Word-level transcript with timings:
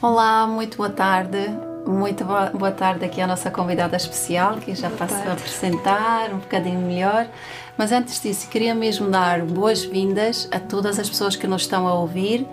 Olá, 0.00 0.46
muito 0.46 0.76
boa 0.76 0.90
tarde. 0.90 1.38
Muito 1.84 2.24
boa, 2.24 2.50
boa 2.50 2.70
tarde 2.70 3.04
aqui 3.04 3.20
à 3.20 3.26
nossa 3.26 3.50
convidada 3.50 3.96
especial, 3.96 4.54
que 4.58 4.72
já 4.72 4.88
passo 4.90 5.16
a 5.28 5.32
apresentar 5.32 6.32
um 6.32 6.38
bocadinho 6.38 6.78
melhor. 6.78 7.26
Mas 7.76 7.90
antes 7.90 8.22
disso, 8.22 8.48
queria 8.48 8.76
mesmo 8.76 9.10
dar 9.10 9.42
boas-vindas 9.42 10.48
a 10.52 10.60
todas 10.60 11.00
as 11.00 11.08
pessoas 11.08 11.34
que 11.34 11.48
nos 11.48 11.62
estão 11.62 11.88
a 11.88 11.94
ouvir. 11.94 12.46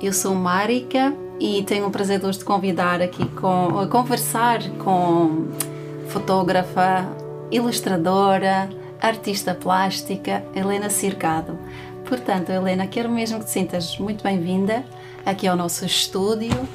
Eu 0.00 0.14
sou 0.14 0.34
Marika 0.34 1.12
e 1.38 1.62
tenho 1.64 1.86
o 1.86 1.90
prazer 1.90 2.20
de 2.20 2.24
hoje 2.24 2.38
de 2.38 2.46
convidar 2.46 3.02
aqui 3.02 3.28
com, 3.32 3.80
a 3.80 3.86
conversar 3.86 4.62
com 4.78 5.48
fotógrafa, 6.08 7.06
ilustradora, 7.50 8.66
artista 8.98 9.54
plástica, 9.54 10.42
Helena 10.54 10.88
Circado. 10.88 11.58
Portanto, 12.06 12.48
Helena, 12.48 12.86
quero 12.86 13.10
mesmo 13.10 13.40
que 13.40 13.44
te 13.44 13.50
sintas 13.50 13.98
muito 13.98 14.24
bem-vinda 14.24 14.82
aqui 15.26 15.46
ao 15.46 15.54
nosso 15.54 15.84
estúdio. 15.84 16.66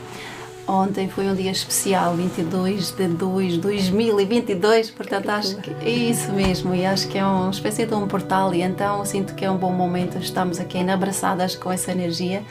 Ontem 0.67 1.09
foi 1.09 1.27
um 1.27 1.35
dia 1.35 1.51
especial, 1.51 2.15
22 2.15 2.91
de 2.91 3.07
2 3.09 3.53
de 3.53 3.59
2022, 3.59 4.91
portanto 4.91 5.29
acho 5.29 5.57
que 5.57 5.71
é 5.71 5.89
isso 5.89 6.31
mesmo 6.31 6.73
e 6.73 6.85
acho 6.85 7.07
que 7.09 7.17
é 7.17 7.25
uma 7.25 7.49
espécie 7.49 7.85
de 7.85 7.93
um 7.93 8.07
portal 8.07 8.53
e 8.53 8.61
então 8.61 9.03
sinto 9.03 9.35
que 9.35 9.43
é 9.43 9.51
um 9.51 9.57
bom 9.57 9.73
momento, 9.73 10.17
estamos 10.17 10.61
aqui 10.61 10.79
abraçadas 10.89 11.55
com 11.55 11.69
essa 11.69 11.91
energia. 11.91 12.43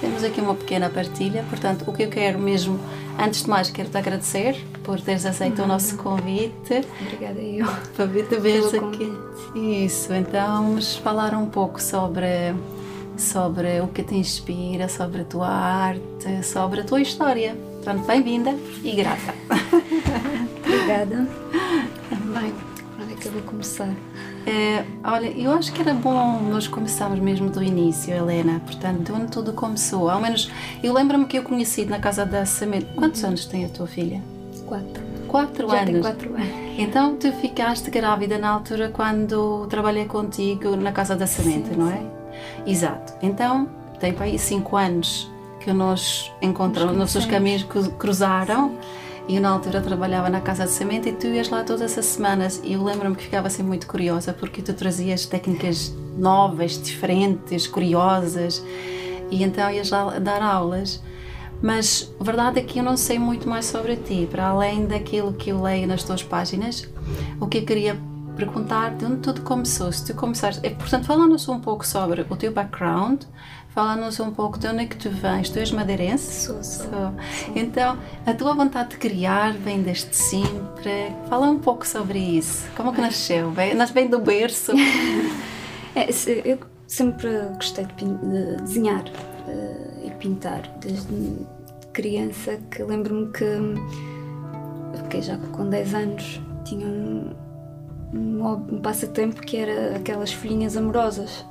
Temos 0.00 0.24
aqui 0.24 0.40
uma 0.40 0.56
pequena 0.56 0.90
partilha, 0.90 1.44
portanto 1.48 1.84
o 1.86 1.92
que 1.92 2.02
eu 2.02 2.08
quero 2.08 2.36
mesmo, 2.36 2.80
antes 3.16 3.44
de 3.44 3.48
mais, 3.48 3.70
quero-te 3.70 3.96
agradecer 3.96 4.56
por 4.82 5.00
teres 5.00 5.24
aceito 5.24 5.60
uhum. 5.60 5.64
o 5.64 5.68
nosso 5.68 5.96
convite. 5.96 6.84
Obrigada 7.00 7.40
eu. 7.40 7.66
Para 7.94 8.06
vir 8.06 8.26
te 8.26 8.34
aqui. 8.76 9.12
Isso, 9.54 10.12
então 10.12 10.64
vamos 10.64 10.96
falar 10.96 11.32
um 11.34 11.46
pouco 11.46 11.80
sobre 11.80 12.52
sobre 13.16 13.80
o 13.80 13.88
que 13.88 14.02
te 14.02 14.14
inspira, 14.14 14.88
sobre 14.88 15.22
a 15.22 15.24
tua 15.24 15.48
arte, 15.48 16.42
sobre 16.42 16.80
a 16.80 16.84
tua 16.84 17.00
história. 17.00 17.56
Portanto, 17.82 18.06
bem-vinda 18.06 18.54
e 18.82 18.92
grata. 18.92 19.34
Obrigada. 20.64 21.28
Bem, 22.10 22.54
onde 23.00 23.12
é 23.12 23.16
que 23.16 23.26
eu 23.26 23.32
vou 23.32 23.42
começar? 23.42 23.92
É, 24.46 24.84
olha, 25.04 25.26
eu 25.26 25.52
acho 25.52 25.72
que 25.72 25.80
era 25.80 25.94
bom 25.94 26.40
nós 26.42 26.66
começarmos 26.66 27.18
mesmo 27.18 27.50
do 27.50 27.62
início, 27.62 28.12
Helena. 28.12 28.60
Portanto, 28.64 29.02
de 29.02 29.12
onde 29.12 29.26
tudo 29.30 29.52
começou. 29.52 30.08
Ao 30.08 30.20
menos, 30.20 30.50
eu 30.82 30.92
lembro-me 30.92 31.26
que 31.26 31.38
eu 31.38 31.42
conheci 31.42 31.84
na 31.84 31.98
casa 31.98 32.24
da 32.24 32.44
Semente. 32.44 32.86
Quantos 32.96 33.22
uhum. 33.22 33.28
anos 33.28 33.46
tem 33.46 33.64
a 33.64 33.68
tua 33.68 33.86
filha? 33.86 34.20
Quatro. 34.66 35.02
Quatro 35.28 35.68
Já 35.68 35.80
anos? 35.80 35.92
Tem 35.92 36.00
quatro 36.02 36.34
anos. 36.34 36.62
Então, 36.78 37.16
tu 37.16 37.32
ficaste 37.32 37.90
grávida 37.90 38.38
na 38.38 38.50
altura 38.50 38.88
quando 38.88 39.66
trabalhei 39.68 40.06
contigo 40.06 40.76
na 40.76 40.92
casa 40.92 41.14
da 41.14 41.26
Semente, 41.26 41.76
não 41.76 41.90
é? 41.90 41.98
Sim. 41.98 42.21
Exato. 42.66 43.14
Então, 43.22 43.68
tem 43.98 44.12
para 44.12 44.24
aí 44.24 44.38
cinco 44.38 44.76
anos 44.76 45.30
que 45.60 45.72
nós 45.72 46.32
encontramos, 46.40 46.96
nossos 46.96 47.24
caminhos 47.24 47.64
cruzaram. 47.98 48.76
E 49.28 49.36
eu, 49.36 49.40
na 49.40 49.50
altura, 49.50 49.80
trabalhava 49.80 50.28
na 50.28 50.40
Casa 50.40 50.64
de 50.64 50.70
Semente 50.70 51.08
e 51.08 51.12
tu 51.12 51.28
ias 51.28 51.48
lá 51.48 51.62
todas 51.62 51.96
as 51.96 52.04
semanas. 52.04 52.60
E 52.64 52.72
eu 52.72 52.82
lembro-me 52.82 53.14
que 53.14 53.22
ficava 53.22 53.46
assim 53.46 53.62
muito 53.62 53.86
curiosa 53.86 54.32
porque 54.32 54.60
tu 54.60 54.74
trazias 54.74 55.26
técnicas 55.26 55.94
novas, 56.18 56.82
diferentes, 56.82 57.66
curiosas. 57.68 58.62
E 59.30 59.44
então 59.44 59.70
ias 59.70 59.90
lá 59.90 60.18
dar 60.18 60.42
aulas. 60.42 61.00
Mas 61.62 62.12
a 62.18 62.24
verdade 62.24 62.58
é 62.58 62.62
que 62.62 62.80
eu 62.80 62.82
não 62.82 62.96
sei 62.96 63.20
muito 63.20 63.48
mais 63.48 63.66
sobre 63.66 63.94
ti, 63.94 64.26
para 64.28 64.48
além 64.48 64.84
daquilo 64.84 65.32
que 65.32 65.50
eu 65.50 65.62
leio 65.62 65.86
nas 65.86 66.02
tuas 66.02 66.22
páginas. 66.22 66.88
O 67.40 67.46
que 67.46 67.58
eu 67.58 67.64
queria 67.64 67.96
perguntar 68.36 68.94
de 68.96 69.04
onde 69.04 69.16
tudo 69.18 69.42
começou. 69.42 69.92
Se 69.92 70.04
tu 70.04 70.14
começaste, 70.14 70.64
é, 70.66 70.70
portanto, 70.70 71.06
fala-nos 71.06 71.48
um 71.48 71.60
pouco 71.60 71.86
sobre 71.86 72.26
o 72.28 72.36
teu 72.36 72.52
background, 72.52 73.22
fala-nos 73.68 74.18
um 74.20 74.30
pouco 74.30 74.58
de 74.58 74.66
onde 74.68 74.84
é 74.84 74.86
que 74.86 74.96
tu 74.96 75.10
vens. 75.10 75.50
Tu 75.50 75.58
és 75.58 75.70
madeirense? 75.70 76.46
Sou, 76.46 76.62
sou. 76.62 76.86
sou. 76.90 77.14
Então, 77.54 77.98
a 78.26 78.34
tua 78.34 78.54
vontade 78.54 78.90
de 78.90 78.96
criar 78.96 79.52
vem 79.52 79.82
desde 79.82 80.14
sempre. 80.14 81.14
Fala 81.28 81.46
um 81.46 81.58
pouco 81.58 81.86
sobre 81.86 82.18
isso. 82.18 82.66
Como 82.76 82.92
que 82.92 83.00
nasceu? 83.00 83.50
Vem, 83.50 83.74
vem 83.92 84.08
do 84.08 84.18
berço? 84.18 84.72
é, 85.94 86.08
eu 86.44 86.58
sempre 86.86 87.28
gostei 87.54 87.86
de, 87.96 88.04
de 88.04 88.56
desenhar 88.62 89.04
uh, 89.04 90.06
e 90.06 90.10
pintar 90.18 90.62
desde 90.80 91.38
criança 91.92 92.58
que 92.70 92.82
lembro-me 92.82 93.30
que 93.32 93.44
fiquei 95.02 95.22
já 95.22 95.36
com 95.52 95.68
10 95.68 95.94
anos 95.94 96.40
tinha 96.64 96.86
um, 96.86 97.34
um, 98.12 98.46
um 98.46 98.80
passatempo 98.80 99.40
que 99.40 99.56
era 99.56 99.96
aquelas 99.96 100.32
folhinhas 100.32 100.76
amorosas. 100.76 101.44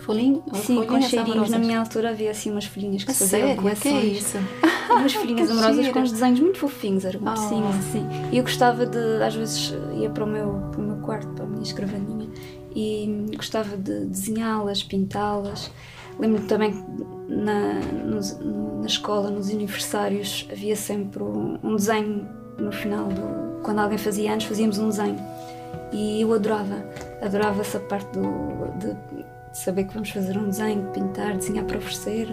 Folhinho? 0.00 0.42
Sim, 0.54 0.84
com 0.84 1.00
cheirinhos. 1.02 1.32
Amorosas. 1.32 1.50
Na 1.50 1.58
minha 1.58 1.80
altura 1.80 2.10
havia 2.10 2.30
assim 2.30 2.50
umas 2.50 2.64
folhinhas 2.64 3.04
que 3.04 3.10
a 3.10 3.14
se 3.14 3.28
faziam? 3.28 3.56
Que 3.74 3.88
é 3.88 4.04
isso? 4.04 4.38
umas 4.90 5.12
folhinhas 5.12 5.50
amorosas 5.50 5.88
com 5.88 6.02
os 6.02 6.12
desenhos 6.12 6.40
muito 6.40 6.58
fofinhos, 6.58 7.04
eram 7.04 7.20
muito 7.20 7.40
oh. 7.40 7.68
assim. 7.68 8.06
E 8.32 8.38
eu 8.38 8.42
gostava 8.42 8.86
de, 8.86 9.22
às 9.22 9.34
vezes, 9.34 9.74
ia 9.94 10.08
para 10.10 10.24
o 10.24 10.26
meu, 10.26 10.68
para 10.70 10.80
o 10.80 10.84
meu 10.84 10.96
quarto, 10.98 11.28
para 11.28 11.44
a 11.44 11.48
minha 11.48 11.62
escravaninha, 11.62 12.28
e 12.74 13.26
gostava 13.36 13.76
de 13.76 14.06
desenhá-las, 14.06 14.82
pintá-las. 14.82 15.70
Lembro-me 16.18 16.46
também 16.46 16.72
que 16.72 16.84
na, 17.28 17.74
no, 17.74 18.80
na 18.80 18.86
escola, 18.86 19.30
nos 19.30 19.50
aniversários, 19.50 20.48
havia 20.50 20.74
sempre 20.74 21.22
um, 21.22 21.58
um 21.62 21.76
desenho 21.76 22.28
no 22.58 22.72
final 22.72 23.08
do. 23.08 23.48
Quando 23.62 23.80
alguém 23.80 23.98
fazia 23.98 24.32
anos, 24.32 24.44
fazíamos 24.44 24.78
um 24.78 24.88
desenho 24.88 25.18
e 25.92 26.20
eu 26.20 26.32
adorava, 26.32 26.84
adorava 27.22 27.60
essa 27.60 27.80
parte 27.80 28.10
do, 28.12 28.78
de 28.78 28.96
saber 29.52 29.84
que 29.84 29.94
vamos 29.94 30.10
fazer 30.10 30.36
um 30.36 30.48
desenho, 30.48 30.90
pintar, 30.92 31.36
desenhar 31.36 31.64
para 31.64 31.78
oferecer. 31.78 32.28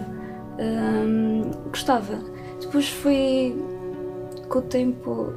Hum, 0.58 1.50
gostava. 1.70 2.18
Depois 2.60 2.88
foi 2.88 3.54
com 4.48 4.58
o 4.58 4.62
tempo 4.62 5.32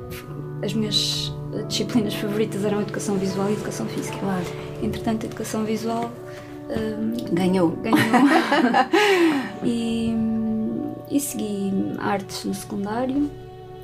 as 0.63 0.74
minhas 0.74 1.34
disciplinas 1.68 2.13
favoritas 2.13 2.63
eram 2.63 2.81
educação 2.81 3.16
visual 3.16 3.50
e 3.50 3.53
educação 3.53 3.85
física. 3.88 4.18
Claro. 4.18 4.46
Entretanto, 4.81 5.24
a 5.24 5.28
educação 5.28 5.63
visual 5.63 6.12
hum, 6.69 7.13
ganhou. 7.31 7.72
Ganhou. 7.72 8.00
e, 9.63 10.13
e 11.09 11.19
segui 11.19 11.74
artes 12.00 12.46
no 12.46 12.53
secundário 12.53 13.30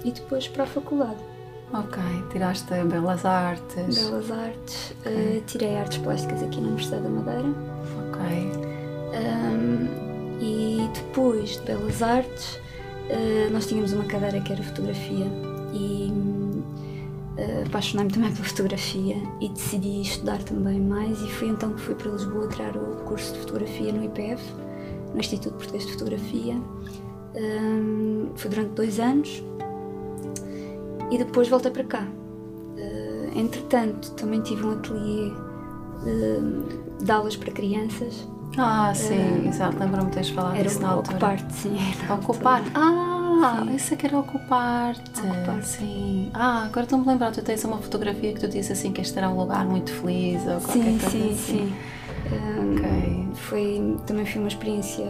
e 0.04 0.12
depois 0.12 0.48
para 0.48 0.64
a 0.64 0.68
faculdade. 0.68 1.35
Ok, 1.74 1.98
tiraste 2.32 2.74
Belas 2.86 3.26
Artes. 3.26 3.98
Belas 3.98 4.32
Artes. 4.32 4.94
Okay. 5.02 5.38
Uh, 5.38 5.42
tirei 5.46 5.76
Artes 5.76 5.98
Plásticas 5.98 6.44
aqui 6.44 6.62
na 6.62 6.68
Universidade 6.68 7.04
da 7.04 7.10
Madeira. 7.10 7.50
Ok. 8.08 8.22
Um, 9.16 10.40
e 10.40 10.90
depois 10.94 11.58
de 11.58 11.62
Belas 11.64 12.02
Artes, 12.02 12.56
uh, 13.10 13.52
nós 13.52 13.66
tínhamos 13.66 13.94
uma 13.94 14.06
cadeira 14.06 14.40
que 14.42 14.54
era 14.54 14.62
fotografia 14.62 15.26
e 15.74 16.12
uh, 17.38 17.66
apaixonei-me 17.66 18.12
também 18.12 18.32
pela 18.32 18.46
fotografia 18.46 19.18
e 19.42 19.50
decidi 19.50 20.02
estudar 20.02 20.42
também 20.44 20.80
mais 20.80 21.20
e 21.22 21.30
foi 21.32 21.50
então 21.50 21.74
que 21.74 21.82
fui 21.82 21.96
para 21.96 22.12
Lisboa 22.12 22.48
tirar 22.48 22.78
o 22.78 23.04
curso 23.06 23.34
de 23.34 23.40
fotografia 23.40 23.92
no 23.92 24.04
IPF, 24.06 24.44
no 25.14 25.20
Instituto 25.20 25.56
Português 25.56 25.86
de 25.86 25.92
Fotografia. 25.94 26.56
Um, 27.36 28.30
foi 28.36 28.50
durante 28.50 28.70
dois 28.70 29.00
anos 29.00 29.44
e 31.12 31.18
depois 31.18 31.48
voltei 31.48 31.72
para 31.72 31.84
cá. 31.84 32.04
Uh, 32.04 33.40
entretanto, 33.40 34.12
também 34.12 34.42
tive 34.42 34.66
um 34.66 34.74
ateliê 34.74 35.28
uh, 35.30 37.04
de 37.04 37.12
aulas 37.12 37.36
para 37.36 37.52
crianças. 37.52 38.28
Ah, 38.58 38.94
sim, 38.96 39.44
uh, 39.44 39.48
exato, 39.48 39.78
lembro-me 39.78 40.06
de 40.06 40.12
teres 40.14 40.30
falado 40.30 40.56
era 40.56 40.68
isso 40.68 40.82
na 40.82 40.90
altura. 40.90 41.18
Ocupar-te, 41.18 41.54
sim. 41.54 41.78
Ocupar? 42.10 42.64
Ah, 42.74 43.64
sim. 43.66 43.76
isso 43.76 43.94
é 43.94 43.98
que 43.98 44.06
era 44.06 44.18
ocupar-te. 44.18 45.20
Ocupar 45.20 45.64
sim. 45.64 46.32
Ah, 46.34 46.66
agora 46.66 46.86
estou-me 46.86 47.06
a 47.06 47.12
lembrar, 47.12 47.32
tu 47.32 47.42
tens 47.42 47.64
uma 47.66 47.78
fotografia 47.78 48.34
que 48.34 48.40
tu 48.40 48.48
dizes 48.48 48.72
assim 48.72 48.94
que 48.94 49.02
este 49.02 49.18
era 49.18 49.30
um 49.30 49.38
lugar 49.38 49.66
muito 49.66 49.92
feliz 49.92 50.42
ou 50.48 50.62
qualquer 50.62 50.84
sim, 50.84 51.00
coisa 51.00 51.10
sim, 51.10 51.32
assim. 51.32 51.36
Sim, 51.36 51.74
um, 52.32 52.76
ok. 52.76 53.28
Foi, 53.36 53.98
também 54.08 54.26
foi 54.26 54.40
uma 54.40 54.48
experiência, 54.48 55.06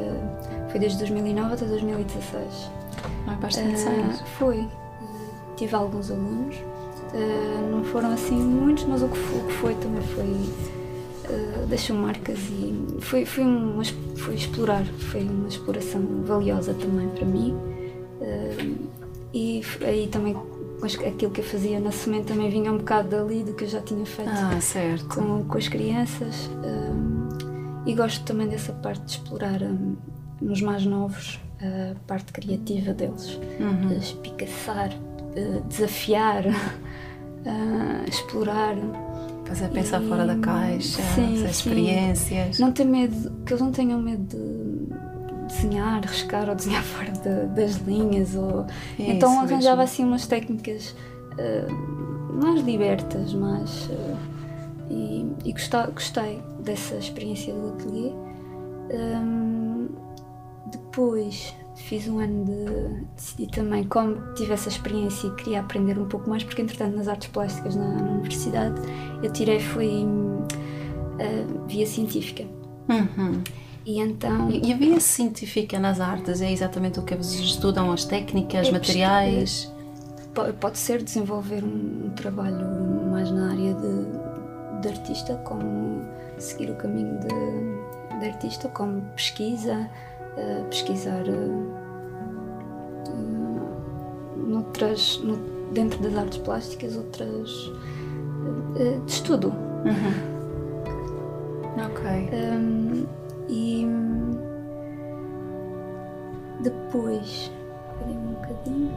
foi 0.69 0.79
desde 0.79 0.97
2009 0.99 1.53
até 1.53 1.65
2016. 1.65 2.71
Não 3.27 3.33
é 3.33 3.35
bastante 3.37 3.81
uh? 3.83 4.25
Foi 4.39 4.67
tive 5.55 5.75
alguns 5.75 6.11
alunos, 6.11 6.55
uh, 6.55 7.71
não 7.71 7.83
foram 7.85 8.11
assim 8.11 8.35
muitos, 8.35 8.85
mas 8.85 9.01
o 9.01 9.07
que 9.07 9.17
foi, 9.17 9.39
o 9.39 9.47
que 9.47 9.53
foi 9.53 9.75
também 9.75 10.01
foi. 10.01 10.25
Uh, 11.25 11.65
deixou 11.67 11.95
marcas 11.95 12.37
e 12.51 13.01
foi, 13.01 13.25
foi, 13.25 13.43
uma, 13.43 13.83
foi 14.15 14.35
explorar, 14.35 14.85
foi 14.85 15.23
uma 15.23 15.47
exploração 15.47 16.01
valiosa 16.23 16.73
também 16.75 17.09
para 17.09 17.25
mim. 17.25 17.53
Uh, 18.21 18.89
e 19.33 19.61
aí 19.81 20.07
também 20.07 20.35
aquilo 21.07 21.31
que 21.31 21.41
eu 21.41 21.45
fazia 21.45 21.79
na 21.79 21.91
semente 21.91 22.27
também 22.27 22.49
vinha 22.49 22.71
um 22.71 22.77
bocado 22.77 23.09
dali 23.09 23.43
do 23.43 23.53
que 23.53 23.63
eu 23.63 23.67
já 23.67 23.81
tinha 23.81 24.05
feito 24.05 24.29
ah. 24.31 24.51
Com, 25.13 25.43
com 25.45 25.57
as 25.57 25.67
crianças. 25.67 26.49
e 27.85 27.93
gosto 27.95 28.23
também 28.23 28.47
dessa 28.47 28.71
parte 28.71 29.03
de 29.03 29.11
explorar 29.11 29.61
um, 29.63 29.95
nos 30.39 30.61
mais 30.61 30.85
novos 30.85 31.39
a 31.59 31.95
parte 32.05 32.31
criativa 32.31 32.93
deles, 32.93 33.39
uhum. 33.59 33.87
de 33.87 33.95
espicaçar, 33.95 34.91
desafiar, 35.67 36.45
uh, 36.45 38.05
explorar. 38.09 38.75
Fazer 39.45 39.69
pensar 39.69 40.01
e, 40.01 40.07
fora 40.07 40.25
da 40.25 40.35
caixa, 40.37 41.03
sim, 41.13 41.45
as 41.45 41.51
experiências. 41.51 42.55
Sim. 42.55 42.63
Não 42.63 42.71
ter 42.71 42.83
medo, 42.83 43.31
que 43.45 43.53
eles 43.53 43.61
não 43.61 43.71
tenham 43.71 44.01
medo 44.01 44.23
de, 44.23 45.53
desenhar, 45.53 46.01
riscar 46.03 46.49
ou 46.49 46.55
desenhar 46.55 46.81
fora 46.83 47.11
de, 47.11 47.45
das 47.53 47.75
linhas. 47.75 48.35
Ou... 48.35 48.65
Isso 48.97 49.11
então 49.11 49.39
arranjava 49.39 49.77
mesmo. 49.77 49.81
assim 49.81 50.03
umas 50.03 50.25
técnicas 50.25 50.95
uh, 51.33 52.43
mais 52.43 52.61
libertas, 52.61 53.33
mais. 53.33 53.85
Uh, 53.85 54.17
e, 54.89 55.31
e 55.45 55.51
gostei, 55.51 55.85
gostei, 55.93 56.43
dessa 56.63 56.95
experiência 56.95 57.53
do 57.53 57.69
ateliê. 57.69 58.11
Um, 58.91 59.89
depois 60.71 61.55
fiz 61.75 62.07
um 62.07 62.19
ano 62.19 62.45
de. 62.45 63.05
decidi 63.15 63.47
também, 63.47 63.83
como 63.83 64.33
tive 64.33 64.53
essa 64.53 64.69
experiência 64.69 65.27
e 65.27 65.35
queria 65.35 65.59
aprender 65.59 65.97
um 65.97 66.07
pouco 66.07 66.29
mais, 66.29 66.43
porque 66.43 66.61
entretanto 66.61 66.95
nas 66.95 67.07
artes 67.07 67.29
plásticas 67.29 67.75
na, 67.75 67.87
na 67.87 68.11
universidade 68.11 68.81
eu 69.21 69.31
tirei 69.31 69.59
foi 69.59 70.05
uh, 70.05 71.67
via 71.67 71.85
científica. 71.85 72.45
Uhum. 72.89 73.41
E 73.85 73.99
então. 73.99 74.49
E 74.49 74.73
a 74.73 74.77
via 74.77 74.99
científica 74.99 75.79
nas 75.79 75.99
artes 75.99 76.41
é 76.41 76.51
exatamente 76.51 76.99
o 76.99 77.03
que 77.03 77.15
vocês 77.15 77.41
estudam, 77.41 77.91
as 77.91 78.05
técnicas, 78.05 78.67
é 78.67 78.71
materiais? 78.71 79.71
Pode 80.59 80.77
ser 80.77 81.01
desenvolver 81.01 81.63
um, 81.63 82.07
um 82.07 82.09
trabalho 82.15 82.65
mais 83.09 83.31
na 83.31 83.51
área 83.51 83.73
de, 83.73 84.81
de 84.81 84.87
artista, 84.89 85.35
como 85.45 86.01
seguir 86.37 86.71
o 86.71 86.75
caminho 86.75 87.17
de, 87.19 88.19
de 88.19 88.25
artista, 88.25 88.67
como 88.69 89.01
pesquisa, 89.15 89.89
uh, 90.37 90.63
pesquisar 90.69 91.23
uh, 91.27 91.85
noutras, 94.35 95.19
no, 95.23 95.37
dentro 95.71 95.99
das 95.99 96.15
artes 96.17 96.37
plásticas, 96.39 96.95
outras 96.95 97.49
uh, 97.67 99.01
de 99.05 99.11
estudo. 99.11 99.49
Uhum. 99.85 100.35
Ok. 101.85 102.05
Um, 102.33 103.05
e 103.49 103.85
depois. 106.61 107.51
Um 108.07 108.33
bocadinho. 108.33 108.91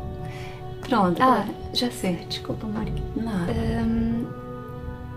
Pronto. 0.88 1.22
Ah, 1.22 1.46
já 1.72 1.90
sei. 1.90 2.16
Desculpa, 2.28 2.66
Mário. 2.66 2.94
Não. 3.16 3.46
Um, 3.84 4.26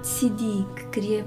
decidi 0.01 0.65
que 0.75 0.85
queria. 0.88 1.25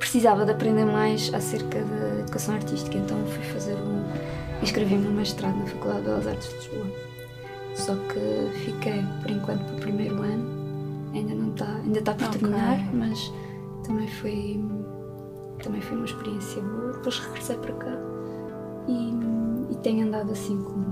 Precisava 0.00 0.44
de 0.44 0.50
aprender 0.50 0.84
mais 0.86 1.32
acerca 1.32 1.78
da 1.84 2.20
educação 2.20 2.54
artística, 2.56 2.96
então 2.96 3.16
fui 3.26 3.44
fazer 3.44 3.74
um. 3.74 4.02
inscrevi-me 4.62 5.04
no 5.04 5.12
mestrado 5.12 5.56
na 5.56 5.66
Faculdade 5.66 6.00
de 6.00 6.06
Belas 6.06 6.26
Artes 6.26 6.48
de 6.48 6.54
Lisboa. 6.56 6.86
Só 7.74 7.94
que 7.94 8.58
fiquei, 8.64 9.04
por 9.22 9.30
enquanto, 9.30 9.62
para 9.64 9.76
o 9.76 9.80
primeiro 9.80 10.20
ano. 10.22 10.60
Ainda 11.14 11.34
não 11.34 11.50
está, 11.50 11.66
ainda 11.76 11.98
está 11.98 12.14
por 12.14 12.26
okay. 12.26 12.40
terminar, 12.40 12.94
mas 12.94 13.32
também 13.84 14.08
foi 14.08 14.60
também 15.62 15.80
foi 15.80 15.96
uma 15.96 16.06
experiência 16.06 16.62
boa. 16.62 16.92
Depois 16.92 17.18
regressei 17.18 17.56
para 17.58 17.74
cá 17.74 17.98
e, 18.88 19.72
e 19.72 19.76
tenho 19.82 20.06
andado 20.06 20.32
assim 20.32 20.56
com, 20.62 20.82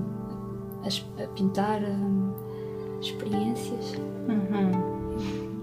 a, 0.84 1.24
a 1.24 1.28
pintar 1.28 1.80
a, 1.82 3.00
experiências. 3.00 3.94
Uhum. 4.28 4.97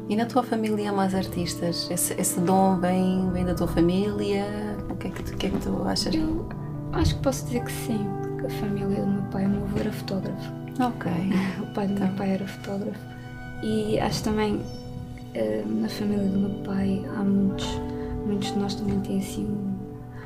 E 0.07 0.16
na 0.16 0.25
tua 0.25 0.44
família 0.44 0.92
há 0.92 0.94
mais 0.94 1.16
artistas? 1.16 1.90
Esse, 1.90 2.13
esse 2.13 2.40
dom 2.40 2.78
vem, 2.80 3.30
vem 3.31 3.46
da 3.46 3.56
tua 3.56 3.68
família? 3.68 4.46
O 4.90 4.96
que 4.96 5.07
é 5.07 5.12
que 5.12 5.24
tu, 5.24 5.36
que 5.36 5.48
é 5.48 5.50
que 5.50 5.57
tu 5.60 5.84
achas? 5.88 6.13
Eu 6.13 6.48
acho 6.94 7.16
que 7.16 7.22
posso 7.22 7.46
dizer 7.46 7.63
que 7.63 7.72
sim, 7.72 8.06
porque 8.22 8.48
a 8.48 8.50
família 8.60 9.02
do 9.02 9.07
meu 9.07 9.24
pai, 9.31 9.46
o 9.46 9.50
meu 9.50 9.63
avô 9.63 9.80
era 9.80 9.92
fotógrafo. 9.92 10.54
Ok. 10.80 11.12
o 11.63 11.74
pai 11.74 11.88
do 11.88 11.94
então. 11.94 12.07
meu 12.07 12.16
pai 12.16 12.31
era 12.31 12.48
fotógrafo. 12.48 13.00
E 13.63 14.00
acho 14.00 14.24
também 14.24 14.62
eh, 15.34 15.63
na 15.66 15.90
família 15.90 16.28
do 16.28 16.40
meu 16.40 16.63
pai 16.63 17.04
há 17.18 17.24
muitos 17.24 17.68
Muitos 18.25 18.54
de 18.54 18.60
nós 18.60 18.74
também 18.75 19.00
têm 19.01 19.19
assim 19.19 19.48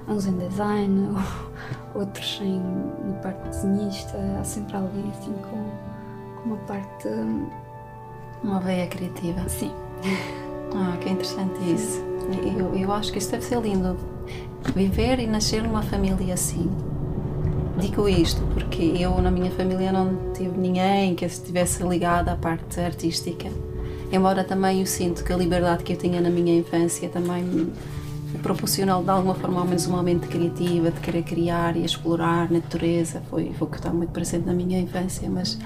uns 0.08 0.26
em 0.26 0.38
design, 0.38 1.10
outros 1.94 2.40
em, 2.42 2.60
na 3.06 3.14
parte 3.22 3.50
desenhista. 3.50 4.18
Há 4.40 4.44
sempre 4.44 4.78
alguém 4.78 5.10
assim 5.12 5.34
com, 5.34 6.42
com 6.42 6.50
uma 6.50 6.58
parte. 6.66 7.08
Uma 8.44 8.60
veia 8.60 8.88
criativa. 8.88 9.48
Sim. 9.48 9.72
Ah, 10.72 10.96
que 11.02 11.10
interessante 11.10 11.58
isso. 11.74 12.00
Eu, 12.60 12.76
eu 12.76 12.94
acho 12.94 13.12
que 13.12 13.18
isso 13.18 13.32
deve 13.32 13.44
ser 13.44 13.60
lindo. 13.60 13.98
Viver 14.76 15.20
e 15.20 15.26
nascer 15.26 15.64
numa 15.64 15.82
família 15.82 16.36
assim. 16.36 16.70
Digo 17.80 18.08
isto 18.08 18.40
porque 18.54 18.84
eu, 19.00 19.20
na 19.20 19.32
minha 19.32 19.50
família, 19.50 19.92
não 19.92 20.32
tive 20.32 20.56
ninguém 20.60 21.16
que 21.16 21.26
estivesse 21.26 21.82
ligado 21.82 22.30
à 22.30 22.36
parte 22.36 22.80
artística 22.80 23.50
embora 24.12 24.44
também 24.44 24.80
eu 24.80 24.86
sinto 24.86 25.24
que 25.24 25.32
a 25.32 25.38
liberdade 25.38 25.84
que 25.84 25.94
eu 25.94 25.98
tinha 25.98 26.20
na 26.20 26.30
minha 26.30 26.58
infância 26.58 27.10
também 27.10 27.44
me 27.44 27.72
proporcionou 28.42 29.04
de 29.04 29.10
alguma 29.10 29.36
forma 29.36 29.60
ao 29.60 29.66
menos 29.66 29.86
uma 29.86 30.02
mente 30.02 30.28
criativa, 30.28 30.92
de 30.92 31.00
querer 31.00 31.24
criar 31.24 31.76
e 31.76 31.84
explorar 31.84 32.48
a 32.48 32.54
natureza, 32.54 33.22
foi, 33.30 33.54
foi 33.58 33.68
o 33.68 33.72
que 33.72 33.78
está 33.78 33.92
muito 33.92 34.12
presente 34.12 34.46
na 34.46 34.54
minha 34.54 34.80
infância, 34.80 35.30
mas 35.30 35.58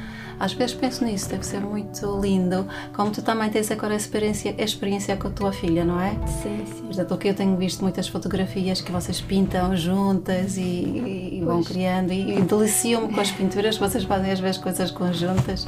às 0.43 0.51
vezes 0.51 0.75
penso 0.75 1.05
nisso, 1.05 1.29
deve 1.29 1.45
ser 1.45 1.61
muito 1.61 2.19
lindo, 2.19 2.67
como 2.93 3.11
tu 3.11 3.21
também 3.21 3.49
tens 3.49 3.71
agora 3.71 3.93
a 3.93 3.95
experiência, 3.95 4.53
a 4.59 4.61
experiência 4.61 5.15
com 5.15 5.29
a 5.29 5.31
tua 5.31 5.53
filha, 5.53 5.85
não 5.85 6.01
é? 6.01 6.09
Sim, 6.27 6.65
sim. 6.65 6.81
Portanto, 6.81 7.13
o 7.13 7.17
que 7.17 7.29
eu 7.29 7.33
tenho 7.33 7.55
visto 7.55 7.81
muitas 7.81 8.09
fotografias 8.09 8.81
que 8.81 8.91
vocês 8.91 9.21
pintam 9.21 9.73
juntas 9.77 10.57
e, 10.57 10.61
e 10.61 11.41
vão 11.45 11.63
criando 11.63 12.11
e, 12.11 12.37
e 12.37 12.41
deliciam-me 12.41 13.13
com 13.13 13.21
as 13.21 13.31
pinturas, 13.31 13.77
vocês 13.77 14.03
fazem 14.03 14.33
às 14.33 14.39
vezes 14.41 14.57
coisas 14.57 14.91
conjuntas. 14.91 15.65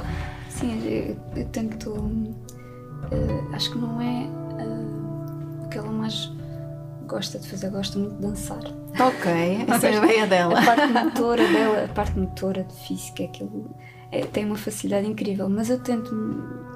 Sim, 0.50 0.84
eu, 0.86 1.18
eu 1.38 1.46
tento 1.46 1.92
uh, 1.92 3.54
acho 3.54 3.72
que 3.72 3.78
não 3.78 4.02
é 4.02 4.28
uh, 4.62 5.64
o 5.64 5.70
que 5.70 5.78
ela 5.78 5.90
mais 5.90 6.30
gosta 7.08 7.40
de 7.40 7.48
fazer, 7.48 7.70
gosta 7.70 7.98
muito 7.98 8.16
de 8.16 8.22
dançar. 8.24 8.60
Ok, 9.00 9.66
essa 9.74 9.88
é 9.88 9.98
a 9.98 10.02
veia 10.02 10.28
dela. 10.28 10.60
A 10.60 10.66
parte 10.66 10.92
motora 10.92 11.48
dela, 11.48 11.86
a 11.86 11.88
parte 11.88 12.20
motora 12.20 12.64
de 12.66 12.74
física, 12.86 13.24
aquilo 13.24 13.74
é, 14.16 14.26
tem 14.28 14.46
uma 14.46 14.56
facilidade 14.56 15.06
incrível, 15.06 15.50
mas 15.50 15.70
eu 15.70 15.78
tento, 15.78 16.10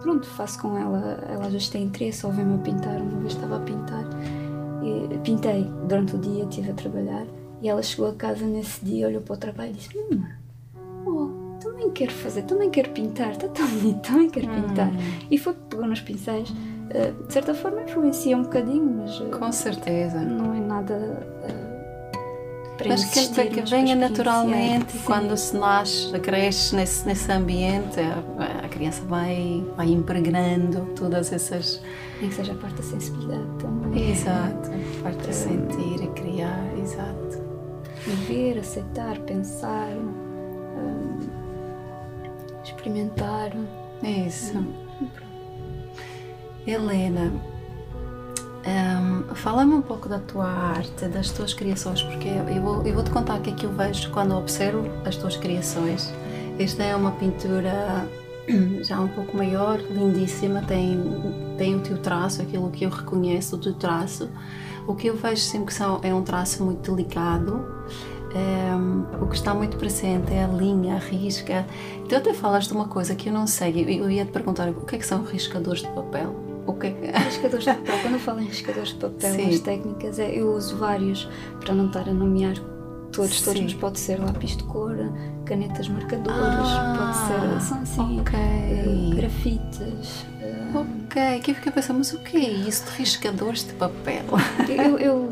pronto, 0.01 0.27
faço 0.27 0.61
com 0.61 0.77
ela, 0.77 1.23
ela 1.29 1.45
às 1.45 1.53
vezes 1.53 1.69
tem 1.69 1.83
interesse, 1.83 2.25
ou 2.25 2.33
vem-me 2.33 2.55
a 2.55 2.57
pintar, 2.57 3.01
uma 3.01 3.21
vez 3.21 3.33
estava 3.33 3.55
a 3.55 3.59
pintar, 3.61 4.03
e, 4.83 5.17
pintei 5.19 5.63
durante 5.87 6.15
o 6.15 6.19
dia, 6.19 6.43
estive 6.43 6.71
a 6.71 6.73
trabalhar, 6.73 7.25
e 7.61 7.69
ela 7.69 7.81
chegou 7.81 8.09
a 8.09 8.13
casa 8.13 8.45
nesse 8.45 8.83
dia, 8.83 9.07
olhou 9.07 9.21
para 9.21 9.35
o 9.35 9.37
trabalho 9.37 9.71
e 9.71 9.73
disse, 9.73 9.89
Mama, 9.95 10.31
oh, 11.05 11.59
também 11.61 11.89
quero 11.91 12.11
fazer, 12.11 12.41
também 12.41 12.69
quero 12.69 12.89
pintar, 12.91 13.31
está 13.31 13.47
tão 13.47 13.67
bonito, 13.67 14.01
também 14.01 14.29
quero 14.29 14.51
hum. 14.51 14.61
pintar. 14.63 14.91
E 15.31 15.37
foi 15.37 15.53
que 15.53 15.61
pegou 15.69 15.87
nos 15.87 16.01
pincéis. 16.01 16.49
Uh, 16.49 17.27
de 17.27 17.31
certa 17.31 17.53
forma 17.53 17.83
influencia 17.83 18.35
um 18.35 18.41
bocadinho, 18.41 18.97
mas. 18.97 19.19
Uh, 19.19 19.29
Com 19.29 19.51
certeza. 19.51 20.19
Não 20.21 20.55
é 20.55 20.59
nada. 20.59 20.95
Uh, 20.95 21.68
mas 22.87 23.05
que, 23.05 23.27
que 23.27 23.61
venha 23.61 23.95
naturalmente 23.95 24.93
sim. 24.93 24.99
quando 25.05 25.35
se 25.35 25.55
nasce, 25.55 26.17
cresce 26.19 26.75
nesse, 26.75 27.05
nesse 27.05 27.31
ambiente, 27.31 27.99
a, 27.99 28.65
a, 28.65 28.69
criança 28.69 29.01
vai, 29.03 29.65
vai 29.75 29.87
impregnando 29.87 30.85
todas 30.95 31.31
essas. 31.31 31.81
Nem 32.19 32.29
que 32.29 32.35
seja 32.35 32.53
a 32.53 32.55
parte 32.55 32.75
da 32.75 32.83
sensibilidade 32.83 33.47
também. 33.59 34.11
Exato, 34.11 34.69
a 34.99 35.03
parte 35.03 35.27
de 35.27 35.35
sentir 35.35 36.03
e 36.03 36.07
criar, 36.07 36.65
exato. 36.81 37.49
Viver, 38.05 38.59
aceitar, 38.59 39.17
pensar 39.19 39.89
experimentar. 42.79 43.51
É 44.03 44.09
isso. 44.09 44.65
Helena, 46.65 47.31
um, 48.65 49.35
fala-me 49.35 49.73
um 49.73 49.81
pouco 49.81 50.09
da 50.09 50.19
tua 50.19 50.45
arte, 50.45 51.07
das 51.07 51.31
tuas 51.31 51.53
criações, 51.53 52.03
porque 52.03 52.27
eu 52.27 52.61
vou, 52.61 52.83
eu 52.85 52.93
vou 52.93 53.03
te 53.03 53.09
contar 53.09 53.39
o 53.39 53.41
que 53.41 53.51
é 53.51 53.53
que 53.53 53.65
eu 53.65 53.71
vejo 53.71 54.09
quando 54.11 54.35
observo 54.35 54.85
as 55.05 55.15
tuas 55.15 55.37
criações. 55.37 56.13
Esta 56.57 56.83
é 56.83 56.95
uma 56.95 57.11
pintura 57.11 58.07
já 58.83 58.99
um 58.99 59.07
pouco 59.07 59.37
maior, 59.37 59.79
lindíssima, 59.79 60.61
tem, 60.63 61.01
tem 61.57 61.75
o 61.75 61.79
teu 61.79 61.97
traço, 61.97 62.41
aquilo 62.41 62.69
que 62.69 62.85
eu 62.85 62.89
reconheço, 62.89 63.55
o 63.55 63.59
teu 63.59 63.73
traço. 63.73 64.29
O 64.85 64.95
que 64.95 65.07
eu 65.07 65.15
vejo 65.15 65.41
sempre 65.41 65.67
que 65.67 65.73
são, 65.73 65.99
é 66.03 66.13
um 66.13 66.23
traço 66.23 66.63
muito 66.63 66.91
delicado, 66.91 67.63
o 69.21 69.27
que 69.27 69.35
está 69.35 69.53
muito 69.53 69.77
presente 69.77 70.33
é 70.33 70.43
a 70.43 70.47
linha, 70.47 70.95
a 70.95 70.99
risca. 70.99 71.65
Tu 72.07 72.15
até 72.15 72.33
falaste 72.33 72.69
de 72.69 72.73
uma 72.73 72.87
coisa 72.87 73.15
que 73.15 73.29
eu 73.29 73.33
não 73.33 73.47
sei, 73.47 73.85
eu 73.99 74.09
ia 74.09 74.25
te 74.25 74.31
perguntar 74.31 74.69
o 74.69 74.85
que 74.85 74.95
é 74.95 74.99
que 74.99 75.05
são 75.05 75.23
riscadores 75.23 75.81
de 75.81 75.87
papel? 75.89 76.48
O 76.69 76.73
que 76.73 76.87
é 76.87 76.91
que... 76.91 77.07
Riscadores 77.07 77.65
de 77.65 77.73
papel, 77.73 77.99
quando 78.01 78.13
eu 78.13 78.19
falo 78.19 78.41
em 78.41 78.45
riscadores 78.45 78.89
de 78.89 78.95
papel, 78.95 79.33
Sim. 79.33 79.49
as 79.49 79.59
técnicas, 79.59 80.19
é, 80.19 80.29
eu 80.31 80.53
uso 80.53 80.77
vários 80.77 81.27
para 81.59 81.73
não 81.73 81.87
estar 81.87 82.07
a 82.07 82.13
nomear 82.13 82.53
todos, 83.11 83.41
todos, 83.41 83.59
mas 83.59 83.73
pode 83.73 83.99
ser 83.99 84.19
lápis 84.19 84.55
de 84.55 84.63
cor, 84.65 84.95
canetas 85.45 85.87
marcadoras, 85.89 86.37
ah, 86.37 86.95
pode 86.95 87.59
ser 87.59 87.67
são 87.67 87.81
assim, 87.81 88.21
okay. 88.21 89.09
uh, 89.09 89.15
grafites. 89.15 90.25
Uh, 90.41 90.77
ok, 91.05 91.37
aqui 91.37 91.55
fica 91.55 91.71
a 91.71 91.73
pensar, 91.73 91.93
mas 91.93 92.13
o 92.13 92.19
que 92.19 92.37
é 92.37 92.49
isso 92.51 92.85
de 92.85 92.91
riscadores 92.99 93.65
de 93.65 93.73
papel? 93.73 94.25
Eu, 94.69 94.99
eu 94.99 95.29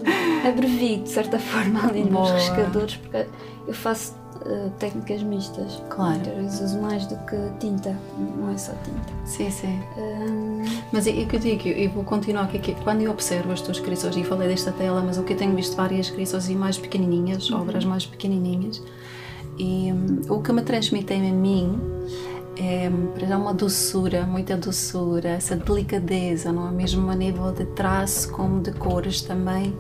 abrevio 0.48 1.04
de 1.04 1.10
certa 1.10 1.38
forma 1.38 1.88
ali 1.88 2.04
nos 2.04 2.32
riscadores, 2.32 2.96
porque 2.96 3.28
eu 3.68 3.74
faço 3.76 4.16
uh, 4.46 4.70
técnicas 4.80 5.22
mistas. 5.24 5.82
Claro. 5.90 6.22
Uso 6.46 6.80
mais 6.80 7.06
do 7.08 7.16
que 7.26 7.36
tinta, 7.60 7.96
não 8.38 8.52
é 8.52 8.58
só 8.58 8.74
tinta. 8.84 9.14
Sim, 9.26 9.50
sim. 9.50 9.80
Um... 9.98 10.64
Mas 10.92 11.08
é, 11.08 11.22
é 11.22 11.26
que 11.26 11.36
eu 11.36 11.40
digo, 11.40 11.68
eu 11.68 11.90
vou 11.90 12.04
continuar 12.04 12.44
aqui. 12.44 12.76
Quando 12.84 13.02
eu 13.02 13.12
observo 13.12 13.52
as 13.52 13.62
tuas 13.62 13.80
criações, 13.80 14.16
e 14.16 14.24
falei 14.24 14.48
desta 14.48 14.72
tela, 14.72 15.02
mas 15.02 15.18
o 15.18 15.24
que 15.24 15.34
eu 15.34 15.38
tenho 15.38 15.56
visto 15.56 15.76
várias 15.76 16.10
criações 16.10 16.48
mais 16.50 16.78
pequenininhas, 16.78 17.50
uhum. 17.50 17.62
obras 17.62 17.86
mais 17.86 18.06
pequenininhas, 18.06 18.82
e 19.58 19.92
um, 19.92 20.22
o 20.30 20.42
que 20.42 20.52
me 20.52 20.62
transmitem 20.62 21.30
a 21.30 21.34
mim 21.34 21.80
é 22.60 22.90
para 23.20 23.38
uma 23.38 23.54
doçura, 23.54 24.26
muita 24.26 24.58
doçura, 24.58 25.30
essa 25.30 25.56
delicadeza, 25.56 26.52
não 26.52 26.68
é? 26.68 26.72
Mesmo 26.72 27.10
a 27.10 27.16
nível 27.16 27.52
de 27.52 27.66
traço 27.66 28.32
como 28.32 28.62
de 28.62 28.72
cores 28.72 29.22
também. 29.22 29.78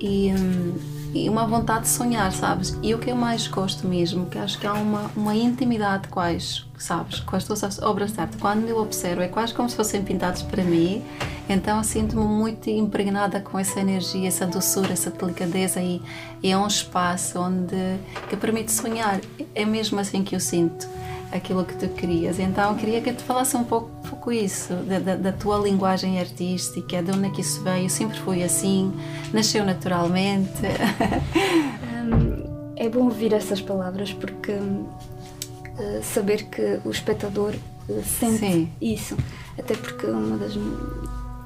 E, 0.00 0.32
um, 0.32 0.72
e 1.14 1.28
uma 1.28 1.46
vontade 1.46 1.82
de 1.82 1.88
sonhar, 1.88 2.32
sabes? 2.32 2.76
E 2.82 2.94
o 2.94 2.98
que 2.98 3.10
eu 3.10 3.16
mais 3.16 3.46
gosto 3.46 3.86
mesmo, 3.86 4.26
que 4.26 4.38
acho 4.38 4.58
que 4.58 4.66
há 4.66 4.72
uma, 4.72 5.10
uma 5.16 5.34
intimidade 5.34 6.08
quase, 6.08 6.62
sabes, 6.78 7.20
com 7.20 7.36
as 7.36 7.44
tuas 7.44 7.80
obras 7.80 8.12
de 8.12 8.20
arte. 8.20 8.36
Quando 8.36 8.68
eu 8.68 8.78
observo, 8.78 9.22
é 9.22 9.28
quase 9.28 9.52
como 9.54 9.68
se 9.68 9.76
fossem 9.76 10.02
pintados 10.02 10.42
para 10.42 10.62
mim, 10.62 11.02
então 11.48 11.82
sinto-me 11.82 12.22
muito 12.22 12.70
impregnada 12.70 13.40
com 13.40 13.58
essa 13.58 13.80
energia, 13.80 14.28
essa 14.28 14.46
doçura, 14.46 14.92
essa 14.92 15.10
delicadeza 15.10 15.80
e, 15.80 16.00
e 16.42 16.50
é 16.50 16.56
um 16.56 16.66
espaço 16.66 17.40
onde 17.40 17.98
que 18.28 18.36
permite 18.36 18.70
sonhar. 18.70 19.20
É 19.54 19.64
mesmo 19.64 19.98
assim 19.98 20.22
que 20.22 20.34
eu 20.34 20.40
sinto 20.40 20.99
aquilo 21.32 21.64
que 21.64 21.74
tu 21.74 21.88
querias. 21.88 22.38
Então, 22.38 22.74
queria 22.76 23.00
que 23.00 23.12
tu 23.12 23.22
falasse 23.22 23.56
um 23.56 23.64
pouco, 23.64 23.90
um 24.04 24.08
pouco 24.08 24.32
isso, 24.32 24.74
da, 24.74 24.98
da, 24.98 25.16
da, 25.16 25.32
tua 25.32 25.58
linguagem 25.58 26.18
artística, 26.18 27.02
de 27.02 27.10
onde 27.10 27.28
é 27.28 27.30
que 27.30 27.40
isso 27.40 27.62
veio. 27.62 27.88
Sempre 27.88 28.18
foi 28.20 28.42
assim? 28.42 28.92
Nasceu 29.32 29.64
naturalmente? 29.64 30.50
um, 32.04 32.74
é 32.76 32.88
bom 32.88 33.04
ouvir 33.04 33.32
essas 33.32 33.60
palavras 33.60 34.12
porque 34.12 34.52
uh, 34.52 36.02
saber 36.02 36.44
que 36.44 36.80
o 36.84 36.90
espectador 36.90 37.54
uh, 37.88 38.02
sente 38.02 38.38
Sim. 38.38 38.68
isso. 38.80 39.16
Até 39.58 39.74
porque 39.74 40.06
uma 40.06 40.36
das 40.36 40.56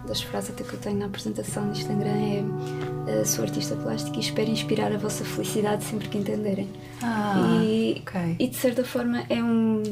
das 0.07 0.23
frases 0.23 0.51
até 0.51 0.65
que 0.65 0.75
eu 0.75 0.79
tenho 0.79 0.99
na 0.99 1.07
apresentação 1.07 1.65
no 1.65 1.73
Instagram 1.73 2.11
é 2.11 3.21
uh, 3.21 3.27
sou 3.27 3.45
artista 3.45 3.75
plástica 3.77 4.17
e 4.17 4.21
espero 4.21 4.51
inspirar 4.51 4.93
a 4.93 4.99
vossa 4.99 5.25
felicidade 5.25 5.85
sempre 5.85 6.09
que 6.09 6.19
entenderem. 6.19 6.69
Ah, 7.03 7.61
e, 7.63 8.03
okay. 8.03 8.37
e 8.39 8.49
de 8.49 8.57
certa 8.57 8.85
forma 8.85 9.25
é 9.29 9.43
um. 9.43 9.83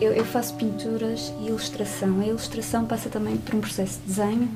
Eu, 0.00 0.12
eu, 0.12 0.24
faço 0.24 0.54
pinturas 0.56 1.32
e 1.40 1.46
ilustração. 1.46 2.20
A 2.20 2.26
ilustração 2.26 2.84
passa 2.84 3.08
também 3.08 3.36
por 3.38 3.54
um 3.54 3.60
processo 3.60 3.98
de 4.00 4.08
desenho, 4.08 4.48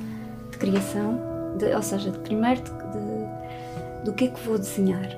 de 0.51 0.57
criação, 0.57 1.19
de, 1.57 1.73
ou 1.73 1.81
seja, 1.81 2.11
de 2.11 2.19
primeiro 2.19 2.61
de, 2.61 2.69
de, 2.69 4.05
do 4.05 4.13
que 4.13 4.25
é 4.25 4.27
que 4.27 4.39
vou 4.45 4.59
desenhar. 4.59 5.09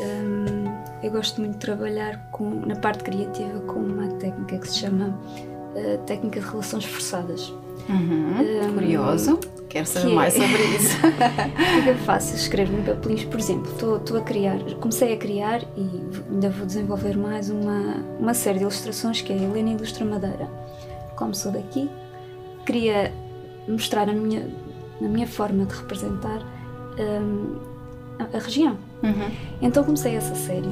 Um, 0.00 0.80
eu 1.02 1.10
gosto 1.10 1.40
muito 1.40 1.54
de 1.54 1.58
trabalhar 1.58 2.30
com, 2.30 2.60
na 2.66 2.76
parte 2.76 3.04
criativa 3.04 3.60
com 3.60 3.80
uma 3.80 4.08
técnica 4.18 4.58
que 4.58 4.68
se 4.68 4.78
chama 4.80 5.08
uh, 5.08 5.98
técnica 6.04 6.40
de 6.40 6.46
relações 6.46 6.84
forçadas. 6.84 7.52
Uhum, 7.88 8.68
um, 8.68 8.74
curioso. 8.74 9.38
Quero 9.68 9.86
saber 9.86 10.14
mais 10.14 10.36
é... 10.36 10.40
sobre 10.40 10.64
isso. 10.76 10.96
o 10.98 11.82
que 11.82 11.88
eu 11.88 11.96
faço? 11.98 12.34
Escrevo 12.34 12.76
no 12.76 12.82
papelinhos, 12.82 13.24
por 13.24 13.38
exemplo, 13.38 13.96
estou 13.96 14.18
a 14.18 14.20
criar, 14.20 14.58
comecei 14.80 15.14
a 15.14 15.16
criar 15.16 15.62
e 15.76 16.02
ainda 16.30 16.50
vou 16.50 16.66
desenvolver 16.66 17.16
mais 17.16 17.50
uma, 17.50 17.96
uma 18.18 18.34
série 18.34 18.58
de 18.58 18.64
ilustrações 18.64 19.22
que 19.22 19.32
é 19.32 19.36
a 19.36 19.38
Helena 19.38 19.70
Ilustra 19.70 20.04
Madeira. 20.04 20.48
Como 21.16 21.34
sou 21.34 21.52
daqui, 21.52 21.88
queria 22.66 23.12
mostrar 23.68 24.08
a 24.08 24.12
minha, 24.12 24.48
a 25.00 25.04
minha 25.04 25.26
forma 25.26 25.64
de 25.64 25.74
representar 25.74 26.40
um, 26.98 27.56
a, 28.18 28.36
a, 28.36 28.40
região. 28.40 28.76
Uhum. 29.02 29.30
Então 29.62 29.84
comecei 29.84 30.16
essa 30.16 30.34
série 30.34 30.68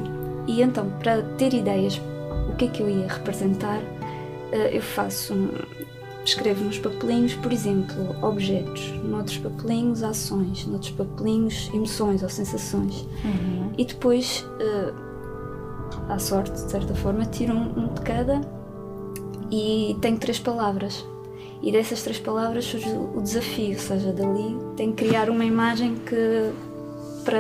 e 0.47 0.61
então 0.63 0.91
para 0.99 1.23
ter 1.37 1.55
ideias 1.55 2.01
o 2.49 2.57
que 2.57 2.65
é 2.65 2.69
que 2.69 2.83
eu 2.83 2.89
ia 2.89 3.07
representar, 3.07 3.79
uh, 3.79 4.57
eu 4.73 4.83
faço 4.83 5.35
escrevo 6.29 6.65
nos 6.65 6.79
papelinhos, 6.79 7.35
por 7.35 7.53
exemplo, 7.53 8.17
objetos, 8.23 8.93
noutros 9.05 9.39
papelinhos, 9.39 10.03
ações, 10.03 10.67
noutros 10.67 10.93
papelinhos, 10.93 11.71
emoções 11.73 12.23
ou 12.23 12.29
sensações. 12.29 13.07
Uhum. 13.25 13.73
E 13.77 13.85
depois, 13.85 14.45
uh, 14.61 16.13
à 16.13 16.19
sorte, 16.19 16.53
de 16.53 16.71
certa 16.71 16.95
forma, 16.95 17.25
tiro 17.25 17.55
um, 17.55 17.85
um, 17.85 17.95
de 17.95 18.01
cada 18.03 18.41
e 19.51 19.97
tenho 20.01 20.19
três 20.19 20.39
palavras. 20.39 21.05
E 21.63 21.73
dessas 21.73 22.03
três 22.03 22.19
palavras 22.19 22.65
surge 22.65 22.89
o 22.89 23.21
desafio, 23.21 23.73
ou 23.73 23.79
seja, 23.79 24.13
dali 24.13 24.57
tenho 24.77 24.93
que 24.93 25.05
criar 25.05 25.29
uma 25.29 25.45
imagem 25.45 25.97
que 25.97 26.53
para. 27.25 27.39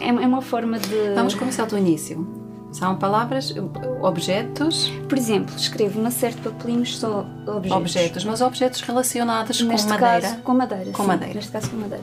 É, 0.00 0.08
é 0.08 0.26
uma 0.26 0.40
forma 0.40 0.78
de. 0.78 1.14
Vamos 1.14 1.34
começar 1.34 1.66
do 1.66 1.76
início. 1.76 2.43
São 2.74 2.96
palavras, 2.96 3.54
objetos. 4.02 4.90
Por 5.08 5.16
exemplo, 5.16 5.54
escrevo 5.56 6.00
uma 6.00 6.10
série 6.10 6.34
de 6.34 6.40
papelinhos 6.40 6.98
só 6.98 7.24
objetos. 7.46 7.70
Objetos, 7.70 8.24
mas 8.24 8.40
objetos 8.40 8.80
relacionados 8.80 9.60
neste 9.60 9.86
com 9.86 9.92
madeira. 9.92 10.20
Caso, 10.20 10.42
com 10.42 10.54
madeira. 10.54 10.90
Com 10.90 11.02
sim, 11.02 11.08
madeira. 11.08 11.34
Neste 11.34 11.52
caso, 11.52 11.70
com 11.70 11.76
madeira. 11.76 12.02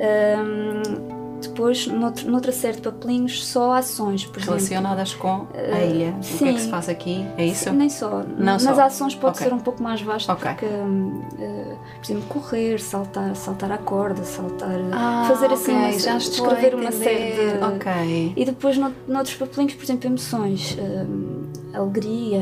Um, 0.00 1.20
depois, 1.42 1.86
noutro, 1.86 2.30
noutra 2.30 2.50
série 2.50 2.76
de 2.76 2.82
papelinhos, 2.82 3.44
só 3.44 3.74
ações, 3.74 4.24
por 4.24 4.42
Relacionadas 4.42 5.10
exemplo. 5.10 5.48
com 5.52 5.58
a 5.58 5.84
ilha. 5.84 6.12
Uh, 6.12 6.34
o 6.34 6.38
que 6.38 6.48
é 6.48 6.52
que 6.54 6.60
se 6.60 6.70
faz 6.70 6.88
aqui? 6.88 7.26
É 7.36 7.44
isso? 7.44 7.70
Nem 7.70 7.90
só. 7.90 8.22
Não 8.38 8.54
Nas 8.54 8.62
só. 8.62 8.82
ações 8.82 9.14
pode 9.14 9.36
okay. 9.36 9.48
ser 9.48 9.54
um 9.54 9.58
pouco 9.58 9.82
mais 9.82 10.00
vasto, 10.00 10.32
okay. 10.32 10.52
porque, 10.52 10.64
uh, 10.64 11.69
por 12.00 12.04
exemplo, 12.04 12.22
correr, 12.28 12.80
saltar, 12.80 13.36
saltar 13.36 13.70
a 13.70 13.78
corda, 13.78 14.24
saltar. 14.24 14.78
Ah, 14.92 15.24
fazer 15.28 15.52
assim, 15.52 15.76
okay. 15.76 15.98
Já 15.98 16.16
escrever 16.16 16.74
uma 16.74 16.90
série 16.90 17.32
de. 17.32 17.64
Ok. 17.64 18.32
E 18.36 18.44
depois, 18.44 18.76
no, 18.76 18.92
noutros 19.06 19.36
papelinhos, 19.36 19.74
por 19.74 19.84
exemplo, 19.84 20.08
emoções, 20.08 20.76
uh, 20.78 21.76
alegria. 21.76 22.40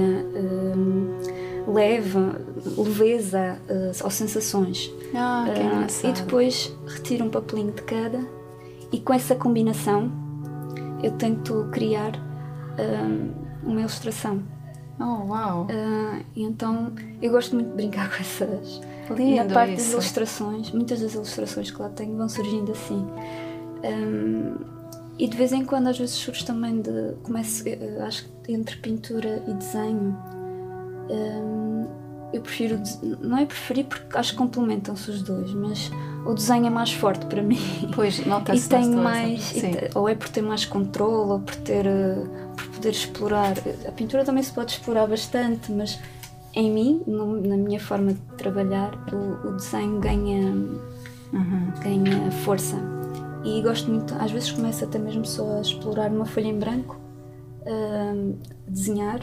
leve, 1.67 2.19
leveza 2.79 3.59
uh, 3.69 4.05
ou 4.05 4.11
sensações. 4.11 4.91
Ah, 5.15 5.47
que 5.55 6.07
uh, 6.07 6.11
e 6.11 6.13
depois 6.13 6.75
retiro 6.87 7.25
um 7.25 7.31
papelinho 7.31 7.73
de 7.73 7.83
cada 7.83 8.21
e 8.93 8.99
com 8.99 9.13
essa 9.13 9.35
combinação 9.35 10.11
eu 11.03 11.13
tento 11.13 11.69
criar 11.71 12.17
uh, 12.17 13.35
uma 13.63 13.81
ilustração. 13.81 14.43
Oh, 14.99 15.29
uau! 15.29 15.67
Uh, 15.67 16.25
então 16.35 16.93
eu 17.23 17.31
gosto 17.31 17.55
muito 17.55 17.69
de 17.69 17.75
brincar 17.75 18.09
com 18.15 18.17
essas. 18.17 18.81
Lindo 19.15 19.45
Na 19.49 19.55
parte 19.55 19.75
isso. 19.75 19.85
das 19.85 19.93
ilustrações, 19.93 20.71
muitas 20.71 21.01
das 21.01 21.15
ilustrações 21.15 21.71
que 21.71 21.81
lá 21.81 21.89
tenho 21.89 22.17
vão 22.17 22.29
surgindo 22.29 22.73
assim. 22.73 23.07
Um, 23.85 24.57
e 25.19 25.27
de 25.27 25.37
vez 25.37 25.53
em 25.53 25.65
quando, 25.65 25.89
às 25.89 25.99
vezes, 25.99 26.15
surge 26.15 26.45
também 26.45 26.81
de. 26.81 27.15
Começo, 27.23 27.65
acho 28.07 28.29
que 28.45 28.53
entre 28.53 28.77
pintura 28.77 29.43
e 29.49 29.53
desenho. 29.55 30.17
Um, 31.11 31.87
eu 32.33 32.41
prefiro. 32.41 32.81
Não 33.21 33.39
é 33.39 33.47
preferir 33.47 33.87
porque 33.87 34.17
acho 34.17 34.33
que 34.33 34.39
complementam-se 34.39 35.11
os 35.11 35.23
dois, 35.23 35.53
mas 35.55 35.91
o 36.25 36.35
desenho 36.35 36.67
é 36.67 36.71
mais 36.71 36.93
forte 36.93 37.27
para 37.27 37.43
mim. 37.43 37.59
Pois, 37.95 38.25
nota-se. 38.25 38.67
E 38.67 38.69
tenho 38.69 38.97
mais. 38.99 39.57
E 39.57 39.91
ou 39.95 40.09
é 40.09 40.15
por 40.15 40.29
ter 40.29 40.43
mais 40.43 40.65
controle, 40.65 41.33
ou 41.33 41.41
por 41.41 41.57
ter. 41.57 41.85
por 42.57 42.67
poder 42.69 42.91
explorar. 42.91 43.55
A 43.89 43.93
pintura 43.93 44.25
também 44.25 44.43
se 44.43 44.53
pode 44.53 44.73
explorar 44.73 45.07
bastante, 45.09 45.73
mas 45.73 45.99
em 46.55 46.71
mim, 46.71 47.03
no, 47.07 47.41
na 47.41 47.57
minha 47.57 47.81
forma 47.81 48.13
de 48.13 48.21
trabalhar, 48.37 48.93
o, 49.13 49.49
o 49.49 49.53
desenho 49.53 50.01
ganha. 50.01 50.55
Uhum. 51.33 51.73
ganha 51.83 52.31
força. 52.31 52.77
E 53.45 53.61
gosto 53.63 53.91
muito, 53.91 54.15
às 54.15 54.31
vezes 54.31 54.51
começo 54.51 54.85
até 54.85 54.99
mesmo 54.99 55.25
só 55.25 55.59
a 55.59 55.61
explorar 55.61 56.11
uma 56.11 56.25
folha 56.25 56.47
em 56.47 56.59
branco, 56.59 56.99
a 57.67 58.15
desenhar 58.67 59.21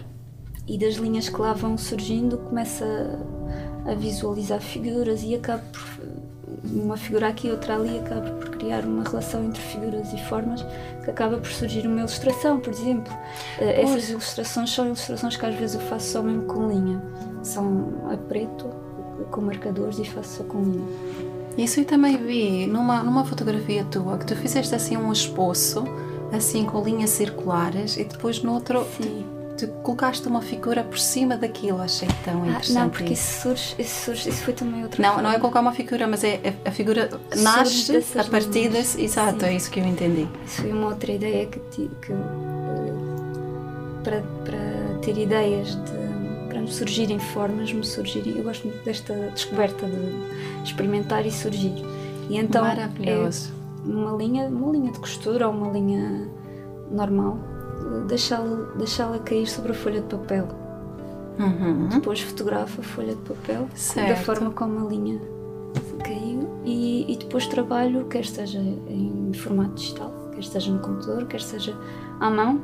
e 0.67 0.77
das 0.77 0.95
linhas 0.95 1.29
que 1.29 1.39
lá 1.39 1.53
vão 1.53 1.77
surgindo 1.77 2.37
começa 2.37 2.85
a, 3.85 3.91
a 3.91 3.95
visualizar 3.95 4.61
figuras 4.61 5.21
e 5.23 5.35
acabo 5.35 5.63
por 5.71 5.81
uma 6.73 6.97
figura 6.97 7.27
aqui, 7.27 7.49
outra 7.49 7.75
ali, 7.75 7.99
acaba 7.99 8.31
por 8.31 8.49
criar 8.51 8.83
uma 8.85 9.03
relação 9.03 9.43
entre 9.43 9.61
figuras 9.61 10.11
e 10.13 10.17
formas 10.23 10.65
que 11.03 11.09
acaba 11.09 11.37
por 11.37 11.49
surgir 11.49 11.87
uma 11.87 11.99
ilustração, 11.99 12.59
por 12.59 12.73
exemplo. 12.73 13.13
Uh, 13.59 13.63
essas 13.63 14.09
ilustrações 14.09 14.69
são 14.69 14.85
ilustrações 14.85 15.37
que 15.37 15.45
às 15.45 15.55
vezes 15.55 15.75
eu 15.75 15.81
faço 15.81 16.13
só 16.13 16.21
mesmo 16.21 16.43
com 16.43 16.67
linha. 16.67 17.01
São 17.43 18.09
a 18.11 18.17
preto, 18.17 18.69
com 19.31 19.41
marcadores 19.41 19.99
e 19.99 20.05
faço 20.05 20.37
só 20.37 20.43
com 20.43 20.61
linha. 20.61 20.87
Isso 21.57 21.79
eu 21.79 21.85
também 21.85 22.17
vi 22.17 22.67
numa, 22.67 23.03
numa 23.03 23.23
fotografia 23.23 23.85
tua, 23.85 24.17
que 24.17 24.25
tu 24.25 24.35
fizeste 24.35 24.75
assim 24.75 24.97
um 24.97 25.11
esposo, 25.11 25.85
assim 26.31 26.65
com 26.65 26.83
linhas 26.83 27.11
circulares, 27.11 27.97
e 27.97 28.03
depois 28.03 28.41
no 28.41 28.53
outro 28.53 28.85
Sim 28.97 29.34
tu 29.57 29.67
colocaste 29.83 30.27
uma 30.27 30.41
figura 30.41 30.83
por 30.83 30.99
cima 30.99 31.37
daquilo, 31.37 31.81
achei 31.81 32.07
tão 32.23 32.45
interessante. 32.45 32.77
Ah, 32.77 32.81
não, 32.81 32.89
porque 32.89 33.13
isso 33.13 33.41
surge, 33.41 33.75
isso 33.79 34.05
surge, 34.05 34.29
isso 34.29 34.43
foi 34.43 34.53
também 34.53 34.83
outra 34.83 35.01
Não, 35.01 35.13
forma. 35.13 35.29
não 35.29 35.35
é 35.35 35.39
colocar 35.39 35.61
uma 35.61 35.73
figura, 35.73 36.07
mas 36.07 36.23
é 36.23 36.55
a, 36.65 36.69
a 36.69 36.71
figura 36.71 37.09
nasce 37.37 38.03
a 38.19 38.23
partir 38.25 38.69
desse. 38.69 39.01
Exato, 39.01 39.39
Sim. 39.41 39.45
é 39.45 39.55
isso 39.55 39.71
que 39.71 39.79
eu 39.79 39.85
entendi. 39.85 40.27
Isso 40.45 40.61
foi 40.61 40.71
uma 40.71 40.87
outra 40.87 41.11
ideia 41.11 41.45
que, 41.45 41.59
que 41.69 42.11
uh, 42.11 42.15
para, 44.03 44.21
para 44.43 44.99
ter 45.01 45.17
ideias 45.17 45.75
de 45.75 46.05
para 46.55 46.61
me 46.61 46.71
surgirem 46.71 47.19
formas, 47.19 47.73
me 47.73 47.83
surgirem. 47.83 48.37
Eu 48.37 48.43
gosto 48.43 48.65
muito 48.65 48.81
desta 48.85 49.13
descoberta 49.33 49.85
de 49.87 50.63
experimentar 50.63 51.25
e 51.25 51.31
surgir. 51.31 51.73
E 52.29 52.37
então 52.37 52.63
Maravilhoso. 52.63 53.51
É 53.51 53.89
uma 53.89 54.15
linha, 54.15 54.47
uma 54.47 54.71
linha 54.71 54.91
de 54.91 54.99
costura 54.99 55.49
ou 55.49 55.53
uma 55.53 55.69
linha 55.69 56.29
normal, 56.89 57.37
deixá-la 58.07 58.73
deixá 58.77 59.07
cair 59.19 59.47
sobre 59.47 59.71
a 59.71 59.75
folha 59.75 60.01
de 60.01 60.07
papel. 60.07 60.47
Uhum. 61.39 61.89
Depois 61.89 62.21
fotografo 62.21 62.81
a 62.81 62.83
folha 62.83 63.15
de 63.15 63.21
papel 63.21 63.67
certo. 63.75 64.09
da 64.09 64.15
forma 64.15 64.51
como 64.51 64.85
a 64.85 64.89
linha 64.89 65.19
caiu 66.03 66.49
e, 66.63 67.11
e, 67.11 67.17
depois 67.17 67.47
trabalho, 67.47 68.05
quer 68.05 68.21
esteja 68.21 68.59
em 68.59 69.31
formato 69.33 69.75
digital, 69.75 70.13
quer 70.31 70.39
esteja 70.39 70.71
no 70.71 70.79
computador, 70.79 71.25
quer 71.25 71.41
seja 71.41 71.75
à 72.19 72.29
mão, 72.29 72.61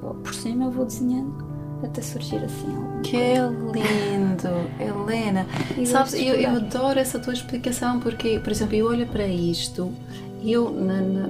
uh, 0.00 0.14
por 0.16 0.34
cima 0.34 0.64
eu 0.66 0.70
vou 0.70 0.84
desenhando 0.84 1.50
até 1.82 2.02
surgir 2.02 2.36
assim 2.36 2.66
algo. 2.76 3.00
Que 3.02 3.34
lindo, 3.72 4.48
Helena. 4.78 5.46
Sabes, 5.86 6.14
eu, 6.14 6.34
eu, 6.34 6.50
adoro 6.50 6.98
essa 6.98 7.18
tua 7.18 7.32
explicação 7.32 8.00
porque, 8.00 8.38
por 8.40 8.52
exemplo, 8.52 8.74
eu 8.74 8.86
olho 8.86 9.06
para 9.06 9.26
isto 9.26 9.90
e 10.42 10.52
eu, 10.52 10.70
na, 10.70 11.00
na, 11.00 11.28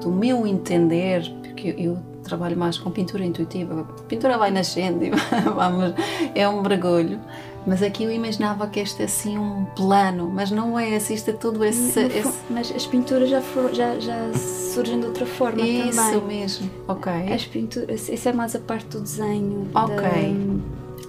do 0.00 0.10
meu 0.10 0.46
entender, 0.46 1.22
porque 1.62 1.80
eu 1.80 1.96
trabalho 2.24 2.56
mais 2.56 2.76
com 2.76 2.90
pintura 2.90 3.24
intuitiva, 3.24 3.82
a 3.82 4.02
pintura 4.02 4.36
vai 4.36 4.50
nascendo 4.50 5.04
e 5.04 5.10
vamos, 5.54 5.94
é 6.34 6.48
um 6.48 6.60
mergulho. 6.60 7.20
Mas 7.64 7.80
aqui 7.80 8.02
eu 8.02 8.10
imaginava 8.10 8.66
que 8.66 8.80
este 8.80 9.02
é 9.02 9.04
assim 9.04 9.38
um 9.38 9.64
plano, 9.76 10.28
mas 10.28 10.50
não 10.50 10.76
é, 10.76 10.96
existe 10.96 11.30
é 11.30 11.32
tudo 11.32 11.64
esse, 11.64 12.00
esse... 12.00 12.40
Mas 12.50 12.72
as 12.74 12.84
pinturas 12.84 13.30
já, 13.30 13.40
foram, 13.40 13.72
já, 13.72 14.00
já 14.00 14.32
surgem 14.34 14.98
de 14.98 15.06
outra 15.06 15.24
forma 15.24 15.62
Isso 15.62 15.96
também. 15.96 16.10
Isso 16.10 16.22
mesmo, 16.26 16.70
ok. 16.88 17.12
As 17.32 17.44
pinturas, 17.44 18.08
isso 18.08 18.28
é 18.28 18.32
mais 18.32 18.56
a 18.56 18.58
parte 18.58 18.88
do 18.88 19.00
desenho, 19.00 19.68
okay. 19.72 20.36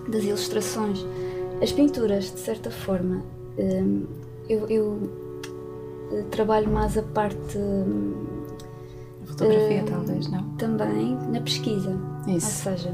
da, 0.05 0.11
das 0.11 0.23
ilustrações. 0.23 1.03
As 1.59 1.71
pinturas, 1.71 2.25
de 2.25 2.39
certa 2.39 2.69
forma, 2.69 3.23
hum, 3.57 4.05
eu, 4.47 4.69
eu 4.69 5.23
eh, 6.11 6.23
trabalho 6.29 6.69
mais 6.69 6.95
a 6.99 7.01
parte. 7.01 7.57
Fotografia, 9.25 9.83
uh, 9.83 9.87
talvez, 9.87 10.27
não? 10.29 10.55
Também 10.57 11.15
na 11.31 11.41
pesquisa. 11.41 11.97
Isso. 12.27 12.69
Ou 12.69 12.77
seja, 12.77 12.89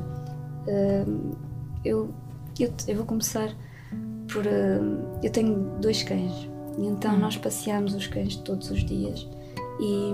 uh, 0.67 1.36
eu 1.83 2.13
eu, 2.59 2.74
eu 2.88 2.95
vou 2.95 3.05
começar 3.05 3.50
por. 4.31 4.45
Uh, 4.45 5.19
eu 5.24 5.31
tenho 5.31 5.55
dois 5.79 6.03
cães, 6.03 6.31
e 6.77 6.86
então 6.86 7.15
hum. 7.15 7.19
nós 7.19 7.38
passeamos 7.38 7.93
os 7.93 8.07
cães 8.07 8.36
todos 8.36 8.69
os 8.69 8.83
dias. 8.83 9.27
E, 9.79 10.12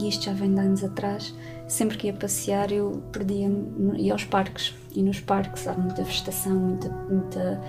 e 0.00 0.08
isto 0.08 0.24
já 0.26 0.32
vem 0.32 0.54
de 0.54 0.60
anos 0.60 0.84
atrás. 0.84 1.34
Sempre 1.66 1.98
que 1.98 2.06
ia 2.06 2.12
passear, 2.12 2.70
eu 2.70 3.02
perdia-me. 3.10 4.00
ia 4.00 4.12
aos 4.12 4.24
parques. 4.24 4.74
E 4.94 5.02
nos 5.02 5.20
parques 5.20 5.66
há 5.66 5.74
muita 5.74 6.02
vegetação, 6.02 6.54
muita, 6.54 6.88
muita 6.88 7.60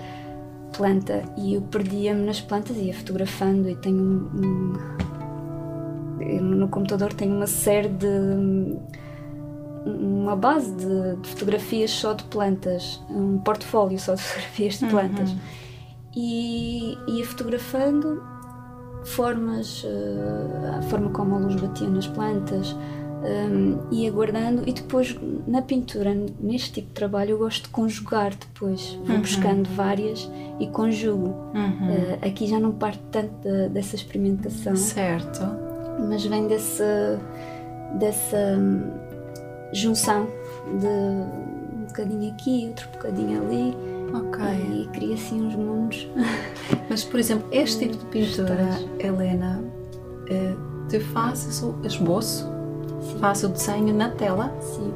planta. 0.77 1.23
E 1.35 1.55
eu 1.55 1.61
perdia-me 1.63 2.25
nas 2.25 2.39
plantas 2.39 2.77
e 2.77 2.81
ia 2.81 2.93
fotografando. 2.93 3.67
E 3.67 3.75
tenho 3.75 3.97
um, 3.97 4.39
um, 4.39 4.73
no 6.41 6.67
computador 6.67 7.13
tenho 7.13 7.35
uma 7.35 7.47
série 7.47 7.89
de 7.89 8.07
uma 9.85 10.35
base 10.35 10.71
de, 10.73 11.15
de, 11.21 11.29
fotografias 11.29 11.91
só 11.91 12.13
de 12.13 12.23
plantas, 12.25 13.01
um 13.09 13.37
portfólio 13.39 13.99
só 13.99 14.15
de 14.15 14.21
fotografias 14.23 14.79
de 14.79 14.85
plantas. 14.87 15.31
Uhum. 15.31 15.39
E 16.15 16.97
ia 17.07 17.25
fotografando 17.25 18.21
formas, 19.03 19.83
uh, 19.83 20.77
a 20.77 20.81
forma 20.83 21.09
como 21.11 21.35
a 21.35 21.39
luz 21.39 21.55
batia 21.55 21.87
nas 21.87 22.07
plantas, 22.07 22.75
um, 23.21 23.77
ia 23.91 24.09
guardando 24.11 24.63
e 24.67 24.73
depois 24.73 25.17
na 25.45 25.61
pintura, 25.61 26.15
neste 26.39 26.73
tipo 26.73 26.87
de 26.87 26.93
trabalho, 26.93 27.31
eu 27.31 27.37
gosto 27.37 27.63
de 27.63 27.69
conjugar 27.69 28.33
depois. 28.35 28.97
Vou 29.05 29.15
uhum. 29.15 29.21
buscando 29.21 29.69
várias 29.75 30.29
e 30.59 30.67
conjugo. 30.67 31.35
Uhum. 31.53 31.89
Uh, 31.89 32.25
aqui 32.25 32.47
já 32.47 32.59
não 32.59 32.71
parte 32.71 33.01
tanto 33.11 33.33
de, 33.41 33.69
dessa 33.69 33.95
experimentação. 33.95 34.75
Certo. 34.75 35.68
Mas 36.07 36.25
vem 36.25 36.47
desse, 36.47 36.83
dessa 37.99 38.57
junção 39.73 40.27
de 40.79 40.87
um 40.87 41.85
bocadinho 41.87 42.31
aqui, 42.31 42.67
outro 42.69 42.89
bocadinho 42.93 43.41
ali. 43.43 43.77
Ok. 44.13 44.39
E 44.71 44.87
cria 44.93 45.13
assim 45.15 45.45
uns 45.45 45.55
mundos. 45.55 46.07
Mas, 46.89 47.03
por 47.03 47.19
exemplo, 47.19 47.47
este 47.51 47.87
tipo 47.87 47.97
de 47.97 48.05
pintura, 48.05 48.69
Helena, 48.99 49.63
eh, 50.29 50.55
tu 50.89 50.99
fazes 50.99 51.61
o 51.61 51.75
esboço, 51.83 52.47
Sim. 53.01 53.19
fazes 53.19 53.43
o 53.43 53.49
desenho 53.49 53.93
na 53.93 54.09
tela? 54.09 54.51
Sim. 54.59 54.93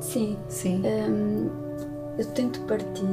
Sim. 0.00 0.36
Sim. 0.48 0.82
Um, 0.84 1.50
eu 2.18 2.24
tento 2.26 2.60
partir. 2.62 3.06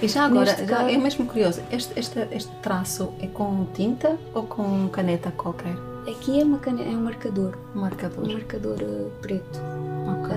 E 0.00 0.06
já 0.06 0.26
agora, 0.26 0.66
já 0.66 0.90
é 0.90 0.96
mesmo 0.96 1.26
curioso, 1.26 1.60
este, 1.72 1.98
este, 1.98 2.20
este 2.30 2.54
traço 2.62 3.12
é 3.20 3.26
com 3.26 3.66
tinta 3.74 4.16
ou 4.32 4.44
com 4.44 4.88
caneta 4.88 5.32
qualquer? 5.32 5.74
Aqui 6.08 6.40
é, 6.40 6.44
uma 6.44 6.58
cane... 6.58 6.82
é 6.82 6.96
um 6.96 7.02
marcador. 7.02 7.58
Um 7.74 7.80
marcador. 7.80 8.24
Um 8.24 8.32
marcador 8.32 8.78
uh, 8.80 9.10
preto. 9.20 9.60
Ok. 10.08 10.36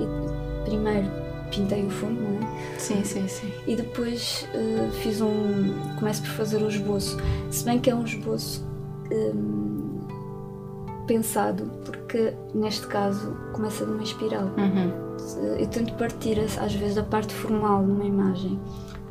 e 0.00 0.68
primeiro 0.68 1.08
pintei 1.50 1.86
o 1.86 1.90
fundo, 1.90 2.20
não 2.20 2.46
é? 2.46 2.78
Sim, 2.78 3.02
sim, 3.04 3.26
sim. 3.28 3.50
E 3.66 3.76
depois 3.76 4.46
uh, 4.54 4.90
fiz 5.02 5.20
um. 5.20 5.74
Começo 5.98 6.22
por 6.22 6.30
fazer 6.32 6.62
o 6.62 6.68
esboço. 6.68 7.16
Se 7.50 7.64
bem 7.64 7.78
que 7.78 7.90
é 7.90 7.94
um 7.94 8.04
esboço 8.04 8.66
um, 9.10 10.00
pensado, 11.06 11.70
porque 11.84 12.34
neste 12.54 12.86
caso 12.86 13.36
começa 13.52 13.86
de 13.86 13.92
uma 13.92 14.02
espiral. 14.02 14.50
Uhum. 14.58 15.07
Eu 15.58 15.66
tento 15.66 15.94
partir, 15.94 16.38
às 16.40 16.74
vezes, 16.74 16.94
da 16.94 17.02
parte 17.02 17.34
formal 17.34 17.84
de 17.84 17.90
uma 17.90 18.04
imagem. 18.04 18.58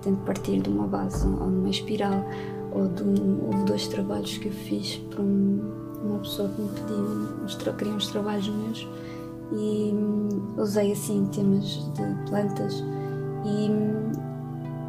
Tento 0.02 0.20
partir 0.26 0.62
de 0.62 0.70
uma 0.70 0.88
base 0.88 1.28
ou 1.28 1.50
de 1.50 1.58
uma 1.58 1.70
espiral 1.70 2.24
ou 2.72 2.88
de 2.88 3.04
um, 3.04 3.66
dois 3.66 3.88
trabalhos 3.88 4.38
que 4.38 4.48
eu 4.48 4.52
fiz 4.52 4.98
para 5.10 5.22
um, 5.22 5.74
uma 6.04 6.20
pessoa 6.20 6.50
que 6.50 6.62
me 6.62 6.70
pediu, 6.70 7.74
queria 7.74 7.94
uns 7.94 8.08
trabalhos 8.08 8.48
meus 8.48 8.88
e 9.52 9.92
hum, 9.94 10.54
usei 10.58 10.92
assim 10.92 11.26
temas 11.34 11.66
de 11.66 12.30
plantas 12.30 12.74
e 13.46 13.72
hum, 13.72 14.12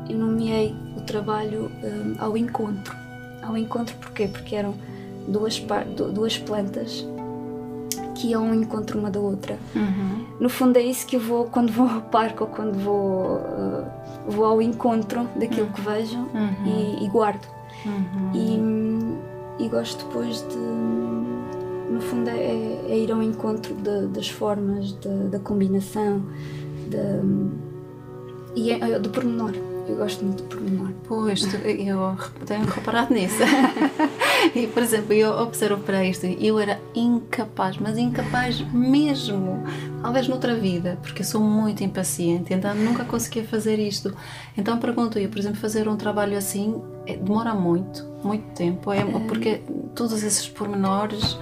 eu 0.08 0.18
nomeei 0.18 0.74
o 0.96 1.00
trabalho 1.02 1.70
um, 1.82 2.14
ao 2.18 2.36
encontro. 2.36 2.96
Ao 3.42 3.56
encontro 3.56 3.94
porquê? 3.96 4.28
Porque 4.28 4.56
eram 4.56 4.74
duas, 5.28 5.62
duas 6.12 6.38
plantas 6.38 7.06
que 8.18 8.28
iam 8.28 8.48
ao 8.48 8.54
encontro 8.54 8.98
uma 8.98 9.10
da 9.10 9.20
outra. 9.20 9.56
Uhum. 9.74 10.26
No 10.40 10.48
fundo 10.48 10.76
é 10.76 10.82
isso 10.82 11.06
que 11.06 11.16
eu 11.16 11.20
vou 11.20 11.44
quando 11.44 11.72
vou 11.72 11.88
ao 11.88 12.00
parque 12.02 12.42
ou 12.42 12.48
quando 12.48 12.76
vou, 12.78 13.36
uh, 13.36 13.86
vou 14.26 14.44
ao 14.44 14.60
encontro 14.60 15.28
daquilo 15.36 15.66
uhum. 15.66 15.72
que 15.72 15.80
vejo 15.80 16.18
uhum. 16.18 16.66
e, 16.66 17.04
e 17.04 17.08
guardo. 17.08 17.46
Uhum. 17.86 19.18
E, 19.58 19.64
e, 19.64 19.68
gosto 19.68 20.04
depois 20.04 20.44
de. 20.48 20.56
No 21.92 22.00
fundo, 22.00 22.28
é, 22.28 22.34
é 22.88 22.98
ir 22.98 23.10
ao 23.12 23.22
encontro 23.22 23.74
de, 23.74 24.08
das 24.08 24.28
formas, 24.28 24.92
de, 25.00 25.28
da 25.30 25.38
combinação, 25.38 26.22
de, 26.90 26.98
e 28.54 28.72
é, 28.72 28.78
é 28.78 28.98
do 28.98 29.08
pormenor. 29.10 29.52
Eu 29.88 29.96
gosto 29.96 30.22
muito 30.22 30.42
de 30.42 30.48
pormenor. 30.48 30.92
Pois, 31.06 31.42
eu 31.64 32.16
tenho 32.44 32.64
reparado 32.66 33.14
nisso. 33.14 33.38
e, 34.54 34.66
por 34.66 34.82
exemplo, 34.82 35.14
eu 35.14 35.32
observo 35.32 35.82
para 35.82 36.04
isto, 36.04 36.26
eu 36.26 36.58
era 36.58 36.78
incapaz, 36.94 37.78
mas 37.78 37.96
incapaz 37.96 38.60
mesmo, 38.72 39.64
talvez 40.02 40.28
noutra 40.28 40.54
vida, 40.54 40.98
porque 41.02 41.24
sou 41.24 41.40
muito 41.40 41.82
impaciente, 41.82 42.52
então 42.52 42.74
nunca 42.74 43.04
conseguia 43.04 43.44
fazer 43.44 43.78
isto. 43.78 44.14
Então 44.56 44.78
pergunto 44.78 45.18
eu, 45.18 45.28
por 45.30 45.38
exemplo, 45.38 45.58
fazer 45.58 45.88
um 45.88 45.96
trabalho 45.96 46.36
assim 46.36 46.80
é, 47.06 47.16
demora 47.16 47.54
muito, 47.54 48.04
muito 48.22 48.44
tempo, 48.54 48.92
é, 48.92 49.02
porque 49.26 49.62
todos 49.94 50.22
esses 50.22 50.46
pormenores 50.46 51.38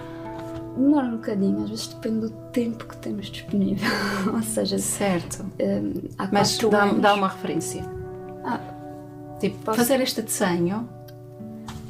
demora 0.76 1.06
um 1.06 1.16
bocadinho, 1.16 1.64
às 1.64 1.70
vezes 1.70 1.86
depende 1.88 2.20
do 2.20 2.30
tempo 2.52 2.86
que 2.86 2.96
temos 2.98 3.26
disponível. 3.26 3.88
Ou 4.32 4.42
seja, 4.42 4.78
certo. 4.78 5.44
Um, 5.60 6.08
há 6.18 6.28
Mas 6.30 6.58
dá, 6.58 6.86
dá 6.92 7.14
uma 7.14 7.28
referência. 7.28 7.95
Ah, 8.46 8.60
tipo, 9.40 9.58
posso... 9.64 9.78
fazer 9.78 10.00
este 10.00 10.22
desenho. 10.22 10.88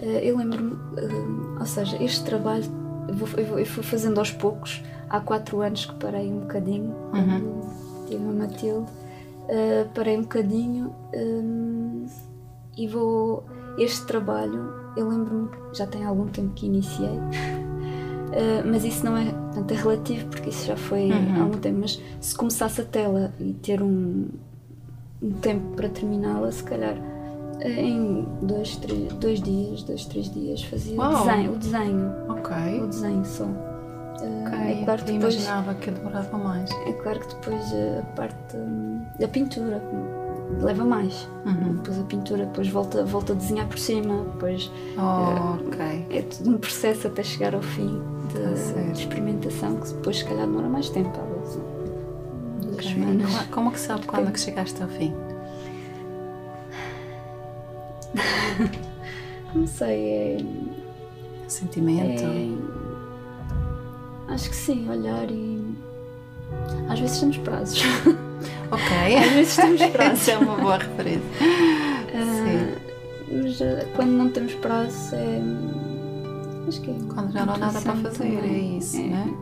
Uh, 0.01 0.05
eu 0.23 0.37
lembro-me, 0.39 0.73
uh, 0.73 1.61
ou 1.61 1.67
seja, 1.67 2.03
este 2.03 2.25
trabalho 2.25 2.65
eu, 3.09 3.15
vou, 3.15 3.29
eu, 3.37 3.47
vou, 3.47 3.59
eu 3.59 3.67
fui 3.67 3.83
fazendo 3.83 4.19
aos 4.19 4.31
poucos. 4.31 4.83
Há 5.09 5.21
quatro 5.21 5.61
anos 5.61 5.87
que 5.87 5.95
parei 5.95 6.33
um 6.33 6.41
bocadinho, 6.41 6.93
uhum. 7.15 7.61
tive 8.09 8.25
a 8.25 8.33
Matilde, 8.33 8.91
uh, 9.45 9.89
parei 9.95 10.17
um 10.17 10.23
bocadinho 10.23 10.95
um, 11.15 12.07
e 12.77 12.89
vou. 12.89 13.45
Este 13.79 14.07
trabalho, 14.07 14.73
eu 14.97 15.07
lembro-me, 15.07 15.51
já 15.75 15.87
tem 15.87 16.03
algum 16.03 16.27
tempo 16.29 16.55
que 16.55 16.65
iniciei, 16.65 17.21
mas 18.65 18.85
isso 18.85 19.05
não 19.05 19.15
é, 19.15 19.27
portanto, 19.31 19.71
é 19.71 19.75
relativo 19.75 20.27
porque 20.29 20.49
isso 20.49 20.67
já 20.67 20.77
foi 20.77 21.11
uhum. 21.11 21.37
há 21.37 21.43
algum 21.43 21.59
tempo. 21.59 21.81
Mas 21.81 22.03
se 22.19 22.35
começasse 22.35 22.81
a 22.81 22.85
tela 22.85 23.35
e 23.39 23.53
ter 23.53 23.83
um 23.83 24.29
tempo 25.41 25.77
para 25.77 25.89
terminá-la, 25.89 26.51
se 26.53 26.63
calhar 26.63 26.97
eh, 27.61 27.81
em 27.81 28.27
dois, 28.43 28.77
três, 28.77 29.13
dois 29.15 29.41
dias, 29.41 29.83
dois, 29.83 30.05
três 30.07 30.31
dias 30.31 30.63
fazia 30.63 31.01
o 31.01 31.25
desenho, 31.25 31.53
o 31.53 31.57
desenho. 31.57 32.13
Ok. 32.29 32.81
O 32.83 32.87
desenho 32.87 33.25
só. 33.25 33.45
Eh, 33.45 34.45
ok, 34.47 34.59
é 34.59 34.85
claro 34.85 35.05
que 35.05 35.13
depois, 35.13 35.35
imaginava 35.35 35.75
que 35.75 35.91
demorava 35.91 36.39
mais. 36.39 36.71
É 36.71 36.93
claro 36.93 37.21
que 37.21 37.35
depois 37.35 37.65
a 37.73 38.03
parte 38.15 38.57
da 39.19 39.29
pintura 39.29 39.83
leva 40.61 40.85
mais. 40.85 41.29
Uhum. 41.45 41.75
Depois 41.77 41.99
a 41.99 42.05
pintura 42.05 42.47
depois 42.47 42.69
volta, 42.69 43.05
volta 43.05 43.33
a 43.33 43.37
desenhar 43.37 43.67
por 43.67 43.79
cima, 43.79 44.25
depois 44.33 44.71
oh, 44.99 45.67
okay. 45.67 46.07
é 46.11 46.23
tudo 46.23 46.51
um 46.51 46.59
processo 46.59 47.07
até 47.07 47.23
chegar 47.23 47.55
ao 47.55 47.63
fim 47.63 48.01
de, 48.33 48.39
ah, 48.39 48.93
de 48.93 49.01
experimentação 49.01 49.77
que 49.77 49.89
depois 49.93 50.19
se 50.19 50.25
calhar 50.25 50.47
demora 50.47 50.69
mais 50.69 50.89
tempo. 50.91 51.36
Okay. 52.77 52.93
Semanas. 52.93 53.31
Como, 53.31 53.49
como 53.49 53.73
que 53.73 53.81
sabe 53.81 54.07
quando 54.07 54.29
é 54.29 54.31
que 54.31 54.41
chegaste 54.41 54.83
ao 54.83 54.89
fim? 54.89 55.13
Não 59.55 59.67
sei, 59.67 60.09
é. 60.11 60.39
Sentimento? 61.49 62.23
É, 62.23 62.49
acho 64.33 64.51
que 64.51 64.57
sim, 64.57 64.89
olhar 64.89 65.31
e. 65.31 65.75
Às 66.89 67.01
vezes 67.01 67.21
temos 67.21 67.37
prazos. 67.39 67.83
Ok. 68.71 68.83
Às 69.17 69.31
vezes 69.31 69.57
temos 69.57 69.83
prazos. 69.87 70.29
é 70.29 70.39
uma 70.39 70.57
boa 70.57 70.77
referência. 70.77 71.23
Uh, 72.13 72.77
mas 73.33 73.61
uh, 73.61 73.87
quando 73.95 74.11
não 74.11 74.29
temos 74.31 74.55
prazo 74.55 75.15
é. 75.15 75.41
Acho 76.69 76.81
que 76.81 76.91
é. 76.91 76.95
Quando 77.15 77.33
já 77.33 77.47
não 77.47 77.55
há 77.55 77.59
nada 77.59 77.81
para 77.81 77.95
fazer, 77.95 78.37
também. 78.37 78.75
é 78.75 78.79
isso, 78.79 78.99
é. 78.99 79.03
né? 79.05 79.35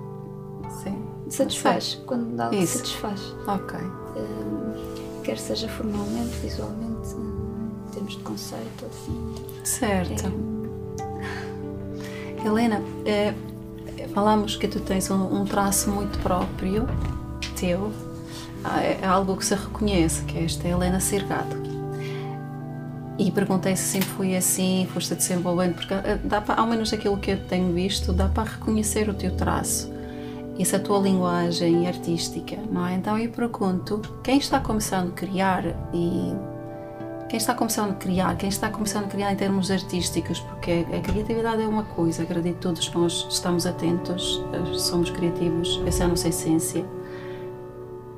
Sim. 0.83 1.04
Satisfaz. 1.29 2.03
Quando 2.07 2.37
dá 2.37 2.47
algo 2.47 2.57
isso. 2.57 2.79
satisfaz. 2.79 3.21
Ok. 3.47 3.79
Uh, 3.79 5.23
quer 5.23 5.39
seja 5.39 5.69
formalmente, 5.69 6.37
visualmente, 6.43 7.15
em 7.15 7.91
termos 7.93 8.17
de 8.17 8.23
conceito, 8.23 8.87
assim. 8.87 9.35
Certo. 9.65 10.33
É... 12.43 12.47
Helena, 12.47 12.83
é, 13.07 13.35
falamos 14.13 14.57
que 14.57 14.69
tu 14.69 14.81
tens 14.81 15.11
um, 15.11 15.41
um 15.41 15.45
traço 15.47 15.91
muito 15.91 16.19
próprio 16.19 16.87
teu 17.59 17.91
ah, 18.65 18.83
é, 18.83 18.99
é 19.03 19.07
algo 19.07 19.37
que 19.37 19.45
se 19.45 19.55
reconhece, 19.55 20.25
que 20.25 20.39
é 20.39 20.45
esta 20.45 20.67
Helena 20.67 20.99
Sergado. 20.99 21.63
E 23.19 23.31
perguntei 23.31 23.77
se 23.77 23.85
sempre 23.85 24.09
foi 24.09 24.37
assim, 24.37 24.89
foste 24.93 25.15
desenvolvendo, 25.15 25.75
porque 25.75 25.93
ah, 25.93 26.19
dá 26.25 26.41
para, 26.41 26.61
ao 26.61 26.67
menos 26.67 26.93
aquilo 26.93 27.19
que 27.19 27.33
eu 27.33 27.39
tenho 27.47 27.73
visto, 27.73 28.13
dá 28.13 28.27
para 28.27 28.51
reconhecer 28.51 29.09
o 29.09 29.15
teu 29.15 29.37
traço, 29.37 29.93
essa 30.59 30.79
tua 30.79 30.99
linguagem 30.99 31.87
artística, 31.87 32.57
não 32.71 32.87
é? 32.87 32.95
Então 32.95 33.19
eu 33.19 33.31
pergunto, 33.31 34.01
quem 34.23 34.39
está 34.39 34.61
começando 34.61 35.09
a 35.09 35.13
criar 35.13 35.65
e 35.93 36.33
quem 37.29 37.39
está 37.39 37.55
começando 37.55 37.91
a 37.91 37.95
criar, 37.95 38.37
quem 38.37 38.49
está 38.49 38.71
começando 38.71 39.07
a 39.07 39.09
criar 39.09 39.33
em 39.33 39.37
termos 39.37 39.71
artísticos, 39.71 40.39
porque 40.41 40.87
a 40.93 41.01
criatividade 41.01 41.63
é 41.63 41.67
uma 41.67 41.83
coisa, 41.83 42.23
acredito 42.23 42.55
que 42.55 42.61
todos 42.61 42.93
nós 42.93 43.27
estamos 43.29 43.67
atentos, 43.67 44.43
somos 44.77 45.11
criativos, 45.11 45.83
essa 45.87 46.05
é 46.05 46.07
a 46.07 46.09
nossa 46.09 46.29
essência 46.29 46.85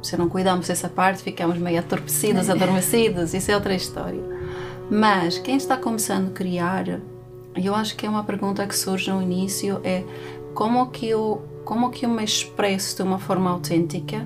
se 0.07 0.17
não 0.17 0.29
cuidamos 0.29 0.69
dessa 0.69 0.89
parte, 0.89 1.23
ficamos 1.23 1.59
meio 1.59 1.81
atorpecidos, 1.81 2.49
adormecidos, 2.51 3.35
isso 3.35 3.51
é 3.51 3.55
outra 3.55 3.75
história. 3.75 4.23
Mas 4.89 5.39
quem 5.39 5.57
está 5.57 5.77
começando 5.77 6.29
a 6.29 6.33
criar, 6.33 7.01
eu 7.57 7.75
acho 7.75 7.97
que 7.97 8.07
é 8.07 8.09
uma 8.09 8.23
pergunta 8.23 8.65
que 8.67 8.77
surge 8.77 9.11
no 9.11 9.21
início, 9.21 9.81
é 9.83 10.05
como 10.55 10.87
que 10.91 11.09
eu, 11.09 11.43
como 11.67 11.91
que 11.91 12.07
eu 12.07 12.09
me 12.09 12.23
expresso 12.23 12.97
de 12.97 13.03
uma 13.03 13.19
forma 13.19 13.51
autêntica, 13.51 14.25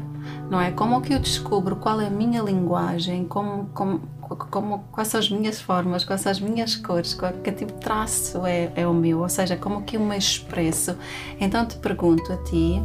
não 0.50 0.60
é? 0.60 0.70
Como 0.70 1.00
que 1.00 1.14
eu 1.14 1.18
descubro 1.18 1.74
qual 1.74 1.98
é 1.98 2.06
a 2.06 2.10
minha 2.10 2.42
linguagem, 2.42 3.24
como, 3.24 3.64
como, 3.72 4.02
como, 4.50 4.84
quais 4.92 5.08
são 5.08 5.18
as 5.18 5.30
minhas 5.30 5.58
formas, 5.58 6.04
quais 6.04 6.20
são 6.20 6.30
as 6.30 6.38
minas 6.38 6.76
cores, 6.76 7.14
qual, 7.14 7.32
que 7.32 7.50
tipo 7.50 7.72
de 7.72 7.78
traço 7.80 8.44
é, 8.44 8.70
é 8.76 8.86
o 8.86 8.92
meu, 8.92 9.20
ou 9.20 9.28
seja, 9.28 9.56
como 9.56 9.82
que 9.82 9.96
eu 9.96 10.02
me 10.02 10.18
expresso. 10.18 10.94
Então 11.40 11.64
te 11.64 11.76
pergunto 11.78 12.30
a 12.30 12.36
ti, 12.44 12.80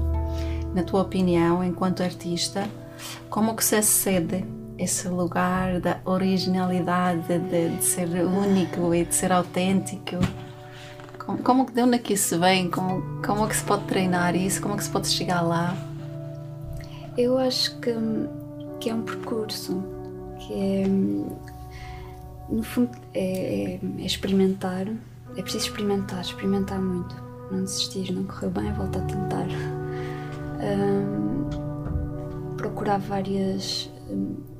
na 0.73 0.83
tua 0.83 1.01
opinião, 1.01 1.61
enquanto 1.61 2.01
artista, 2.01 2.65
como 3.29 3.57
que 3.57 3.63
se 3.63 3.75
acede 3.75 4.45
esse 4.77 5.09
lugar 5.09 5.81
da 5.81 5.99
originalidade, 6.05 7.39
de, 7.39 7.75
de 7.75 7.83
ser 7.83 8.07
único 8.23 8.95
e 8.95 9.03
de 9.03 9.13
ser 9.13 9.33
autêntico? 9.33 10.15
Como, 11.25 11.38
como 11.39 11.71
de 11.71 11.81
onde 11.81 11.95
é 11.95 11.99
que 11.99 12.13
isso 12.13 12.39
vem? 12.39 12.69
Como, 12.69 13.21
como 13.25 13.45
é 13.45 13.49
que 13.49 13.55
se 13.55 13.63
pode 13.63 13.83
treinar 13.85 14.35
isso? 14.35 14.61
Como 14.61 14.75
é 14.75 14.77
que 14.77 14.83
se 14.83 14.89
pode 14.89 15.07
chegar 15.07 15.41
lá? 15.41 15.75
Eu 17.17 17.38
acho 17.38 17.79
que, 17.79 17.93
que 18.79 18.89
é 18.89 18.93
um 18.93 19.01
percurso, 19.01 19.83
que 20.39 20.53
é, 20.53 20.88
no 22.49 22.61
fundo, 22.61 22.91
é, 23.13 23.79
é, 23.79 23.79
é 23.99 24.05
experimentar, 24.05 24.88
é 25.35 25.41
preciso 25.41 25.65
experimentar, 25.65 26.21
experimentar 26.21 26.79
muito, 26.79 27.15
não 27.51 27.63
desistir, 27.63 28.11
não 28.11 28.25
correu 28.25 28.51
bem, 28.51 28.71
volta 28.73 28.99
a 28.99 29.01
tentar. 29.01 29.47
Um, 30.59 31.65
procurar 32.57 32.99
várias. 32.99 33.89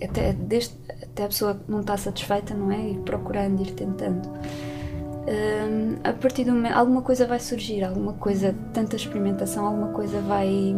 Até, 0.02 0.34
desde, 0.34 0.76
até 1.04 1.26
a 1.26 1.28
pessoa 1.28 1.60
não 1.68 1.82
está 1.82 1.98
satisfeita, 1.98 2.54
não 2.54 2.72
é? 2.72 2.92
E 2.92 2.98
procurando, 3.00 3.62
ir 3.62 3.72
tentando. 3.72 4.30
Um, 5.28 5.98
a 6.04 6.14
partir 6.14 6.44
do 6.44 6.52
momento. 6.52 6.74
alguma 6.74 7.02
coisa 7.02 7.26
vai 7.26 7.40
surgir, 7.40 7.84
alguma 7.84 8.14
coisa, 8.14 8.54
tanta 8.74 8.96
experimentação, 8.96 9.66
alguma 9.66 9.88
coisa 9.88 10.22
vai. 10.22 10.76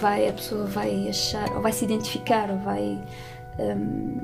vai 0.00 0.28
a 0.28 0.32
pessoa 0.32 0.64
vai 0.64 1.08
achar, 1.08 1.48
ou 1.54 1.62
vai 1.62 1.72
se 1.72 1.84
identificar, 1.84 2.50
ou 2.50 2.58
vai. 2.58 2.98
Um, 3.58 4.18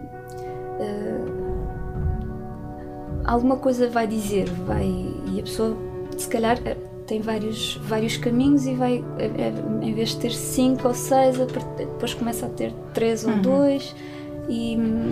uh, 0.80 1.58
alguma 3.24 3.58
coisa 3.58 3.88
vai 3.88 4.06
dizer, 4.06 4.48
vai. 4.66 4.86
e 5.26 5.38
a 5.38 5.42
pessoa, 5.42 5.76
se 6.16 6.28
calhar 6.28 6.58
tem 7.08 7.20
vários, 7.22 7.76
vários 7.76 8.18
caminhos 8.18 8.66
e 8.66 8.74
vai, 8.74 9.02
é, 9.18 9.24
é, 9.24 9.54
em 9.82 9.94
vez 9.94 10.10
de 10.10 10.18
ter 10.18 10.30
cinco 10.30 10.88
ou 10.88 10.94
seis, 10.94 11.38
depois 11.38 12.12
começa 12.12 12.44
a 12.46 12.50
ter 12.50 12.72
três 12.92 13.24
ou 13.24 13.32
uhum. 13.32 13.42
dois 13.42 13.96
e 14.48 14.76
uh, 14.76 15.08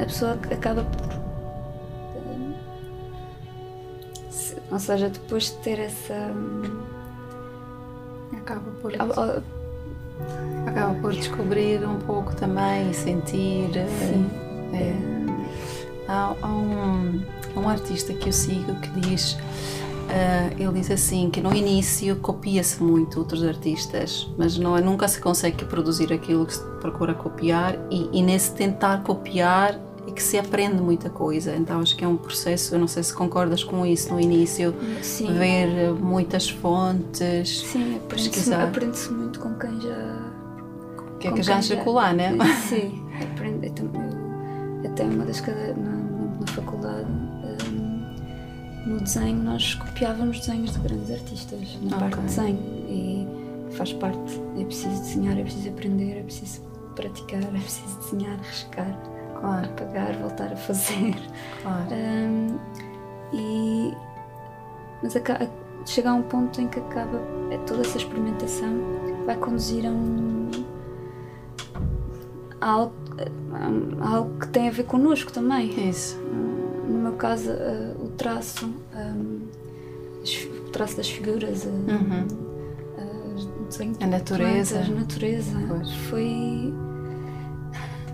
a 0.00 0.04
pessoa 0.04 0.32
acaba 0.50 0.84
por. 0.84 1.13
Ou 4.74 4.80
seja, 4.80 5.08
depois 5.08 5.44
de 5.44 5.52
ter 5.58 5.78
essa. 5.78 6.32
Acaba 8.36 8.70
por. 8.82 8.92
Acaba 10.66 10.94
por 11.00 11.12
descobrir 11.12 11.86
um 11.86 12.00
pouco 12.00 12.34
também 12.34 12.90
e 12.90 12.94
sentir. 12.94 13.70
Sim. 14.00 14.28
É. 14.72 14.94
Há, 16.08 16.34
há, 16.42 16.48
um, 16.48 17.22
um 17.56 17.68
artista 17.68 18.12
que 18.12 18.28
eu 18.28 18.32
sigo 18.32 18.74
que 18.80 18.88
diz 19.00 19.38
Uh, 20.04 20.62
ele 20.62 20.80
diz 20.80 20.90
assim 20.90 21.30
que 21.30 21.40
no 21.40 21.52
início 21.54 22.16
copia-se 22.16 22.80
muito 22.82 23.18
outros 23.18 23.42
artistas, 23.42 24.28
mas 24.36 24.58
não 24.58 24.76
é, 24.76 24.80
nunca 24.82 25.08
se 25.08 25.18
consegue 25.18 25.64
produzir 25.64 26.12
aquilo 26.12 26.44
que 26.44 26.54
se 26.54 26.62
procura 26.78 27.14
copiar 27.14 27.78
e, 27.90 28.10
e, 28.12 28.22
nesse 28.22 28.52
tentar 28.52 29.02
copiar 29.02 29.80
é 30.06 30.10
que 30.10 30.22
se 30.22 30.38
aprende 30.38 30.80
muita 30.80 31.10
coisa. 31.10 31.54
Então 31.56 31.80
acho 31.80 31.96
que 31.96 32.04
é 32.04 32.08
um 32.08 32.16
processo, 32.16 32.74
eu 32.74 32.78
não 32.78 32.88
sei 32.88 33.02
se 33.02 33.14
concordas 33.14 33.62
com 33.64 33.84
isso 33.86 34.12
no 34.12 34.20
início, 34.20 34.74
Sim. 35.02 35.32
ver 35.34 35.92
muitas 35.92 36.48
fontes, 36.48 37.60
Sim, 37.60 38.00
pesquisar. 38.08 38.64
Aprende-se 38.64 39.12
muito 39.12 39.40
com 39.40 39.54
quem 39.54 39.80
já... 39.80 40.34
Que 41.20 41.28
é 41.28 41.32
que 41.32 41.42
já 41.42 41.58
anda 41.58 41.76
colar, 41.78 42.14
né? 42.14 42.36
Sim, 42.68 43.02
aprende, 43.20 43.72
até 44.86 45.04
uma 45.04 45.24
das 45.24 45.40
cadeiras 45.40 45.78
na, 45.78 45.96
na 46.40 46.46
faculdade 46.48 47.08
no 48.86 49.00
desenho 49.00 49.42
nós 49.42 49.74
copiávamos 49.74 50.40
desenhos 50.40 50.72
de 50.72 50.78
grandes 50.80 51.10
artistas 51.10 51.78
na 51.82 51.96
okay. 51.96 51.98
parte 51.98 52.16
de 52.16 52.26
desenho 52.26 52.58
e 52.88 53.26
faz 53.72 53.92
parte. 53.94 54.40
É 54.58 54.64
preciso 54.64 55.02
desenhar, 55.02 55.38
é 55.38 55.42
preciso 55.42 55.68
aprender, 55.70 56.18
é 56.18 56.22
preciso 56.22 56.60
praticar, 56.94 57.42
é 57.54 57.60
preciso 57.60 57.98
desenhar, 57.98 58.38
riscar, 58.40 59.13
claro. 59.44 59.66
apagar, 59.66 60.12
voltar 60.18 60.52
a 60.52 60.56
fazer. 60.56 61.14
Claro. 61.62 61.88
Um, 61.92 62.58
e 63.32 63.94
mas 65.02 65.14
chega 65.86 66.10
a 66.10 66.14
um 66.14 66.22
ponto 66.22 66.60
em 66.60 66.68
que 66.68 66.78
acaba 66.78 67.20
é 67.50 67.58
toda 67.66 67.82
essa 67.82 67.98
experimentação 67.98 68.72
vai 69.26 69.36
conduzir 69.36 69.84
a 69.86 69.90
um 69.90 70.50
a 72.60 72.70
algo, 72.70 72.94
a 74.00 74.08
algo 74.08 74.38
que 74.38 74.48
tem 74.48 74.68
a 74.68 74.70
ver 74.70 74.84
connosco 74.84 75.30
também. 75.30 75.88
Isso 75.88 76.18
no 76.88 76.98
meu 76.98 77.12
caso, 77.14 77.50
uh, 77.50 78.04
o 78.04 78.08
traço, 78.10 78.66
um, 78.66 79.40
o 80.66 80.70
traço 80.70 80.96
das 80.96 81.08
figuras, 81.08 81.64
uh, 81.64 81.68
uhum. 81.68 82.26
uh, 82.98 84.02
a 84.02 84.06
natureza, 84.06 84.76
plantas, 84.76 84.90
a 84.90 85.00
natureza 85.00 85.58
foi, 86.08 86.74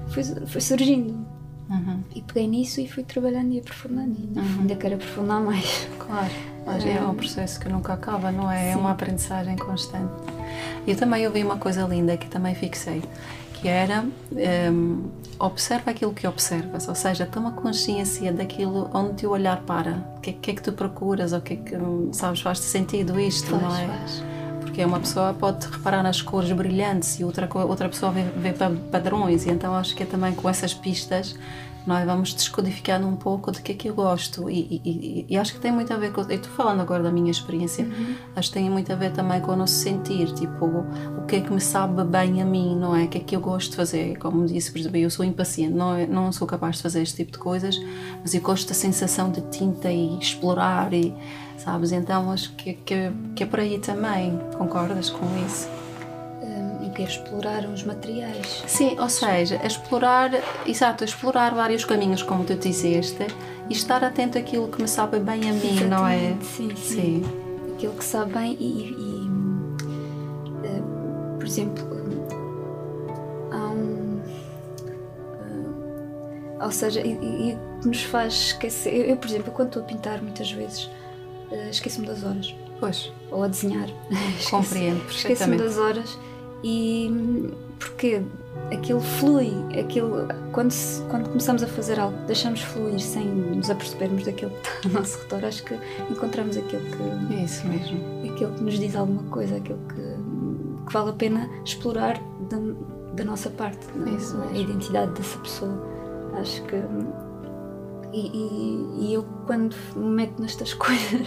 foi, 0.08 0.24
foi 0.46 0.60
surgindo. 0.60 1.19
Uhum. 1.70 2.02
E 2.14 2.20
peguei 2.20 2.48
nisso 2.48 2.80
e 2.80 2.88
fui 2.88 3.04
trabalhando 3.04 3.52
e 3.52 3.60
aprofundando. 3.60 4.16
E 4.18 4.38
uhum. 4.38 4.60
ainda 4.60 4.74
quero 4.74 4.96
aprofundar 4.96 5.40
mais. 5.40 5.88
Claro, 5.98 6.30
mas 6.66 6.84
é 6.84 7.00
um 7.00 7.14
processo 7.14 7.60
que 7.60 7.68
nunca 7.68 7.92
acaba, 7.92 8.32
não 8.32 8.50
é? 8.50 8.72
É 8.72 8.76
uma 8.76 8.90
aprendizagem 8.90 9.56
constante. 9.56 10.12
Eu 10.86 10.96
também 10.96 11.26
ouvi 11.26 11.44
uma 11.44 11.56
coisa 11.56 11.82
linda 11.84 12.16
que 12.16 12.28
também 12.28 12.54
fixei, 12.56 13.02
que 13.54 13.68
era 13.68 14.04
um, 14.72 15.08
observa 15.38 15.92
aquilo 15.92 16.12
que 16.12 16.26
observas, 16.26 16.88
ou 16.88 16.94
seja, 16.94 17.24
toma 17.24 17.52
consciência 17.52 18.32
daquilo 18.32 18.90
onde 18.92 19.14
teu 19.14 19.30
olhar 19.30 19.60
para, 19.62 20.04
o 20.16 20.20
que, 20.20 20.32
que, 20.32 20.50
é 20.50 20.54
que 20.54 20.62
tu 20.62 20.72
procuras, 20.72 21.32
ou 21.32 21.38
o 21.38 21.42
que 21.42 21.54
é 21.54 21.56
que, 21.56 21.76
sabes, 22.12 22.40
faz 22.40 22.58
sentido 22.58 23.18
isto, 23.20 23.48
faz, 23.50 23.62
não 23.62 23.76
é? 23.76 23.86
Faz. 23.86 24.29
Porque 24.80 24.80
porque 24.80 24.84
uma 24.84 25.00
pessoa 25.00 25.34
pode 25.34 25.66
reparar 25.66 26.02
nas 26.02 26.22
cores 26.22 26.50
brilhantes 26.52 27.18
e 27.20 27.24
outra, 27.24 27.48
outra 27.54 27.88
pessoa 27.88 28.12
vê, 28.12 28.22
vê 28.22 28.54
padrões, 28.90 29.44
e 29.44 29.50
então 29.50 29.74
acho 29.74 29.94
que 29.94 30.04
é 30.04 30.06
também 30.06 30.32
com 30.32 30.48
essas 30.48 30.72
pistas 30.72 31.36
nós 31.86 32.04
vamos 32.04 32.34
descodificando 32.34 33.06
um 33.06 33.16
pouco 33.16 33.50
de 33.50 33.62
que 33.62 33.72
é 33.72 33.74
que 33.74 33.88
eu 33.88 33.94
gosto. 33.94 34.50
E, 34.50 34.82
e, 34.84 35.26
e, 35.30 35.36
acho 35.38 35.54
que 35.54 35.60
tem 35.60 35.72
muito 35.72 35.90
a 35.94 35.96
ver 35.96 36.12
com 36.12 36.20
eu 36.20 36.30
estou 36.30 36.52
falando 36.52 36.80
agora 36.80 37.02
da 37.02 37.10
minha 37.10 37.30
experiência 37.30 37.86
uhum. 37.86 38.14
acho 38.36 38.50
que 38.50 38.54
tem 38.54 38.68
muito 38.68 38.92
a 38.92 38.94
ver 38.94 39.12
também 39.12 39.40
com 39.40 39.52
o 39.52 39.56
nosso 39.56 39.72
sentir 39.72 40.30
tipo 40.34 40.66
o 40.66 41.24
que 41.26 41.36
é 41.36 41.40
que 41.40 41.50
me 41.50 41.60
sabe 41.60 42.04
bem 42.04 42.42
a 42.42 42.44
mim 42.44 42.76
não 42.76 42.94
é? 42.94 43.04
O 43.04 43.08
que 43.08 43.18
é 43.18 43.20
que 43.20 43.34
eu 43.34 43.40
gosto 43.40 43.70
de 43.70 43.76
fazer? 43.76 44.16
Como 44.18 44.44
disse 44.44 44.70
por 44.70 44.78
exemplo 44.78 44.98
eu 44.98 45.10
sou 45.10 45.24
impaciente 45.24 45.72
não 45.72 45.94
é, 45.96 46.06
não 46.06 46.30
sou 46.32 46.46
capaz 46.46 46.76
de 46.76 46.82
fazer 46.82 47.00
este 47.00 47.16
tipo 47.16 47.32
de 47.32 47.38
coisas 47.38 47.80
mas 48.20 48.34
eu 48.34 48.42
gosto 48.42 48.68
da 48.68 48.74
sensação 48.74 49.30
de 49.30 49.40
tinta 49.50 49.90
e 49.90 50.18
explorar 50.18 50.92
e 50.92 51.14
sabes 51.64 51.92
então 51.92 52.30
acho 52.30 52.52
que, 52.54 52.74
que, 52.74 53.10
que 53.34 53.42
é 53.42 53.46
por 53.46 53.60
aí 53.60 53.78
também 53.78 54.38
concordas 54.56 55.10
com 55.10 55.26
isso 55.46 55.68
que 56.90 57.02
é 57.02 57.06
explorar 57.06 57.64
os 57.64 57.82
materiais. 57.82 58.62
Sim, 58.66 58.98
ou 58.98 59.08
seja, 59.08 59.58
explorar, 59.64 60.30
exato, 60.66 61.02
explorar 61.04 61.54
vários 61.54 61.84
caminhos, 61.84 62.22
como 62.22 62.44
tu 62.44 62.54
disseste, 62.54 63.26
e 63.68 63.72
estar 63.72 64.04
atento 64.04 64.36
àquilo 64.38 64.68
que 64.68 64.82
me 64.82 64.88
sabe 64.88 65.18
bem 65.18 65.48
a 65.48 65.52
mim, 65.52 65.78
Exatamente, 65.78 65.84
não 65.84 66.06
é? 66.06 66.36
Sim, 66.42 66.70
sim, 66.76 66.76
sim. 66.76 67.24
Aquilo 67.74 67.94
que 67.94 68.04
sabe 68.04 68.32
bem 68.34 68.56
e, 68.60 68.90
e 68.90 69.30
uh, 70.68 71.36
por 71.38 71.46
exemplo, 71.46 71.84
há 73.50 73.68
um. 73.68 74.20
Uh, 75.40 76.64
ou 76.64 76.70
seja, 76.70 77.00
e, 77.00 77.12
e, 77.12 77.56
nos 77.86 78.02
faz 78.02 78.34
esquecer. 78.34 78.94
Eu, 78.94 79.04
eu, 79.04 79.16
por 79.16 79.28
exemplo, 79.28 79.52
quando 79.52 79.68
estou 79.68 79.82
a 79.82 79.86
pintar, 79.86 80.20
muitas 80.20 80.52
vezes 80.52 80.90
esqueço-me 81.70 82.06
das 82.06 82.22
horas. 82.24 82.54
Pois. 82.78 83.12
Ou 83.30 83.42
a 83.42 83.48
desenhar. 83.48 83.88
Compreendo. 84.50 85.04
Esqueço-me 85.10 85.56
das 85.56 85.76
horas 85.78 86.18
e 86.62 87.50
porque 87.78 88.22
aquilo 88.72 89.00
flui, 89.00 89.52
aquilo 89.78 90.28
quando, 90.52 90.70
se, 90.70 91.02
quando 91.04 91.28
começamos 91.28 91.62
a 91.62 91.66
fazer 91.66 91.98
algo, 91.98 92.16
deixamos 92.26 92.60
fluir 92.60 93.00
sem 93.00 93.24
nos 93.24 93.70
apercebermos 93.70 94.24
daquilo 94.24 94.50
que 94.50 94.68
está 94.68 94.88
ao 94.88 94.94
nosso 94.94 95.18
redor, 95.22 95.44
acho 95.46 95.64
que 95.64 95.74
encontramos 96.10 96.56
aquilo 96.56 96.82
que 96.82 97.34
é 97.34 97.44
isso 97.44 97.66
mesmo, 97.66 97.98
aquilo 98.30 98.52
que 98.52 98.62
nos 98.62 98.78
diz 98.78 98.94
alguma 98.94 99.22
coisa, 99.24 99.56
aquilo 99.56 99.78
que, 99.88 100.86
que 100.86 100.92
vale 100.92 101.10
a 101.10 101.14
pena 101.14 101.50
explorar 101.64 102.20
da, 102.50 102.58
da 103.14 103.24
nossa 103.24 103.48
parte, 103.50 103.86
é 104.06 104.10
isso 104.10 104.36
a 104.42 104.56
identidade 104.56 105.12
dessa 105.12 105.38
pessoa. 105.38 105.90
Acho 106.34 106.62
que 106.64 106.76
e, 108.12 108.26
e, 108.26 109.06
e 109.06 109.14
eu 109.14 109.24
quando 109.46 109.74
me 109.96 110.06
meto 110.06 110.40
nestas 110.40 110.72
coisas, 110.74 111.26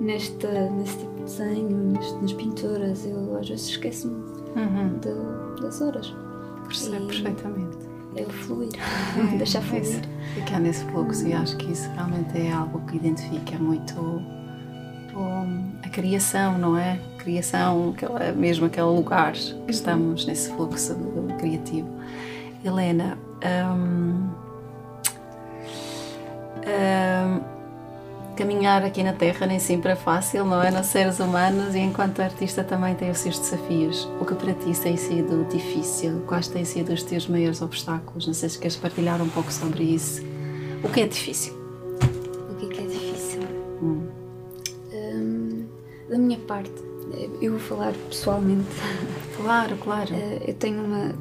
nesta, 0.00 0.70
nesse 0.70 0.98
tipo 0.98 1.14
de 1.16 1.22
desenho, 1.22 1.94
nas 2.20 2.32
pinturas, 2.32 3.06
eu 3.06 3.36
às 3.38 3.48
vezes 3.48 3.68
esqueço-me 3.68 4.14
uhum. 4.56 4.98
de, 4.98 5.62
das 5.62 5.80
horas. 5.80 6.14
Percebo 6.66 7.06
perfeitamente. 7.06 7.78
É 8.16 8.22
o 8.22 8.30
fluir, 8.30 8.70
deixar 9.38 9.62
fluir. 9.62 9.82
Isso, 9.82 10.00
ficar 10.34 10.58
nesse 10.58 10.84
fluxo 10.86 11.26
e 11.26 11.32
acho 11.32 11.56
que 11.56 11.72
isso 11.72 11.88
realmente 11.90 12.38
é 12.38 12.52
algo 12.52 12.80
que 12.86 12.96
identifica 12.96 13.56
muito 13.58 14.00
um, 15.14 15.72
a 15.82 15.88
criação, 15.88 16.58
não 16.58 16.76
é? 16.76 16.98
Criação, 17.18 17.94
mesmo 18.36 18.66
aquele 18.66 18.86
lugar 18.86 19.32
que 19.32 19.52
uhum. 19.54 19.66
estamos 19.68 20.26
nesse 20.26 20.50
fluxo 20.52 20.96
criativo. 21.38 21.88
Helena, 22.64 23.16
um, 23.76 24.28
caminhar 28.36 28.82
aqui 28.82 29.02
na 29.02 29.12
Terra 29.12 29.46
nem 29.46 29.58
sempre 29.58 29.92
é 29.92 29.96
fácil, 29.96 30.46
não 30.46 30.62
é? 30.62 30.70
Nós 30.70 30.86
seres 30.86 31.20
humanos 31.20 31.74
e 31.74 31.78
enquanto 31.78 32.20
artista 32.20 32.64
também 32.64 32.94
tem 32.94 33.10
os 33.10 33.18
seus 33.18 33.38
desafios. 33.38 34.08
O 34.18 34.24
que 34.24 34.34
para 34.34 34.54
ti 34.54 34.72
tem 34.80 34.96
sido 34.96 35.46
difícil? 35.50 36.22
Quais 36.26 36.48
têm 36.48 36.64
sido 36.64 36.92
os 36.92 37.02
teus 37.02 37.28
maiores 37.28 37.60
obstáculos? 37.60 38.26
Não 38.26 38.32
sei 38.32 38.48
se 38.48 38.58
queres 38.58 38.76
partilhar 38.76 39.20
um 39.20 39.28
pouco 39.28 39.52
sobre 39.52 39.84
isso. 39.84 40.22
O 40.82 40.88
que 40.88 41.02
é 41.02 41.06
difícil? 41.06 41.52
O 42.50 42.54
que 42.54 42.66
é, 42.66 42.68
que 42.70 42.80
é 42.80 42.86
difícil? 42.86 43.42
Hum. 43.82 44.06
Hum, 44.92 45.66
da 46.08 46.16
minha 46.16 46.38
parte, 46.38 46.72
eu 47.42 47.52
vou 47.52 47.60
falar 47.60 47.92
pessoalmente. 48.08 48.68
Claro, 49.36 49.76
claro. 49.76 50.14
Eh, 50.14 50.44
eu 50.48 50.54
tenho 50.54 50.82
uma. 50.82 51.14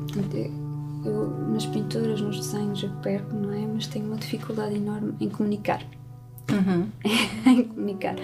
Eu, 1.05 1.29
nas 1.49 1.65
pinturas, 1.65 2.19
nos 2.21 2.38
desenhos, 2.38 2.83
eu 2.83 2.89
perco, 3.01 3.33
não 3.33 3.53
é? 3.53 3.65
Mas 3.65 3.88
tenho 3.88 4.05
uma 4.05 4.17
dificuldade 4.17 4.75
enorme 4.75 5.15
em 5.19 5.29
comunicar 5.29 5.81
uhum. 6.51 6.88
em 7.45 7.63
comunicar, 7.63 8.15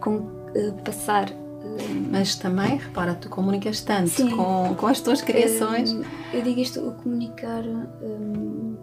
com 0.00 0.16
uh, 0.16 0.72
passar. 0.84 1.30
Uh, 1.30 2.10
Mas 2.10 2.36
também, 2.36 2.76
repara, 2.76 3.14
tu 3.14 3.28
comunicas 3.28 3.80
tanto 3.80 4.28
com, 4.36 4.74
com 4.74 4.86
as 4.86 5.00
tuas 5.00 5.22
criações. 5.22 5.92
Uh, 5.92 6.04
eu 6.32 6.42
digo 6.42 6.60
isto, 6.60 6.80
o 6.80 6.92
comunicar 6.92 7.62
um, 7.64 8.76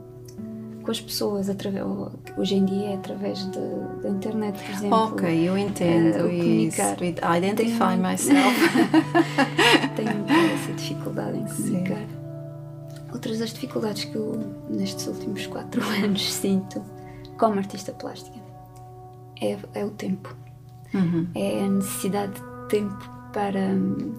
com 0.81 0.91
as 0.91 1.01
pessoas, 1.01 1.49
através, 1.49 1.85
hoje 2.37 2.55
em 2.55 2.65
dia 2.65 2.89
é 2.89 2.95
através 2.95 3.45
da 4.01 4.09
internet, 4.09 4.59
por 4.63 4.73
exemplo. 4.73 4.97
Ok, 4.97 5.49
eu 5.49 5.57
entendo 5.57 6.25
uh, 6.25 6.31
isso. 6.31 6.81
Identify 7.37 7.77
tenho, 7.77 8.01
myself. 8.01 8.59
tenho 9.95 10.25
essa 10.53 10.73
dificuldade 10.73 11.37
em 11.37 11.45
comunicar. 11.45 11.97
Sim. 11.97 12.18
Outras 13.13 13.39
das 13.39 13.51
dificuldades 13.51 14.05
que 14.05 14.15
eu 14.15 14.39
nestes 14.69 15.07
últimos 15.07 15.47
quatro 15.47 15.81
anos 16.03 16.31
sinto 16.31 16.83
como 17.37 17.57
artista 17.57 17.91
plástica 17.93 18.39
é, 19.41 19.57
é 19.73 19.85
o 19.85 19.91
tempo. 19.91 20.35
Uhum. 20.93 21.27
É 21.35 21.63
a 21.63 21.69
necessidade 21.69 22.33
de 22.33 22.67
tempo 22.69 23.09
para. 23.33 23.59
Um, 23.59 24.13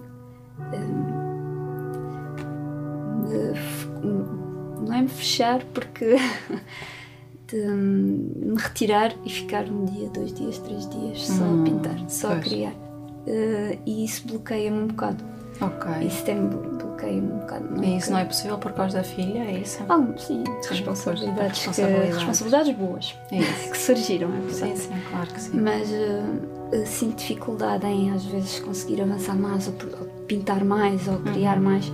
de, 3.27 4.85
não 4.85 4.93
é 4.93 5.01
me 5.01 5.09
fechar, 5.09 5.63
porque. 5.65 6.15
de 7.47 7.57
me 7.67 8.57
retirar 8.57 9.13
e 9.25 9.29
ficar 9.29 9.65
um 9.65 9.83
dia, 9.83 10.09
dois 10.09 10.33
dias, 10.33 10.57
três 10.59 10.89
dias 10.89 11.27
só 11.27 11.43
a 11.43 11.63
pintar, 11.63 12.09
só 12.09 12.29
pois. 12.29 12.39
a 12.39 12.43
criar. 12.43 12.73
Uh, 12.73 13.77
e 13.85 14.05
isso 14.05 14.25
bloqueia-me 14.25 14.77
um 14.77 14.87
bocado. 14.87 15.23
Ok. 15.61 16.07
Isso 16.07 16.23
tem 16.23 16.47
bloqueia-me 16.47 17.31
um 17.31 17.37
bocado. 17.37 17.65
Não 17.69 17.83
e 17.83 17.97
isso 17.97 18.11
não 18.11 18.17
é 18.17 18.25
possível 18.25 18.57
por 18.57 18.73
causa 18.73 18.97
da 18.97 19.03
filha, 19.03 19.39
é 19.39 19.59
isso? 19.59 19.83
Ah, 19.87 20.03
sim, 20.17 20.43
responsabilidades, 20.67 21.65
responsabilidades. 21.65 22.09
Que, 22.09 22.15
responsabilidades 22.15 22.75
boas 22.75 23.15
é 23.31 23.37
que 23.69 23.77
surgiram, 23.77 24.29
é 24.29 24.39
verdade. 24.39 24.55
Sim, 24.55 24.75
sim, 24.75 25.01
claro 25.09 25.27
que 25.27 25.41
sim. 25.41 25.61
Mas 25.61 25.89
uh, 25.89 26.85
sinto 26.85 27.17
dificuldade 27.17 27.85
em 27.85 28.11
às 28.11 28.25
vezes 28.25 28.59
conseguir 28.59 29.01
avançar 29.01 29.35
mais, 29.35 29.67
ou, 29.67 29.73
ou 29.99 30.07
pintar 30.27 30.63
mais, 30.63 31.07
ou 31.07 31.19
criar 31.19 31.57
uhum. 31.57 31.63
mais, 31.63 31.91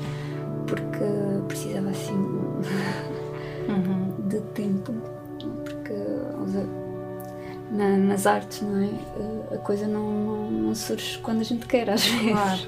porque 0.65 1.03
precisava 1.47 1.89
assim 1.89 2.13
uhum. 2.13 4.13
de 4.29 4.39
tempo. 4.53 4.93
Porque 5.65 5.93
na, 7.71 7.97
nas 7.97 8.25
artes, 8.25 8.61
não 8.61 8.81
é? 8.81 8.85
Eh, 8.85 9.55
a 9.55 9.57
coisa 9.57 9.87
não, 9.87 10.09
não, 10.09 10.51
não 10.51 10.75
surge 10.75 11.17
quando 11.19 11.41
a 11.41 11.43
gente 11.43 11.65
quer, 11.65 11.89
às 11.89 12.05
vezes. 12.05 12.31
Claro. 12.31 12.61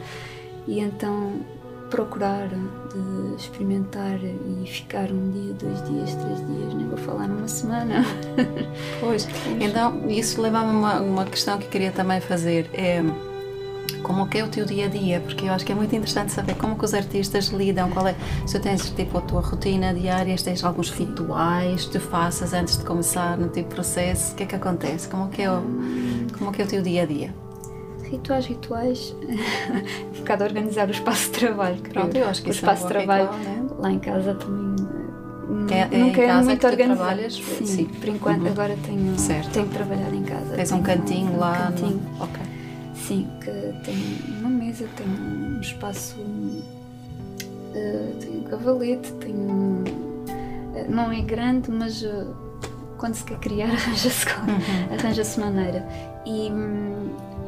E 0.70 0.80
então 0.80 1.42
procurar 1.90 2.48
de 2.48 3.36
experimentar 3.36 4.20
e 4.24 4.68
ficar 4.68 5.12
um 5.12 5.32
dia, 5.32 5.54
dois 5.54 5.84
dias, 5.90 6.14
três 6.14 6.48
dias, 6.48 6.74
nem 6.76 6.88
vou 6.88 6.98
falar 6.98 7.28
numa 7.28 7.48
semana. 7.48 8.06
Pois, 9.00 9.28
então 9.60 10.08
isso 10.08 10.40
leva-me 10.40 10.68
a 10.68 10.72
uma, 10.72 11.02
uma 11.02 11.26
questão 11.26 11.58
que 11.58 11.68
queria 11.68 11.92
também 11.92 12.22
fazer. 12.22 12.70
É 12.74 13.02
como 14.04 14.28
que 14.28 14.38
é 14.38 14.44
o 14.44 14.48
teu 14.48 14.66
dia 14.66 14.86
a 14.86 14.90
dia, 14.90 15.20
porque 15.20 15.46
eu 15.46 15.54
acho 15.54 15.66
que 15.66 15.72
é 15.72 15.76
muito 15.76 15.94
interessante 15.96 16.32
saber 16.32 16.56
como 16.56 16.78
que 16.78 16.86
os 16.86 16.94
artistas 16.94 17.48
lidam, 17.48 17.90
qual 17.90 18.08
é, 18.08 18.16
se 18.46 18.60
tens 18.60 18.90
tipo 18.92 19.18
a 19.18 19.22
tua 19.22 19.42
rotina 19.42 19.92
diária, 19.94 20.38
se 20.38 20.44
tens 20.44 20.64
alguns 20.64 20.92
rituais 20.92 21.86
que 21.86 21.94
tu 21.94 22.00
faças 22.00 22.54
antes 22.54 22.78
de 22.78 22.86
começar 22.86 23.38
no 23.38 23.50
teu 23.50 23.64
processo, 23.64 24.34
o 24.34 24.36
que 24.36 24.44
é 24.44 24.46
que 24.46 24.56
acontece? 24.56 25.10
Como 25.10 25.30
que 25.30 25.42
é 25.42 25.52
o, 25.52 25.64
como 26.38 26.52
que 26.52 26.62
é 26.62 26.66
o 26.66 26.68
teu 26.68 26.84
dia 26.84 27.04
a 27.04 27.06
dia? 27.08 27.49
Rituais, 28.10 28.46
rituais, 28.46 29.16
um 30.16 30.20
bocado 30.20 30.44
organizar 30.44 30.88
o 30.88 30.92
espaço 30.92 31.26
de 31.26 31.40
trabalho. 31.40 31.78
Pronto, 31.78 32.18
eu 32.18 32.28
acho 32.28 32.42
que 32.42 32.50
o 32.50 32.52
espaço 32.52 32.84
é 32.84 32.86
um 32.86 32.88
de 32.88 32.94
trabalho 32.94 33.32
ritual, 33.32 33.40
né? 33.40 33.68
lá 33.78 33.92
em 33.92 34.00
casa 34.00 34.34
também 34.34 34.80
é, 35.72 35.82
é 35.82 35.98
nunca 35.98 36.22
é 36.22 36.42
muito 36.42 36.68
organizado. 36.68 37.32
Sim, 37.32 37.66
sim, 37.66 37.86
por 37.86 38.10
enquanto 38.10 38.42
uhum. 38.42 38.52
agora 38.52 38.78
tenho, 38.86 39.18
certo. 39.18 39.52
tenho 39.52 39.68
trabalhado 39.68 40.16
em 40.16 40.24
casa. 40.24 40.56
Tens 40.56 40.72
um 40.72 40.82
cantinho 40.82 41.32
um, 41.32 41.40
lá? 41.40 41.52
Um 41.52 41.72
cantinho. 41.72 42.02
No... 42.18 42.24
Ok. 42.24 42.42
Sim, 42.96 43.28
que 43.42 43.52
tem 43.84 43.96
uma 44.40 44.50
mesa, 44.50 44.86
tem 44.96 45.08
um 45.08 45.60
espaço, 45.60 46.20
uh, 46.20 48.16
tem 48.20 48.38
um 48.38 48.44
cavalete, 48.44 49.12
tem 49.14 49.34
um, 49.34 49.84
uh, 49.84 50.86
não 50.90 51.12
é 51.12 51.22
grande, 51.22 51.72
mas 51.72 52.04
uh, 52.04 52.36
quando 52.98 53.16
se 53.16 53.24
quer 53.24 53.40
criar 53.40 53.70
arranja-se 53.72 54.28
uhum. 54.28 54.98
arranja 54.98 55.24
maneira. 55.40 55.88
E 56.26 56.52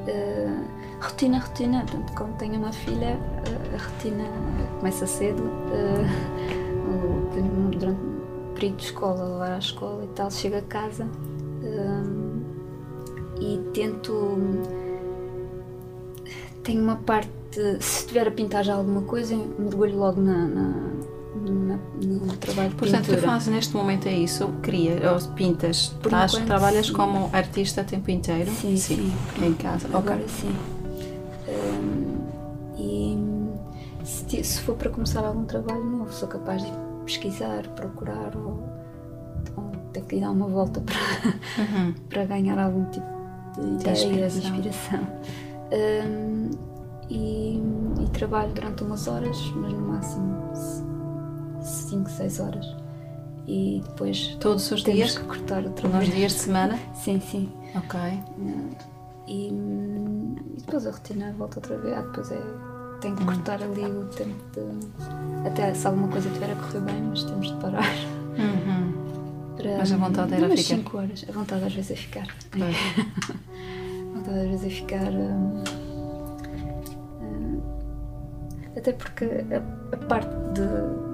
uh, 0.08 1.04
rotina, 1.04 1.40
rotina, 1.40 1.86
tanto 1.92 2.14
como 2.14 2.34
tenho 2.34 2.56
uma 2.56 2.72
filha, 2.72 3.18
uh, 3.18 3.76
a 3.76 3.78
rotina 3.84 4.26
começa 4.80 5.06
cedo, 5.08 5.44
uh, 5.44 6.06
durante 7.72 8.00
o 8.00 8.54
período 8.54 8.78
de 8.78 8.84
escola, 8.84 9.24
ou 9.24 9.42
à 9.42 9.58
escola 9.58 10.04
e 10.04 10.08
tal, 10.10 10.30
chego 10.30 10.58
a 10.58 10.62
casa 10.62 11.08
e 13.40 13.60
tento. 13.74 14.38
Tenho 16.64 16.84
uma 16.84 16.98
parte 16.98 17.32
se 17.54 18.00
estiver 18.00 18.28
a 18.28 18.32
pintar 18.32 18.64
já 18.64 18.76
alguma 18.76 19.02
coisa, 19.02 19.36
mergulho 19.58 19.98
logo 19.98 20.22
na, 20.22 20.46
na, 20.48 20.74
na 21.42 21.78
no 22.04 22.38
trabalho 22.38 22.72
Portanto, 22.76 23.02
pintura. 23.06 23.22
tu 23.22 23.24
fazes 23.26 23.48
neste 23.50 23.76
momento 23.76 24.08
é 24.08 24.14
isso, 24.14 24.48
cria, 24.62 25.12
ou 25.12 25.20
pintas, 25.36 25.90
Por 26.02 26.08
estás, 26.08 26.34
enquanto, 26.34 26.48
trabalhas 26.48 26.88
sim. 26.88 26.94
como 26.94 27.30
artista 27.34 27.82
o 27.82 27.86
tempo 27.86 28.10
inteiro? 28.12 28.52
Sim, 28.52 28.76
sim. 28.78 29.12
Em 29.42 29.54
casa, 29.54 29.88
Agora 29.94 30.16
ok. 30.16 30.26
sim. 30.28 30.56
Hum, 31.48 32.18
e 32.78 34.06
se, 34.06 34.44
se 34.44 34.62
for 34.62 34.76
para 34.76 34.90
começar 34.90 35.24
algum 35.26 35.46
trabalho 35.46 35.84
novo, 35.84 36.12
sou 36.14 36.28
capaz 36.28 36.64
de 36.64 36.72
pesquisar, 37.06 37.64
procurar 37.76 38.36
ou, 38.36 38.64
ou 39.58 39.72
ter 39.94 40.02
que 40.04 40.20
dar 40.20 40.32
uma 40.32 40.48
volta 40.48 40.82
para, 40.86 40.96
Uhum. 41.64 41.94
para 42.10 42.26
ganhar 42.26 42.58
algum 42.60 42.86
tipo 42.86 43.06
de 43.56 43.62
De 43.78 43.82
ideia, 43.90 44.30
de 44.30 44.38
inspiração. 44.38 45.08
Hum, 45.74 46.50
e, 47.10 47.62
e 48.02 48.10
trabalho 48.14 48.52
durante 48.54 48.84
umas 48.84 49.08
horas, 49.08 49.38
mas 49.56 49.74
no 49.74 49.80
máximo 49.82 50.91
5, 51.62 52.10
6 52.10 52.40
horas. 52.40 52.76
E 53.48 53.82
depois 53.84 54.38
Todos 54.40 54.72
os 54.72 54.84
temos 54.84 54.98
dias? 54.98 55.18
que 55.18 55.24
cortar 55.26 55.64
o 55.64 55.70
Nos 55.90 56.10
dias 56.10 56.34
de 56.34 56.40
semana? 56.40 56.80
Sim, 56.94 57.20
sim. 57.20 57.52
Ok. 57.76 58.00
E, 59.28 59.48
e 59.48 60.58
depois 60.60 60.86
a 60.86 60.92
rotina 60.92 61.34
volta 61.38 61.58
outra 61.60 61.78
vez. 61.78 61.98
Ah, 61.98 62.02
depois 62.02 62.32
é. 62.32 62.42
Tenho 63.02 63.16
que 63.16 63.26
cortar 63.26 63.62
ali 63.64 63.82
o 63.84 64.06
tempo 64.06 64.36
de. 64.54 65.48
Até 65.48 65.74
se 65.74 65.88
alguma 65.88 66.08
coisa 66.10 66.30
tiver 66.30 66.52
a 66.52 66.56
correr 66.56 66.82
bem, 66.82 67.02
mas 67.02 67.24
temos 67.24 67.48
de 67.48 67.56
parar. 67.56 67.84
Uhum. 68.38 69.02
Para, 69.58 69.78
Mas 69.80 69.92
a 69.92 69.98
vontade 69.98 70.34
era 70.36 70.48
ficar. 70.50 70.64
5 70.78 70.98
horas. 70.98 71.26
A 71.28 71.32
vontade 71.32 71.66
às 71.66 71.74
vezes 71.74 71.92
é 71.92 71.96
ficar. 71.96 72.28
Pois. 72.52 72.76
A 74.14 74.18
vontade 74.18 74.40
às 74.40 74.48
vezes 74.50 74.66
é 74.66 74.70
ficar. 74.70 75.12
hum, 75.12 75.64
hum, 77.22 77.62
até 78.78 78.94
porque 78.94 79.26
a, 79.26 79.96
a 79.96 79.98
parte 80.06 80.30
de. 80.54 81.11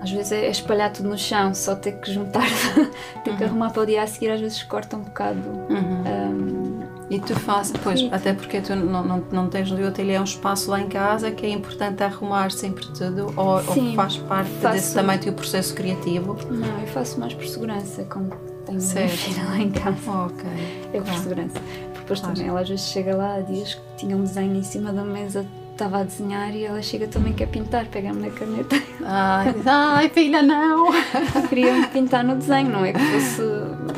Às 0.00 0.10
vezes 0.10 0.32
é 0.32 0.48
espalhar 0.50 0.90
tudo 0.92 1.08
no 1.10 1.18
chão, 1.18 1.54
só 1.54 1.74
ter 1.74 1.92
que 1.92 2.10
juntar, 2.12 2.46
ter 3.22 3.36
que 3.36 3.44
arrumar 3.44 3.70
para 3.70 3.82
o 3.82 3.86
dia 3.86 4.02
a 4.02 4.06
seguir, 4.06 4.30
às 4.30 4.40
vezes 4.40 4.62
corta 4.62 4.96
um 4.96 5.00
bocado. 5.02 5.40
Uhum. 5.68 6.04
hum, 6.06 6.80
E 7.10 7.18
tu 7.20 7.38
fazes, 7.38 7.72
pois, 7.82 8.08
até 8.12 8.32
porque 8.32 8.60
tu 8.60 8.74
não, 8.74 9.04
não, 9.04 9.24
não 9.30 9.48
tens 9.48 9.70
no 9.70 9.86
ateliê 9.86 10.18
um 10.18 10.24
espaço 10.24 10.70
lá 10.70 10.80
em 10.80 10.88
casa 10.88 11.30
que 11.30 11.44
é 11.44 11.50
importante 11.50 12.02
arrumar 12.02 12.50
sempre 12.50 12.86
tudo, 12.86 13.32
ou, 13.36 13.46
ou 13.56 13.62
Sim, 13.74 13.94
faz 13.94 14.16
parte 14.16 14.50
faço. 14.62 14.74
desse 14.74 14.94
também 14.94 15.18
teu 15.18 15.32
processo 15.32 15.74
criativo? 15.74 16.36
Não, 16.50 16.80
eu 16.80 16.86
faço 16.86 17.18
mais 17.20 17.34
por 17.34 17.46
segurança, 17.46 18.04
como 18.04 18.30
tenho 18.64 18.80
Certo. 18.80 19.10
filha 19.10 19.44
lá 19.44 19.58
em 19.58 19.70
casa. 19.70 20.10
Ok. 20.10 20.44
É 20.92 20.98
por 20.98 21.04
Claro. 21.04 21.20
segurança. 21.22 21.60
Porque 21.60 21.98
depois 22.00 22.20
Claro. 22.20 22.34
também 22.36 22.48
ela 22.50 22.60
às 22.60 22.68
vezes 22.68 22.86
chega 22.86 23.14
lá, 23.16 23.40
dias 23.40 23.74
que 23.74 23.80
tinha 23.98 24.16
um 24.16 24.22
desenho 24.22 24.54
em 24.56 24.62
cima 24.62 24.92
da 24.92 25.02
mesa, 25.04 25.44
estava 25.80 26.00
a 26.00 26.02
desenhar 26.04 26.54
e 26.54 26.64
ela 26.64 26.82
chega 26.82 27.06
também 27.06 27.32
quer 27.32 27.46
pintar, 27.48 27.86
pega-me 27.86 28.20
na 28.20 28.30
caneta. 28.30 28.76
Ai, 29.02 29.54
ai, 29.64 30.08
filha, 30.10 30.42
não! 30.42 30.88
Queria-me 31.48 31.86
pintar 31.86 32.22
no 32.22 32.36
desenho, 32.36 32.70
não 32.70 32.84
é 32.84 32.92
que 32.92 32.98
fosse. 33.00 33.42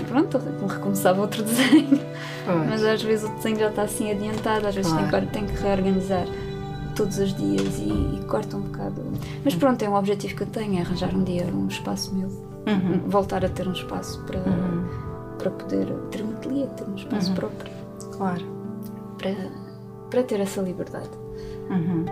Pronto, 0.06 0.38
recomeçava 0.68 1.20
outro 1.20 1.42
desenho. 1.42 2.00
Mas 2.68 2.84
às 2.84 3.02
vezes 3.02 3.28
o 3.28 3.34
desenho 3.34 3.58
já 3.58 3.68
está 3.68 3.82
assim 3.82 4.10
adiantado, 4.12 4.66
às 4.68 4.74
vezes 4.76 4.92
Claro. 4.92 5.26
tem 5.26 5.44
que 5.46 5.60
reorganizar 5.60 6.24
todos 6.94 7.18
os 7.18 7.34
dias 7.34 7.78
e, 7.78 7.88
e 8.20 8.24
corta 8.28 8.56
um 8.56 8.60
bocado. 8.60 9.02
Mas 9.44 9.54
pronto, 9.56 9.82
é 9.82 9.88
um 9.88 9.94
objetivo 9.96 10.36
que 10.36 10.42
eu 10.44 10.46
tenho, 10.46 10.78
é 10.78 10.82
arranjar 10.82 11.12
um 11.14 11.24
dia 11.24 11.44
um 11.52 11.66
espaço 11.66 12.14
meu. 12.14 12.28
Uhum. 12.28 13.00
Voltar 13.08 13.44
a 13.44 13.48
ter 13.48 13.66
um 13.66 13.72
espaço 13.72 14.22
para, 14.24 14.38
Uhum. 14.38 14.84
para 15.38 15.50
poder 15.50 15.86
ter 16.12 16.22
um 16.22 16.30
ateliê, 16.32 16.66
ter 16.76 16.84
um 16.88 16.94
espaço 16.94 17.30
Uhum. 17.30 17.34
próprio, 17.36 17.72
Claro. 18.16 18.44
para, 19.18 19.34
para 20.10 20.22
ter 20.22 20.38
essa 20.40 20.60
liberdade. 20.60 21.10
Uhum. 21.70 22.04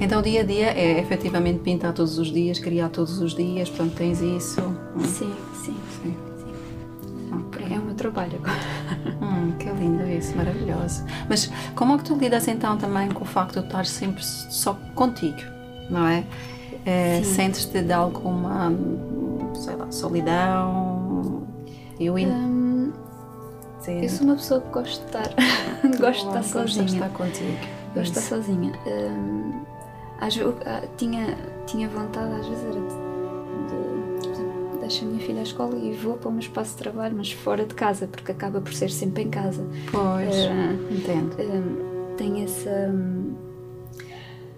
Então 0.00 0.20
o 0.20 0.22
dia 0.22 0.40
a 0.40 0.44
dia 0.44 0.66
é 0.70 0.98
efetivamente 1.00 1.58
pintar 1.60 1.92
todos 1.92 2.18
os 2.18 2.30
dias, 2.32 2.58
criar 2.58 2.88
todos 2.88 3.20
os 3.20 3.34
dias, 3.34 3.68
portanto 3.68 3.94
tens 3.96 4.20
isso. 4.20 4.60
Hum, 4.60 5.00
Sim, 5.04 5.34
sim, 5.64 5.76
sim. 6.02 6.16
É 7.72 7.78
o 7.78 7.82
meu 7.82 7.94
trabalho 7.94 8.32
agora. 8.42 8.58
Hum, 9.20 9.52
que 9.58 9.68
lindo 9.70 10.02
isso, 10.08 10.34
maravilhoso. 10.36 11.04
Mas 11.28 11.50
como 11.76 11.94
é 11.94 11.98
que 11.98 12.04
tu 12.04 12.16
lidas 12.16 12.48
então 12.48 12.76
também 12.78 13.08
com 13.10 13.22
o 13.22 13.26
facto 13.26 13.60
de 13.60 13.66
estar 13.66 13.84
sempre 13.86 14.24
só 14.24 14.74
contigo, 14.94 15.38
não 15.90 16.06
é? 16.06 16.24
Sim. 17.22 17.24
Sentes-te 17.24 17.82
de 17.82 17.92
alguma, 17.92 18.72
sei 19.54 19.76
lá, 19.76 19.90
solidão? 19.92 21.46
Eu 22.00 22.18
in- 22.18 22.28
Hum, 22.28 22.92
eu 23.88 24.08
sou 24.08 24.26
uma 24.26 24.36
pessoa 24.36 24.60
que 24.62 24.68
gosto 24.72 25.00
de 25.00 25.06
estar, 25.06 25.28
gosto 25.98 26.00
de 26.00 26.08
estar 26.08 26.32
Gosto 26.32 26.42
de 26.42 26.48
sozinha. 26.48 26.86
estar 26.86 27.08
contigo. 27.10 27.79
De 27.94 28.00
estar 28.02 28.20
Isso. 28.20 28.28
sozinha. 28.28 28.72
Hum, 28.86 29.62
às 30.20 30.36
ah, 30.66 30.82
tinha, 30.96 31.36
tinha 31.66 31.88
vontade, 31.88 32.32
às 32.40 32.46
vezes, 32.46 32.64
era 32.64 32.72
de, 32.74 34.20
de, 34.20 34.28
exemplo, 34.30 34.78
deixo 34.80 35.04
a 35.04 35.08
minha 35.08 35.20
filha 35.26 35.40
à 35.40 35.42
escola 35.42 35.76
e 35.76 35.92
vou 35.94 36.14
para 36.16 36.28
o 36.28 36.32
meu 36.32 36.40
espaço 36.40 36.72
de 36.76 36.82
trabalho, 36.82 37.16
mas 37.16 37.32
fora 37.32 37.64
de 37.64 37.74
casa, 37.74 38.06
porque 38.06 38.30
acaba 38.32 38.60
por 38.60 38.72
ser 38.72 38.90
sempre 38.90 39.22
em 39.24 39.30
casa. 39.30 39.64
Pois, 39.90 40.34
Ah, 40.46 40.74
entendo. 40.90 41.36
Hum, 41.40 42.14
tenho 42.16 42.44
essa. 42.44 42.94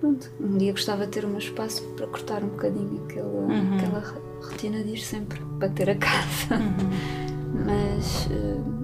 Pronto, 0.01 0.31
um 0.41 0.59
dia 0.59 0.73
gostava 0.73 1.05
de 1.07 1.13
ter 1.13 1.25
o 1.25 1.29
meu 1.29 1.39
espaço 1.39 1.83
para 1.97 2.07
cortar 2.09 2.43
um 2.43 2.49
bocadinho 2.49 3.05
aquela, 3.05 3.29
Uhum. 3.29 3.77
aquela 3.77 4.01
ro- 4.01 4.23
rotina 4.43 4.83
de 4.83 4.95
ir 4.95 4.99
sempre 4.99 5.41
bater 5.59 5.91
a 5.91 5.95
casa. 5.95 6.57
Uhum. 6.57 7.23
Mas 7.67 8.27
hum, 8.33 8.82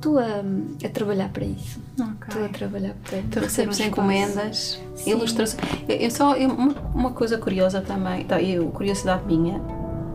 estou 0.00 0.18
a, 0.18 0.42
a 0.84 0.88
trabalhar 0.88 1.28
para 1.28 1.44
isso. 1.44 1.78
Estou 2.26 2.44
a 2.44 2.48
trabalhar 2.48 2.94
para. 3.04 3.18
Tu 3.30 3.38
recebes 3.40 3.78
encomendas, 3.80 4.80
ilustrações. 5.06 5.62
Eu, 5.88 5.96
eu 5.96 6.10
só, 6.10 6.34
eu- 6.36 6.48
uma, 6.50 6.72
uma 6.94 7.10
coisa 7.12 7.36
curiosa 7.38 7.80
também, 7.82 8.24
tá, 8.24 8.40
eu, 8.40 8.66
curiosidade 8.70 9.24
minha, 9.26 9.60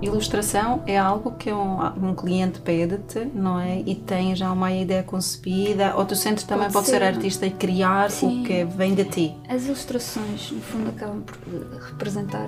ilustração 0.01 0.81
é 0.85 0.97
algo 0.97 1.31
que 1.31 1.51
um, 1.53 1.77
um 2.09 2.15
cliente 2.15 2.59
pede-te, 2.59 3.25
não 3.33 3.59
é? 3.59 3.81
E 3.85 3.95
tem 3.95 4.35
já 4.35 4.51
uma 4.51 4.71
ideia 4.71 5.03
concebida, 5.03 5.95
ou 5.95 6.03
tu 6.05 6.15
sentes 6.15 6.43
também 6.43 6.63
Pode 6.65 6.73
pode 6.73 6.85
ser 6.87 6.97
ser. 6.99 7.03
artista 7.03 7.45
e 7.45 7.51
criar 7.51 8.09
Sim. 8.11 8.41
o 8.41 8.43
que 8.43 8.63
vem 8.65 8.93
de 8.95 9.05
ti. 9.05 9.35
As 9.47 9.65
ilustrações, 9.65 10.51
no 10.51 10.61
fundo, 10.61 10.89
acabam 10.89 11.21
por 11.21 11.35
eh, 11.47 11.77
representar 11.91 12.47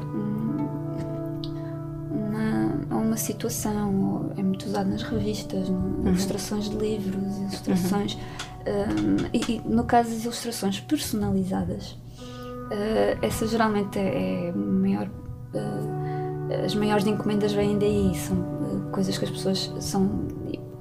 uma, 3.17 3.25
situação, 3.25 4.31
é 4.37 4.43
muito 4.43 4.65
usado 4.67 4.89
nas 4.89 5.01
revistas, 5.01 5.67
no- 5.69 6.07
ilustrações 6.07 6.69
de 6.69 6.77
livros, 6.77 7.37
ilustrações. 7.39 8.15
um, 8.65 9.25
e, 9.33 9.53
e, 9.55 9.61
no 9.65 9.83
caso 9.85 10.09
das 10.11 10.23
ilustrações 10.23 10.79
personalizadas, 10.79 11.97
eh, 12.71 13.17
essa 13.21 13.47
geralmente 13.47 13.97
é, 13.97 14.49
é 14.49 14.51
maior. 14.51 15.09
eh, 15.53 16.63
as 16.65 16.75
maiores 16.75 17.05
encomendas 17.07 17.51
vêm 17.53 17.77
daí, 17.77 18.13
são 18.15 18.37
eh, 18.37 18.91
coisas 18.91 19.17
que 19.17 19.25
as 19.25 19.31
pessoas 19.31 19.71
são. 19.79 20.09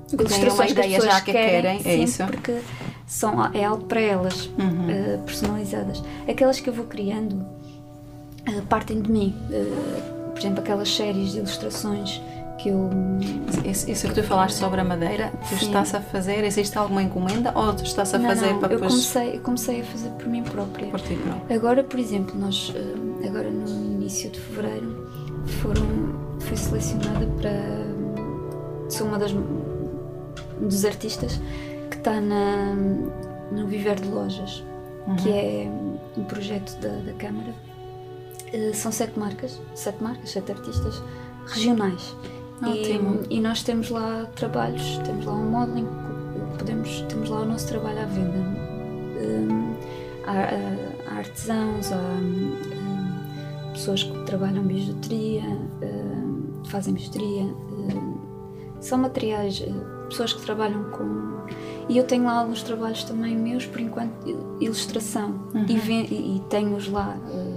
Que 0.08 0.16
têm 0.24 0.48
uma 0.48 0.68
ideia 0.68 1.00
já 1.00 1.20
que 1.20 1.32
querem, 1.32 1.78
é 1.78 1.82
sim, 1.82 2.02
isso? 2.04 2.24
porque 2.26 2.60
são, 3.08 3.44
é 3.52 3.64
algo 3.64 3.86
para 3.86 4.00
elas, 4.00 4.46
Uhum. 4.56 5.22
personalizadas. 5.24 6.00
Aquelas 6.28 6.60
que 6.60 6.70
eu 6.70 6.74
vou 6.74 6.84
criando 6.86 7.44
partem 8.68 9.02
de 9.02 9.10
mim. 9.10 9.34
Por 10.36 10.40
exemplo, 10.42 10.60
aquelas 10.60 10.94
séries 10.94 11.32
de 11.32 11.38
ilustrações 11.38 12.20
que 12.58 12.68
eu. 12.68 12.90
Isso, 13.64 13.90
isso 13.90 14.06
que 14.06 14.14
tu 14.14 14.22
falaste 14.22 14.56
sobre 14.56 14.82
a 14.82 14.84
madeira, 14.84 15.32
tu 15.48 15.56
Sim. 15.56 15.66
estás 15.66 15.94
a 15.94 16.00
fazer, 16.00 16.44
existe 16.44 16.76
alguma 16.76 17.02
encomenda 17.02 17.52
ou 17.54 17.72
tu 17.72 17.84
estás 17.84 18.12
a 18.12 18.18
não, 18.18 18.28
fazer 18.28 18.52
não, 18.52 18.58
para 18.58 18.74
eu 18.74 18.78
depois 18.78 18.92
comecei, 18.92 19.36
eu 19.36 19.40
comecei 19.40 19.80
a 19.80 19.84
fazer 19.84 20.10
por 20.10 20.28
mim 20.28 20.42
própria. 20.42 20.88
por 20.88 21.00
ti 21.00 21.16
próprio? 21.16 21.56
Agora, 21.56 21.82
por 21.82 21.98
exemplo, 21.98 22.38
nós 22.38 22.70
eh, 22.76 23.26
agora 23.26 23.50
no 23.50 23.66
início 23.66 24.30
de 24.30 24.38
fevereiro 24.38 25.08
foram, 25.62 25.86
fui 26.40 26.56
selecionada 26.58 27.26
para 27.40 27.86
sou 28.90 29.06
uma 29.06 29.18
das 29.18 29.32
dos 30.60 30.84
artistas 30.84 31.40
que 31.90 31.96
está 31.96 32.20
na, 32.20 32.74
no 33.50 33.66
Viver 33.66 33.98
de 33.98 34.08
Lojas, 34.08 34.62
que 35.22 35.30
é 35.30 35.70
um 36.14 36.24
projeto 36.24 36.78
da, 36.80 36.88
da 36.88 37.12
Câmara. 37.14 37.54
Eh, 38.52 38.72
são 38.72 38.90
sete 38.92 39.18
marcas, 39.18 39.60
sete 39.74 40.02
marcas, 40.02 40.30
sete 40.30 40.52
artistas 40.52 41.02
regionais. 41.46 42.14
E, 42.74 42.82
e 43.30 43.40
nós 43.40 43.62
temos 43.62 43.90
lá 43.90 44.26
trabalhos, 44.34 44.98
temos 45.04 45.26
lá 45.26 45.34
um 45.34 45.50
modeling, 45.50 45.86
podemos, 46.58 47.02
temos 47.08 47.28
lá 47.28 47.40
o 47.40 47.44
nosso 47.44 47.68
trabalho 47.68 48.00
à 48.00 48.04
venda. 48.06 48.38
Hum, 48.38 49.74
há, 50.26 50.32
há- 51.12 51.18
artesãos, 51.18 51.92
há 51.92 51.96
hum, 51.96 52.54
pessoas 53.72 54.02
que 54.02 54.18
trabalham 54.24 54.62
bijuteria, 54.62 55.42
hum, 55.82 56.62
fazem 56.68 56.94
bijuteria, 56.94 57.42
hum, 57.44 58.18
são 58.80 58.98
materiais, 58.98 59.62
eh, 59.66 60.06
pessoas 60.08 60.32
que 60.32 60.42
trabalham 60.42 60.84
com. 60.90 61.36
E 61.88 61.96
eu 61.98 62.04
tenho 62.04 62.24
lá 62.24 62.40
alguns 62.40 62.62
trabalhos 62.62 63.04
também 63.04 63.36
meus, 63.36 63.66
por 63.66 63.80
enquanto, 63.80 64.12
il- 64.26 64.38
ilustração, 64.60 65.34
e, 65.68 65.76
ven- 65.78 66.06
e- 66.10 66.36
e 66.36 66.40
tenho-os 66.48 66.88
lá 66.88 67.16
hum, 67.32 67.55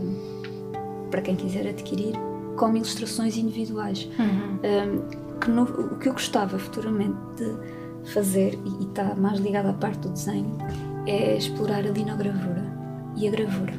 para 1.10 1.22
quem 1.22 1.36
quiser 1.36 1.68
adquirir, 1.68 2.14
como 2.55 2.76
ilustrações 2.78 3.38
individuais. 3.38 4.07
Uhum. 4.20 4.60
Um, 4.64 5.39
que 5.39 5.49
no- 5.49 5.64
o 5.64 5.97
que 5.97 6.10
eu 6.10 6.14
gostava 6.14 6.60
futuramente 6.60 7.18
de 7.38 8.12
fazer, 8.12 8.57
e 8.66 8.84
está 8.86 9.16
mais 9.16 9.39
ligado 9.39 9.68
à 9.70 9.74
parte 9.74 9.99
do 9.99 10.10
desenho, 10.10 10.57
é 11.05 11.38
explorar 11.38 11.80
a 11.80 11.89
linogravura. 11.91 12.68
e 13.16 13.28
a 13.28 13.32
gravura. 13.32 13.74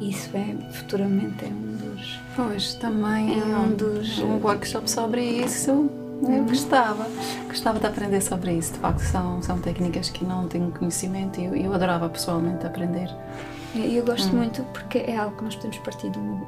Isso 0.00 0.30
é, 0.34 0.54
futuramente, 0.72 1.44
é 1.44 1.48
um 1.48 1.76
dos. 1.76 2.18
Pois, 2.36 2.74
também 2.74 3.38
é 3.38 3.44
um 3.44 3.74
dos. 3.74 4.18
Um 4.20 4.36
workshop 4.42 4.88
sobre 4.90 5.22
isso. 5.22 5.70
Eu 5.70 6.28
uhum. 6.28 6.46
gostava, 6.46 7.06
gostava 7.48 7.78
de 7.80 7.86
aprender 7.86 8.20
sobre 8.22 8.52
isso. 8.54 8.72
De 8.72 8.78
facto, 8.78 9.00
são, 9.00 9.42
são 9.42 9.58
técnicas 9.60 10.08
que 10.10 10.24
não 10.24 10.46
tenho 10.48 10.70
conhecimento 10.70 11.38
e 11.40 11.44
eu, 11.46 11.54
eu 11.56 11.74
adorava 11.74 12.08
pessoalmente 12.08 12.64
aprender. 12.66 13.10
E 13.74 13.96
eu 13.96 14.04
gosto 14.04 14.32
hum. 14.32 14.38
muito 14.38 14.62
porque 14.72 14.98
é 14.98 15.16
algo 15.16 15.36
que 15.36 15.44
nós 15.44 15.54
podemos 15.56 15.78
partir 15.78 16.10
de 16.10 16.18
uma, 16.18 16.44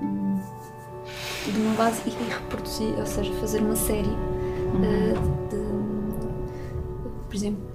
de 1.46 1.60
uma 1.60 1.74
base 1.74 2.02
e 2.06 2.32
reproduzir, 2.32 2.98
ou 2.98 3.06
seja, 3.06 3.32
fazer 3.34 3.60
uma 3.60 3.76
série 3.76 4.08
hum. 4.08 4.80
uh, 4.82 5.48
de, 5.48 5.56
por 7.28 7.36
exemplo, 7.36 7.70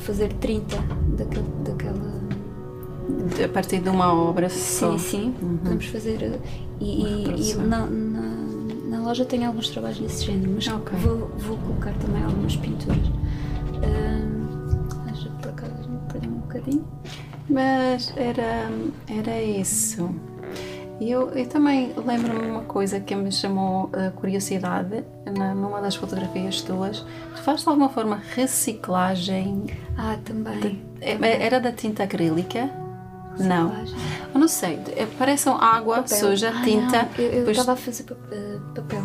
fazer 0.00 0.32
30 0.34 0.76
daquele, 1.16 1.46
daquela. 1.64 2.18
A 3.44 3.48
partir 3.48 3.80
de 3.80 3.88
uma 3.88 4.12
obra 4.12 4.48
só. 4.48 4.96
Sim, 4.98 4.98
sim, 4.98 5.34
uhum. 5.40 5.56
podemos 5.58 5.86
fazer. 5.86 6.22
Eh, 6.22 6.38
e, 6.80 7.52
e, 7.52 7.54
na, 7.54 7.86
na, 7.86 8.20
na, 8.90 9.00
loja 9.00 9.24
tem 9.24 9.44
alguns 9.44 9.70
trabalhos 9.70 9.98
desse 9.98 10.24
género, 10.24 10.52
mas 10.54 10.68
okay. 10.68 10.98
vou, 10.98 11.30
vou 11.38 11.56
colocar 11.58 11.92
também 11.94 12.22
algumas 12.22 12.56
pinturas. 12.56 12.98
Uh, 13.78 15.10
acho 15.10 15.30
que 15.30 15.42
por 15.42 15.48
acaso 15.48 15.88
perdi 16.12 16.28
um 16.28 16.40
bocadinho. 16.40 16.84
Mas 17.48 18.12
era, 18.16 18.70
era 19.08 19.42
isso. 19.42 20.14
Eu, 21.00 21.30
eu 21.30 21.46
também 21.46 21.94
lembro-me 21.96 22.50
uma 22.50 22.62
coisa 22.62 22.98
que 22.98 23.14
me 23.14 23.30
chamou 23.30 23.88
a 23.92 24.10
curiosidade 24.10 25.04
na, 25.36 25.54
numa 25.54 25.80
das 25.80 25.94
fotografias 25.94 26.60
tuas. 26.62 27.06
Tu 27.36 27.42
fazes 27.42 27.62
de 27.62 27.68
alguma 27.68 27.88
forma 27.88 28.20
reciclagem? 28.34 29.66
Ah, 29.96 30.18
também. 30.24 30.58
De, 30.58 30.84
é, 31.00 31.14
também. 31.14 31.30
Era 31.40 31.60
da 31.60 31.70
tinta 31.70 32.02
acrílica? 32.02 32.68
Não. 33.38 33.72
Eu 34.34 34.40
não 34.40 34.48
sei. 34.48 34.80
É, 34.96 35.06
parece 35.16 35.48
água 35.48 35.98
papel. 35.98 36.18
suja, 36.18 36.52
ah, 36.52 36.62
tinta. 36.64 37.08
Não. 37.16 37.24
Eu 37.24 37.50
estava 37.50 37.72
a 37.72 37.76
fazer 37.76 38.04
eh, 38.32 38.58
papel. 38.74 39.04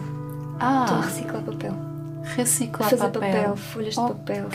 Ah. 0.59 0.85
Estou 0.85 0.97
a 0.97 1.01
reciclar 1.01 1.43
papel 1.43 1.92
reciclar 2.23 2.89
Fazer 2.89 3.09
papel. 3.09 3.21
papel 3.21 3.55
folhas 3.57 3.97
okay. 3.97 4.13
de 4.13 4.19
papel. 4.19 4.49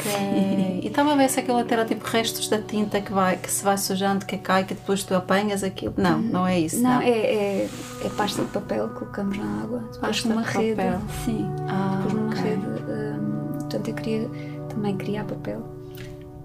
e 0.83 0.87
estava 0.87 1.13
a 1.13 1.17
ver 1.17 1.29
se 1.29 1.41
aquilo 1.41 1.59
era 1.61 1.85
tipo 1.85 2.07
restos 2.07 2.49
da 2.49 2.61
tinta 2.61 3.01
que, 3.01 3.13
vai, 3.13 3.37
que 3.37 3.51
se 3.51 3.63
vai 3.63 3.77
sujando, 3.77 4.25
que 4.25 4.39
cai, 4.39 4.65
que 4.65 4.75
depois 4.75 5.05
tu 5.05 5.15
apanhas 5.15 5.63
aquilo. 5.63 5.95
Não, 5.97 6.19
não 6.19 6.47
é 6.47 6.59
isso. 6.59 6.81
Não, 6.81 6.95
não. 6.95 7.03
É, 7.03 7.11
é, 7.11 7.69
é, 8.05 8.09
pasta 8.17 8.43
de 8.43 8.49
papel 8.49 8.89
que 8.89 8.95
colocamos 8.95 9.37
na 9.37 9.63
água, 9.63 9.79
depois 9.81 9.99
pasta 9.99 10.29
numa 10.29 10.43
de 10.43 10.49
rede. 10.49 10.77
Papel. 10.77 11.01
Sim, 11.25 11.47
ah, 11.69 11.97
depois 11.97 12.15
numa 12.15 12.31
okay. 12.31 12.43
rede. 12.43 12.67
Um, 12.67 13.59
portanto, 13.59 13.89
eu 13.89 13.95
queria 13.95 14.31
também 14.69 14.97
criar 14.97 15.25
papel 15.25 15.79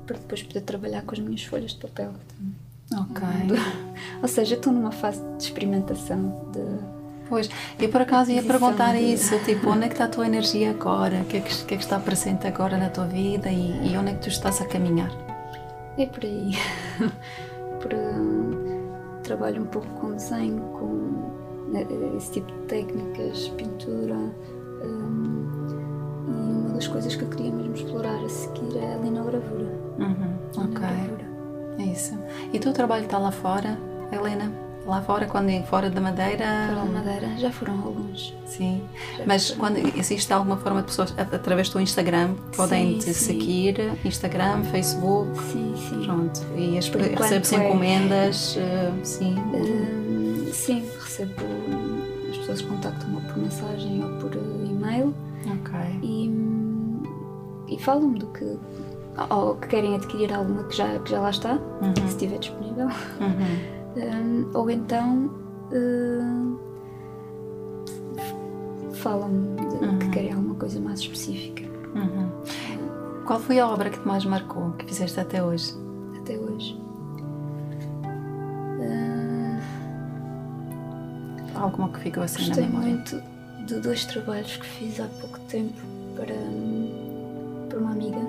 para 0.05 0.17
depois 0.17 0.43
poder 0.43 0.61
trabalhar 0.61 1.01
com 1.03 1.13
as 1.13 1.19
minhas 1.19 1.43
folhas 1.43 1.71
de 1.71 1.77
papel. 1.77 2.11
Ok. 2.91 3.23
Ou 4.21 4.27
seja, 4.27 4.55
estou 4.55 4.73
numa 4.73 4.91
fase 4.91 5.21
de 5.37 5.43
experimentação 5.43 6.51
de 6.51 7.02
Pois, 7.33 7.49
e 7.79 7.87
por 7.87 7.99
acaso 7.99 8.29
ia 8.29 8.43
perguntar 8.43 8.93
isso, 8.93 9.39
tipo, 9.39 9.71
onde 9.71 9.85
é 9.85 9.87
que 9.87 9.95
está 9.95 10.05
a 10.05 10.07
tua 10.07 10.27
energia 10.27 10.69
agora? 10.69 11.21
O 11.21 11.25
que 11.25 11.37
é 11.37 11.41
que, 11.41 11.65
que, 11.65 11.73
é 11.73 11.77
que 11.77 11.83
está 11.83 11.99
presente 11.99 12.45
agora 12.45 12.77
na 12.77 12.91
tua 12.91 13.05
vida 13.05 13.49
e, 13.49 13.91
e, 13.91 13.97
onde 13.97 14.11
é 14.11 14.13
que 14.13 14.19
tu 14.19 14.29
estás 14.29 14.61
a 14.61 14.67
caminhar? 14.67 15.09
É 15.97 16.05
por 16.05 16.23
aí. 16.23 16.51
por, 17.81 17.91
uh, 17.91 19.21
trabalho 19.23 19.63
um 19.63 19.65
pouco 19.65 19.87
com 19.99 20.11
desenho, 20.11 20.61
com 20.77 21.71
né, 21.71 21.87
esse 22.15 22.33
tipo 22.33 22.51
de 22.51 22.67
técnicas, 22.67 23.47
pintura. 23.57 24.13
Um, 24.83 25.47
e 26.27 26.65
uma 26.67 26.69
das 26.75 26.87
coisas 26.87 27.15
que 27.15 27.23
eu 27.23 27.29
queria 27.29 27.51
mesmo 27.51 27.73
explorar 27.73 28.23
a 28.23 28.29
seguir 28.29 28.77
é 28.77 28.93
a 28.93 28.97
linogravura. 28.97 29.73
Uhum, 29.97 30.37
ok. 30.55 30.87
É 31.79 31.83
isso. 31.91 32.15
E 32.53 32.57
o 32.57 32.61
teu 32.61 32.73
trabalho 32.73 33.05
está 33.05 33.17
lá 33.17 33.31
fora, 33.31 33.75
Helena? 34.11 34.62
Lá 34.85 35.01
fora, 35.01 35.25
quando 35.27 35.63
fora 35.65 35.89
da 35.89 36.01
Madeira. 36.01 36.45
Fora 36.67 36.75
da 36.75 36.85
Madeira, 36.85 37.37
já 37.37 37.49
foram 37.51 37.73
alguns. 37.81 38.35
Sim. 38.45 38.83
Já 39.17 39.23
Mas 39.25 39.51
quando 39.51 39.77
existe 39.97 40.31
alguma 40.33 40.57
forma 40.57 40.81
de 40.81 40.87
pessoas, 40.87 41.13
através 41.17 41.69
do 41.69 41.79
Instagram, 41.79 42.35
podem 42.55 42.99
sim, 42.99 43.11
te 43.11 43.13
sim. 43.13 43.39
seguir, 43.39 43.97
Instagram, 44.03 44.63
Facebook. 44.65 45.41
Sim, 45.51 45.73
sim. 45.77 46.05
Pronto. 46.05 46.41
E 46.57 46.75
recebe-se 47.15 47.55
é... 47.55 47.65
encomendas, 47.65 48.57
uh, 48.57 49.05
sim. 49.05 49.35
Uh, 49.35 50.51
sim, 50.51 50.83
recebo. 51.01 51.33
As 52.29 52.37
pessoas 52.39 52.61
contactam-me 52.63 53.21
por 53.21 53.37
mensagem 53.37 54.03
ou 54.03 54.09
por 54.19 54.35
uh, 54.35 54.65
e-mail. 54.65 55.13
Ok. 55.45 55.79
E, 56.03 57.73
e 57.73 57.79
falam-me 57.79 58.19
do 58.19 58.27
que. 58.27 58.57
Ou 59.29 59.55
que 59.55 59.67
querem 59.67 59.95
adquirir 59.95 60.33
alguma 60.33 60.63
que 60.63 60.75
já, 60.75 60.99
que 60.99 61.11
já 61.11 61.21
lá 61.21 61.29
está, 61.29 61.53
uhum. 61.53 61.93
se 61.95 62.03
estiver 62.05 62.39
disponível. 62.39 62.87
Uhum. 62.87 63.82
Um, 63.95 64.49
ou 64.55 64.69
então 64.71 65.29
uh, 65.71 66.59
falam-me 68.93 69.59
uhum. 69.59 69.99
que 69.99 70.09
querem 70.09 70.33
alguma 70.33 70.55
coisa 70.55 70.79
mais 70.79 70.99
específica. 70.99 71.63
Uhum. 71.93 72.29
Qual 73.25 73.39
foi 73.39 73.59
a 73.59 73.67
obra 73.67 73.89
que 73.89 73.99
te 73.99 74.07
mais 74.07 74.25
marcou, 74.25 74.71
que 74.71 74.85
fizeste 74.85 75.19
até 75.19 75.43
hoje? 75.43 75.73
Até 76.19 76.37
hoje. 76.37 76.75
Uh, 78.79 79.61
Alguma 81.55 81.89
que 81.89 81.99
ficou 81.99 82.23
assim 82.23 82.49
na 82.49 82.55
memória? 82.55 82.89
muito 82.89 83.21
de 83.67 83.79
dois 83.79 84.05
trabalhos 84.05 84.57
que 84.57 84.65
fiz 84.65 84.99
há 84.99 85.07
pouco 85.21 85.39
tempo 85.41 85.79
para, 86.15 86.35
para 87.69 87.79
uma 87.79 87.91
amiga, 87.91 88.19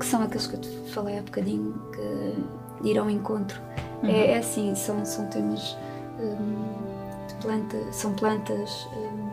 que 0.00 0.06
são 0.06 0.22
aqueles 0.22 0.46
que 0.46 0.56
eu 0.56 0.60
te 0.60 0.68
falei 0.92 1.18
há 1.18 1.22
bocadinho, 1.22 1.74
que 1.92 2.88
ir 2.88 2.98
ao 2.98 3.08
encontro 3.08 3.60
Uhum. 4.02 4.08
É, 4.08 4.32
é, 4.32 4.38
assim, 4.38 4.74
são, 4.74 5.04
são 5.04 5.26
temas 5.26 5.76
um, 6.18 7.26
de 7.28 7.34
planta, 7.40 7.76
são 7.92 8.14
plantas 8.14 8.88
um, 8.96 9.30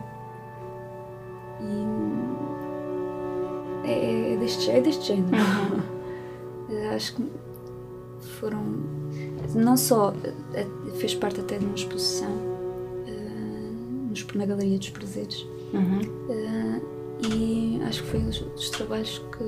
e 1.61 1.85
é, 3.87 4.33
é, 4.33 4.37
deste, 4.37 4.71
é 4.71 4.81
deste 4.81 5.07
género. 5.07 5.35
Uhum. 5.35 5.81
Acho 6.95 7.15
que 7.15 7.23
foram 8.39 8.63
não 9.55 9.75
só 9.75 10.13
eh, 10.53 10.67
fez 10.97 11.15
parte 11.15 11.39
até 11.39 11.57
de 11.57 11.65
uma 11.65 11.73
exposição 11.75 12.29
uh, 12.29 14.37
na 14.37 14.45
Galeria 14.45 14.77
dos 14.77 14.89
Prazeres 14.89 15.47
uhum. 15.73 16.01
uh, 16.01 17.33
e 17.33 17.81
acho 17.83 18.03
que 18.03 18.09
foi 18.09 18.19
um 18.19 18.25
dos, 18.25 18.39
dos, 18.39 18.69
trabalhos 18.69 19.21
que 19.37 19.43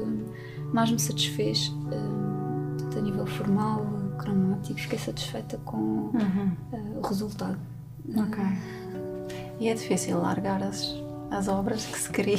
mais 0.74 0.90
me 0.92 1.00
satisfez 1.00 1.68
uh, 1.68 2.98
a 2.98 3.02
nível 3.02 3.28
formal 3.28 3.86
cromático, 4.22 4.80
fiquei 4.80 5.00
satisfeita 5.00 5.58
com 5.66 5.78
uhum. 5.78 6.52
uh, 6.72 7.00
o 7.00 7.02
resultado. 7.02 7.58
Ok. 8.16 8.44
E 9.60 9.68
é 9.68 9.74
difícil 9.74 10.20
largar 10.20 10.62
as, 10.64 10.96
as 11.30 11.48
obras 11.48 11.86
que 11.86 11.98
se 11.98 12.10
cria. 12.10 12.36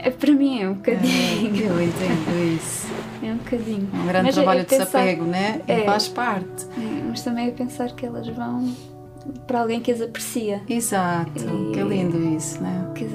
É. 0.00 0.08
é 0.08 0.10
para 0.10 0.32
mim 0.32 0.60
é 0.60 0.68
um 0.68 0.74
bocadinho. 0.74 1.64
É, 1.64 1.68
eu 1.68 1.82
entendo 1.82 2.56
isso. 2.56 2.86
É 3.22 3.32
um 3.32 3.38
bocadinho. 3.38 3.88
Um 3.92 4.06
grande 4.06 4.26
mas 4.26 4.36
é 4.36 4.40
trabalho 4.40 4.60
é 4.60 4.64
de 4.64 4.68
desapego, 4.68 5.24
né? 5.24 5.60
É, 5.66 5.84
faz 5.84 6.08
parte. 6.08 6.66
É, 6.76 7.04
mas 7.08 7.22
também 7.22 7.48
é 7.48 7.50
pensar 7.50 7.90
que 7.92 8.04
elas 8.06 8.28
vão 8.28 8.74
para 9.46 9.60
alguém 9.62 9.80
que 9.80 9.90
as 9.90 10.00
aprecia. 10.00 10.62
Exato. 10.68 11.32
E, 11.36 11.72
que 11.72 11.82
lindo 11.82 12.36
isso, 12.36 12.62
né? 12.62 12.92
Que, 12.94 13.08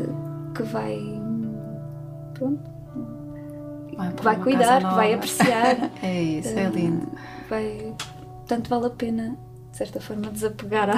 que 0.55 0.63
vai. 0.63 0.97
Pronto 2.33 2.78
vai, 3.99 4.35
vai 4.35 4.35
cuidar, 4.37 4.77
que 4.77 4.95
vai 4.95 5.13
apreciar. 5.13 5.91
é 6.01 6.21
isso, 6.21 6.57
é 6.57 6.69
lindo. 6.69 7.07
Vai, 7.49 7.93
tanto 8.47 8.69
vale 8.69 8.85
a 8.85 8.89
pena, 8.89 9.37
de 9.71 9.77
certa 9.77 9.99
forma, 9.99 10.29
desapegar. 10.31 10.89
A... 10.89 10.95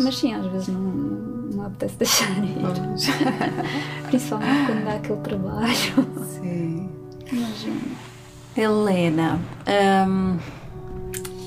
Mas 0.00 0.16
sim, 0.16 0.32
às 0.34 0.46
vezes 0.46 0.68
não, 0.68 0.80
não 0.80 1.66
apetece 1.66 1.96
deixar 1.96 2.30
ir. 2.38 2.56
Principalmente 4.08 4.66
quando 4.66 4.84
dá 4.84 4.94
aquele 4.94 5.20
trabalho. 5.20 6.24
Sim. 6.24 6.90
Imagina. 7.32 7.80
Helena, 8.56 9.40
hum, 10.06 10.38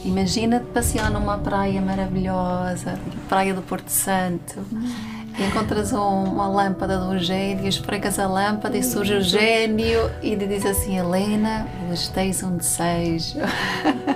imagina-te 0.04 0.66
passear 0.74 1.10
numa 1.10 1.38
praia 1.38 1.82
maravilhosa, 1.82 3.00
praia 3.30 3.54
do 3.54 3.62
Porto 3.62 3.88
Santo. 3.88 4.60
Hum 4.74 5.17
encontras 5.44 5.94
um, 5.94 6.24
uma 6.24 6.48
lâmpada 6.48 6.98
do 6.98 7.18
gênio, 7.20 7.68
esfregas 7.68 8.18
a 8.18 8.28
lâmpada 8.28 8.78
e 8.78 8.84
surge 8.84 9.14
o 9.14 9.22
gênio 9.22 10.10
e 10.22 10.36
te 10.36 10.48
diz 10.48 10.66
assim: 10.66 10.98
Helena, 10.98 11.68
hoje 11.90 12.10
tens 12.12 12.42
um 12.44 12.58
desejo. 12.58 13.40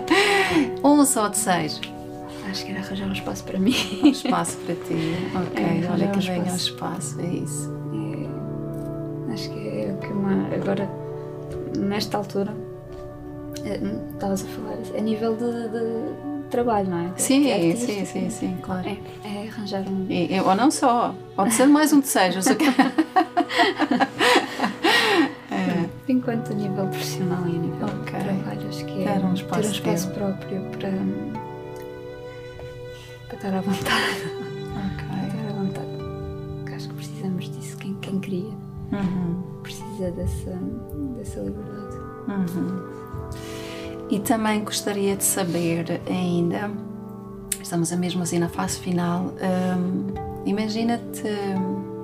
um 0.84 1.06
só 1.06 1.28
desejo. 1.28 1.82
Acho 2.50 2.66
que 2.66 2.72
era 2.72 2.82
arranjar 2.82 3.08
um 3.08 3.14
espaço 3.14 3.44
para 3.44 3.60
mim. 3.60 3.76
Um 4.04 4.08
espaço 4.08 4.58
para 4.58 4.76
ti. 4.76 5.16
Ok, 5.36 5.64
é, 5.64 5.90
olha 5.92 6.08
que 6.08 6.18
um 6.18 6.22
venha 6.22 6.50
ao 6.50 6.58
espaço, 6.58 7.20
é 7.22 7.28
isso. 7.28 7.72
É, 9.30 9.34
acho 9.34 9.50
que 9.50 9.68
é 9.70 9.94
o 9.94 9.98
que 9.98 10.08
uma. 10.08 10.54
Agora, 10.54 10.90
nesta 11.78 12.18
altura, 12.18 12.54
eh, 13.64 13.80
estavas 14.14 14.44
a 14.44 14.48
falar, 14.48 14.78
a 14.98 15.02
nível 15.02 15.36
de, 15.36 15.70
de 15.70 16.31
trabalho, 16.52 16.90
não 16.90 17.00
é? 17.00 17.12
Sim, 17.18 17.50
é 17.50 17.76
sim, 17.76 18.06
sim, 18.06 18.30
sim, 18.30 18.58
claro. 18.62 18.88
É, 18.88 18.98
é 19.28 19.48
arranjar 19.48 19.82
um. 19.88 20.06
E, 20.10 20.40
ou 20.40 20.54
não 20.56 20.70
só, 20.70 21.16
pode 21.36 21.54
ser 21.54 21.66
mais 21.66 21.92
um 21.94 22.00
desejo. 22.00 22.40
é. 25.50 25.90
enquanto 26.08 26.52
a 26.52 26.56
nível 26.56 26.88
profissional 26.88 27.48
e 27.48 27.56
a 27.56 27.60
nível 27.60 27.88
okay. 27.88 28.20
de 28.20 28.26
trabalho, 28.26 28.68
acho 28.70 28.86
que 28.86 29.04
é 29.04 29.14
ter 29.14 29.26
um 29.26 29.34
espaço, 29.34 29.62
ter 29.62 29.68
um 29.68 29.72
espaço 29.72 30.12
próprio 30.12 30.62
para, 30.72 30.92
para 33.28 33.36
estar 33.36 33.54
à 33.56 33.62
vontade. 33.62 34.24
Ok. 34.94 35.06
Estar 35.28 35.50
à 35.50 35.54
vontade. 35.54 36.76
Acho 36.76 36.88
que 36.90 36.96
precisamos 36.96 37.50
disso. 37.50 37.78
Quem, 37.78 37.96
quem 37.96 38.20
cria 38.20 38.54
uhum. 38.92 39.42
precisa 39.64 40.12
dessa, 40.12 40.52
dessa 41.18 41.40
liberdade. 41.40 41.96
Uhum. 42.28 42.91
E 44.12 44.20
também 44.20 44.62
gostaria 44.62 45.16
de 45.16 45.24
saber 45.24 46.02
ainda, 46.06 46.70
estamos 47.64 47.94
a 47.94 47.96
mesmo 47.96 48.22
assim 48.22 48.40
na 48.40 48.50
fase 48.50 48.78
final, 48.78 49.34
um, 49.78 50.14
imagina-te 50.46 51.30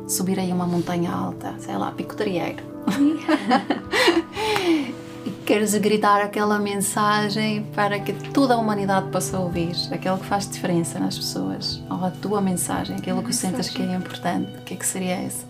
subir 0.08 0.39
aí 0.39 0.53
uma 0.53 0.66
montanha 0.66 1.12
alta, 1.12 1.55
sei 1.60 1.76
lá, 1.76 1.91
Pico 1.91 2.16
Trieiro. 2.16 2.64
e 5.26 5.32
queres 5.45 5.76
gritar 5.76 6.22
aquela 6.22 6.58
mensagem 6.58 7.64
para 7.76 7.99
que 7.99 8.14
toda 8.32 8.53
a 8.53 8.58
humanidade 8.58 9.10
possa 9.10 9.38
ouvir, 9.38 9.76
aquilo 9.91 10.18
que 10.18 10.28
faz 10.28 10.49
diferença 10.49 10.97
nas 10.99 11.18
pessoas, 11.18 11.84
ou 11.89 12.05
a 12.05 12.10
tua 12.10 12.39
mensagem, 12.39 12.95
aquilo 12.95 13.22
que 13.22 13.34
sentas 13.34 13.70
que 13.70 13.82
é 13.82 13.93
importante, 13.93 14.49
o 14.58 14.62
que 14.62 14.76
é 14.76 14.78
que 14.78 14.88
seria 14.88 15.16
essa? 15.16 15.45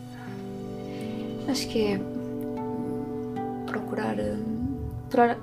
Acho 1.47 1.67
que 1.67 1.85
é 1.85 2.16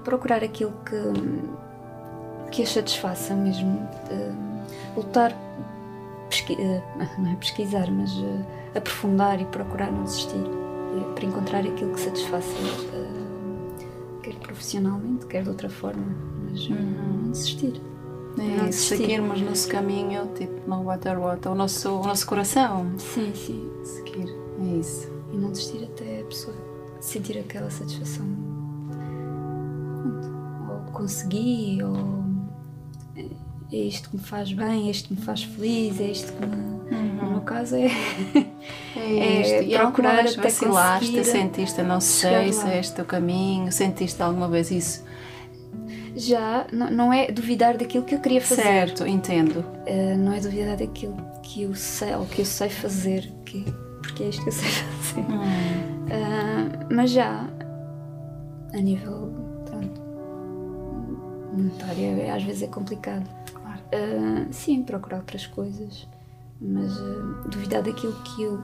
procurar 0.05 0.43
aquilo 0.43 0.73
que, 0.85 2.51
que 2.51 2.63
a 2.63 2.67
satisfaça 2.67 3.35
mesmo, 3.35 3.89
lutar, 4.97 5.33
pesqui, 6.29 6.57
não 7.19 7.33
é 7.33 7.37
pesquisar, 7.37 7.91
mas 7.91 8.11
aprofundar 8.75 9.41
e 9.41 9.45
procurar 9.47 9.91
não 9.91 10.05
desistir 10.05 10.65
para 11.15 11.25
encontrar 11.25 11.61
aquilo 11.61 11.93
que 11.93 12.01
satisfaça 12.01 12.57
uh, 12.57 14.21
quer 14.23 14.35
profissionalmente, 14.37 15.27
quer 15.27 15.43
de 15.43 15.49
outra 15.49 15.69
forma, 15.69 16.05
mas 16.49 16.69
uhum. 16.69 17.23
não 17.23 17.31
desistir. 17.31 17.81
É 18.39 18.43
não 18.43 18.67
desistir. 18.67 18.97
seguirmos 18.97 19.41
nosso 19.41 19.69
caminho, 19.69 20.29
tipo, 20.35 20.69
no 20.69 20.85
water 20.85 21.19
water, 21.19 21.53
o 21.53 21.55
nosso, 21.55 22.01
o 22.01 22.05
nosso 22.05 22.27
coração. 22.27 22.93
Sim, 22.99 23.33
sim. 23.35 23.71
Seguir, 23.85 24.29
é 24.61 24.77
isso. 24.79 25.09
E 25.33 25.37
não 25.37 25.51
desistir 25.51 25.85
até 25.85 26.21
a 26.21 26.25
pessoa 26.25 26.57
sentir 27.01 27.39
aquela 27.39 27.71
satisfação. 27.71 28.27
Ou 30.69 30.93
consegui, 30.93 31.83
ou 31.83 32.25
é 33.73 33.77
isto 33.77 34.11
que 34.11 34.17
me 34.17 34.23
faz 34.23 34.53
bem, 34.53 34.89
é 34.89 34.91
isto 34.91 35.09
que 35.09 35.15
me 35.15 35.21
faz 35.21 35.43
feliz, 35.43 36.01
é 36.01 36.05
isto 36.05 36.33
que 36.33 36.47
me... 36.47 36.75
Uhum. 36.85 37.15
No 37.17 37.31
meu 37.31 37.41
caso 37.41 37.77
é, 37.77 37.87
é, 38.97 39.41
isto. 39.41 39.55
é 39.55 39.63
e 39.65 39.79
procurar 39.79 40.21
até 40.21 40.43
vacilaste, 40.43 41.25
sentiste, 41.25 41.83
não 41.83 42.01
sei 42.01 42.53
se 42.53 42.69
é 42.69 42.79
este 42.79 43.01
o 43.01 43.05
caminho, 43.05 43.73
sentiste 43.73 44.23
alguma 44.23 44.49
vez 44.49 44.71
isso? 44.71 45.05
Já, 46.15 46.67
não, 46.71 46.91
não 46.91 47.13
é 47.13 47.33
duvidar 47.33 47.77
daquilo 47.77 48.05
que 48.05 48.15
eu 48.15 48.21
queria 48.21 48.41
fazer. 48.41 48.63
Certo, 48.63 49.07
entendo. 49.07 49.65
Uh, 49.89 50.17
não 50.19 50.33
é 50.33 50.39
duvidar 50.39 50.77
daquilo 50.77 51.17
que 51.43 51.63
eu 51.63 51.75
sei, 51.75 52.15
ou 52.15 52.27
que 52.27 52.43
eu 52.43 52.45
sei 52.45 52.69
fazer, 52.69 53.33
que, 53.45 53.65
porque 54.01 54.23
é 54.23 54.29
isto 54.29 54.43
que 54.43 54.51
eu 54.51 54.53
sei 54.53 54.69
fazer. 55.03 55.21
Uhum. 55.21 55.41
Uh, 55.41 56.95
mas 56.95 57.11
já, 57.11 57.49
a 58.73 58.77
nível 58.77 59.34
monetário, 61.57 62.35
às 62.35 62.43
vezes 62.43 62.63
é 62.63 62.67
complicado 62.67 63.29
Uh, 63.95 64.47
sim, 64.51 64.83
procurar 64.83 65.19
outras 65.19 65.47
coisas, 65.47 66.09
mas 66.61 66.99
uh, 66.99 67.49
duvidar 67.49 67.81
daquilo 67.81 68.13
que 68.23 68.43
eu 68.43 68.61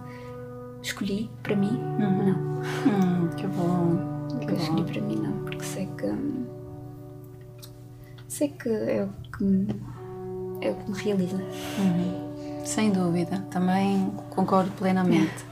escolhi 0.82 1.30
para 1.42 1.54
mim, 1.54 1.70
uhum. 1.70 2.26
não. 2.26 2.60
Hum, 2.86 3.28
que 3.36 3.46
bom. 3.46 4.28
Que, 4.40 4.46
que 4.46 4.52
eu 4.52 4.56
bom. 4.56 4.62
escolhi 4.62 4.84
para 4.84 5.00
mim, 5.02 5.16
não, 5.16 5.32
porque 5.44 5.64
sei 5.64 5.86
que. 5.86 6.12
sei 8.26 8.48
que 8.48 8.68
é 8.68 9.04
o 9.04 9.30
que 9.30 9.44
me, 9.44 9.80
é 10.60 10.70
o 10.70 10.74
que 10.74 10.90
me 10.90 10.98
realiza. 10.98 11.36
Uhum. 11.36 12.64
Sem 12.64 12.90
dúvida, 12.90 13.38
também 13.50 14.10
concordo 14.30 14.70
plenamente. 14.72 15.44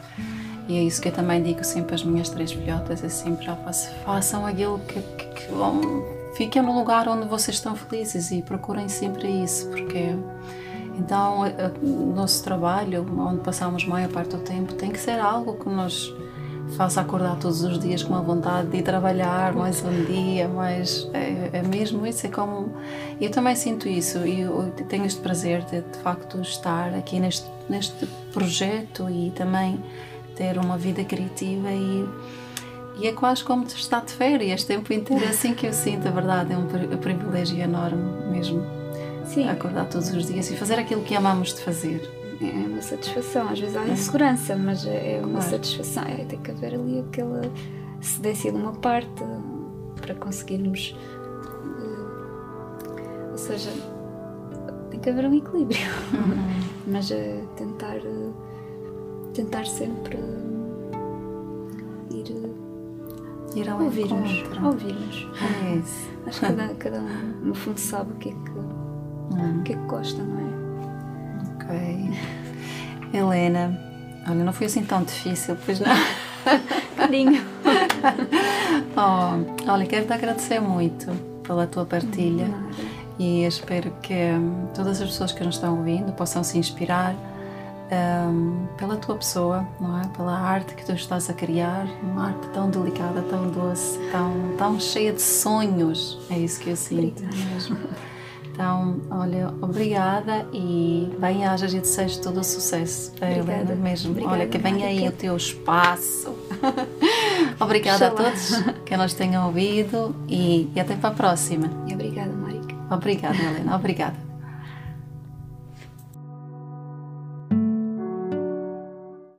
E 0.67 0.77
é 0.77 0.83
isso 0.83 1.01
que 1.01 1.09
eu 1.09 1.13
também 1.13 1.43
digo 1.43 1.63
sempre 1.65 1.95
às 1.95 2.03
minhas 2.03 2.29
três 2.29 2.53
filhotas, 2.53 3.03
é 3.03 3.09
sempre 3.09 3.47
já 3.47 3.57
façam 4.05 4.45
aquilo 4.45 4.79
que, 4.81 5.01
que, 5.01 5.27
que 5.27 5.53
vão 5.53 6.18
fiquem 6.39 6.63
no 6.63 6.73
lugar 6.73 7.09
onde 7.09 7.27
vocês 7.27 7.57
estão 7.57 7.75
felizes 7.75 8.31
e 8.31 8.43
procurem 8.43 8.89
sempre 8.89 9.27
isso, 9.43 9.69
porque 9.71 10.15
então 10.97 11.41
o 11.83 12.13
nosso 12.15 12.45
trabalho, 12.45 13.05
onde 13.19 13.41
passamos 13.41 13.83
a 13.83 13.87
maior 13.89 14.09
parte 14.09 14.37
do 14.37 14.43
tempo, 14.43 14.73
tem 14.75 14.93
que 14.93 15.01
ser 15.01 15.19
algo 15.19 15.55
que 15.55 15.69
nos 15.69 16.15
faça 16.77 17.01
acordar 17.01 17.37
todos 17.41 17.65
os 17.65 17.77
dias 17.81 18.05
com 18.05 18.15
a 18.15 18.21
vontade 18.21 18.69
de 18.69 18.77
ir 18.77 18.83
trabalhar 18.83 19.53
mais 19.53 19.83
um 19.85 20.05
dia, 20.05 20.47
mas 20.47 21.11
é, 21.13 21.51
é 21.55 21.63
mesmo 21.63 22.07
isso, 22.07 22.25
é 22.25 22.31
como 22.31 22.73
eu 23.21 23.31
também 23.33 23.57
sinto 23.57 23.89
isso 23.89 24.19
e 24.25 24.47
tenho 24.89 25.07
este 25.07 25.21
prazer 25.21 25.65
de 25.65 25.81
de 25.81 25.99
facto 26.05 26.41
estar 26.41 26.95
aqui 26.95 27.19
neste 27.19 27.51
neste 27.69 28.07
projeto 28.33 29.11
e 29.11 29.33
também 29.33 29.83
ter 30.37 30.57
uma 30.57 30.79
vida 30.79 31.03
criativa 31.03 31.73
e 31.73 32.09
e 32.99 33.07
é 33.07 33.13
quase 33.13 33.45
como 33.45 33.65
estar 33.65 34.05
de 34.05 34.13
férias, 34.13 34.65
tempo 34.65 34.93
inteiro, 34.93 35.25
é 35.25 35.29
assim 35.29 35.55
que 35.55 35.67
eu 35.67 35.73
sinto, 35.73 36.09
a 36.09 36.11
verdade, 36.11 36.53
é 36.53 36.59
um 36.59 36.67
privilégio 36.67 37.59
enorme 37.59 38.29
mesmo. 38.31 38.67
Sim. 39.25 39.49
Acordar 39.49 39.89
todos 39.89 40.09
os 40.13 40.27
dias 40.27 40.51
e 40.51 40.57
fazer 40.57 40.79
aquilo 40.79 41.03
que 41.03 41.15
amamos 41.15 41.55
de 41.55 41.61
fazer. 41.61 42.11
É 42.41 42.67
uma 42.67 42.83
satisfação, 42.83 43.49
às 43.49 43.61
vezes 43.61 43.77
há 43.77 43.87
insegurança, 43.87 44.57
mas 44.57 44.87
é 44.87 45.21
uma 45.23 45.39
claro. 45.39 45.51
satisfação. 45.51 46.05
É, 46.05 46.25
tem 46.25 46.39
que 46.41 46.51
haver 46.51 46.75
ali 46.75 47.01
aquela 47.01 47.43
cedência 48.01 48.51
de 48.51 48.59
uma 48.59 48.73
parte 48.73 49.25
para 50.01 50.15
conseguirmos. 50.15 50.97
Uh, 51.65 53.33
ou 53.33 53.39
seja, 53.39 53.71
tem 54.91 54.99
que 55.01 55.11
haver 55.11 55.27
um 55.27 55.35
equilíbrio, 55.35 55.81
uhum. 56.15 56.63
mas 56.87 57.11
é 57.11 57.43
tentar, 57.57 57.97
uh, 57.99 58.35
tentar 59.35 59.67
sempre 59.67 60.17
ir 63.55 63.69
ao 63.69 63.83
ouvir-nos. 63.83 64.31
Ouvir-nos. 64.63 65.27
É 65.41 65.77
isso. 65.77 66.09
Acho 66.27 66.41
que 66.41 66.47
cada, 66.47 66.75
cada 66.75 66.99
um, 66.99 67.41
no 67.43 67.55
fundo, 67.55 67.79
sabe 67.79 68.13
o 68.13 68.17
que 68.17 68.29
é 68.29 68.33
que, 68.33 68.51
hum. 68.51 69.61
o 69.61 69.63
que, 69.63 69.73
é 69.73 69.77
que 69.77 69.83
gosta, 69.87 70.23
não 70.23 70.39
é? 70.41 71.55
Ok. 71.55 72.19
Helena, 73.13 73.79
olha, 74.29 74.45
não 74.45 74.53
foi 74.53 74.67
assim 74.67 74.85
tão 74.85 75.03
difícil, 75.03 75.57
pois 75.65 75.81
não? 75.81 75.87
Carinho. 76.97 77.43
oh, 78.97 79.71
olha, 79.71 79.87
quero 79.87 80.07
te 80.07 80.13
agradecer 80.13 80.61
muito 80.61 81.07
pela 81.43 81.67
tua 81.67 81.85
partilha. 81.85 82.49
E 83.19 83.45
espero 83.45 83.91
que 84.03 84.15
hum, 84.15 84.69
todas 84.75 85.01
as 85.01 85.09
pessoas 85.09 85.33
que 85.33 85.43
nos 85.43 85.57
estão 85.57 85.79
ouvindo 85.79 86.13
possam 86.13 86.45
se 86.45 86.59
inspirar 86.59 87.15
um, 87.91 88.67
pela 88.77 88.97
tua 88.97 89.17
pessoa, 89.17 89.67
não 89.81 90.01
é? 90.01 90.07
Pela 90.09 90.39
arte 90.39 90.75
que 90.75 90.85
tu 90.85 90.93
estás 90.93 91.29
a 91.31 91.33
criar, 91.33 91.87
uma 92.03 92.29
arte 92.29 92.49
tão 92.49 92.71
delicada, 92.71 93.23
tão 93.23 93.51
doce, 93.51 93.99
tão, 94.11 94.33
tão 94.57 94.81
cheia 94.81 95.13
de 95.13 95.23
sonhos. 95.23 96.19
É 96.31 96.39
isso 96.39 96.61
que 96.61 96.71
eu 96.71 96.77
sinto 96.77 97.23
mesmo. 97.23 97.79
Então, 98.59 99.01
olha, 99.09 99.55
obrigada 99.63 100.45
e 100.53 101.15
bem-ajas 101.21 101.73
e 101.73 101.79
desejo 101.79 102.21
todo 102.21 102.41
o 102.41 102.45
sucesso 102.45 103.13
a 103.21 103.31
Helena 103.31 103.77
mesmo. 103.77 104.11
Obrigada, 104.11 104.35
olha, 104.35 104.49
que 104.49 104.59
venha 104.59 104.89
aí 104.89 105.07
o 105.07 105.13
teu 105.13 105.37
espaço. 105.37 106.35
obrigada 107.61 108.09
a 108.09 108.11
todos 108.11 108.61
que 108.85 108.97
nos 108.97 109.15
tenham 109.15 109.47
ouvido 109.47 110.13
e, 110.27 110.69
e 110.75 110.81
até 110.81 110.97
para 110.97 111.11
a 111.11 111.13
próxima. 111.13 111.71
E 111.87 111.95
obrigada, 111.95 112.33
Marika. 112.33 112.75
Obrigada, 112.91 113.37
Helena. 113.37 113.77
Obrigada. 113.77 114.28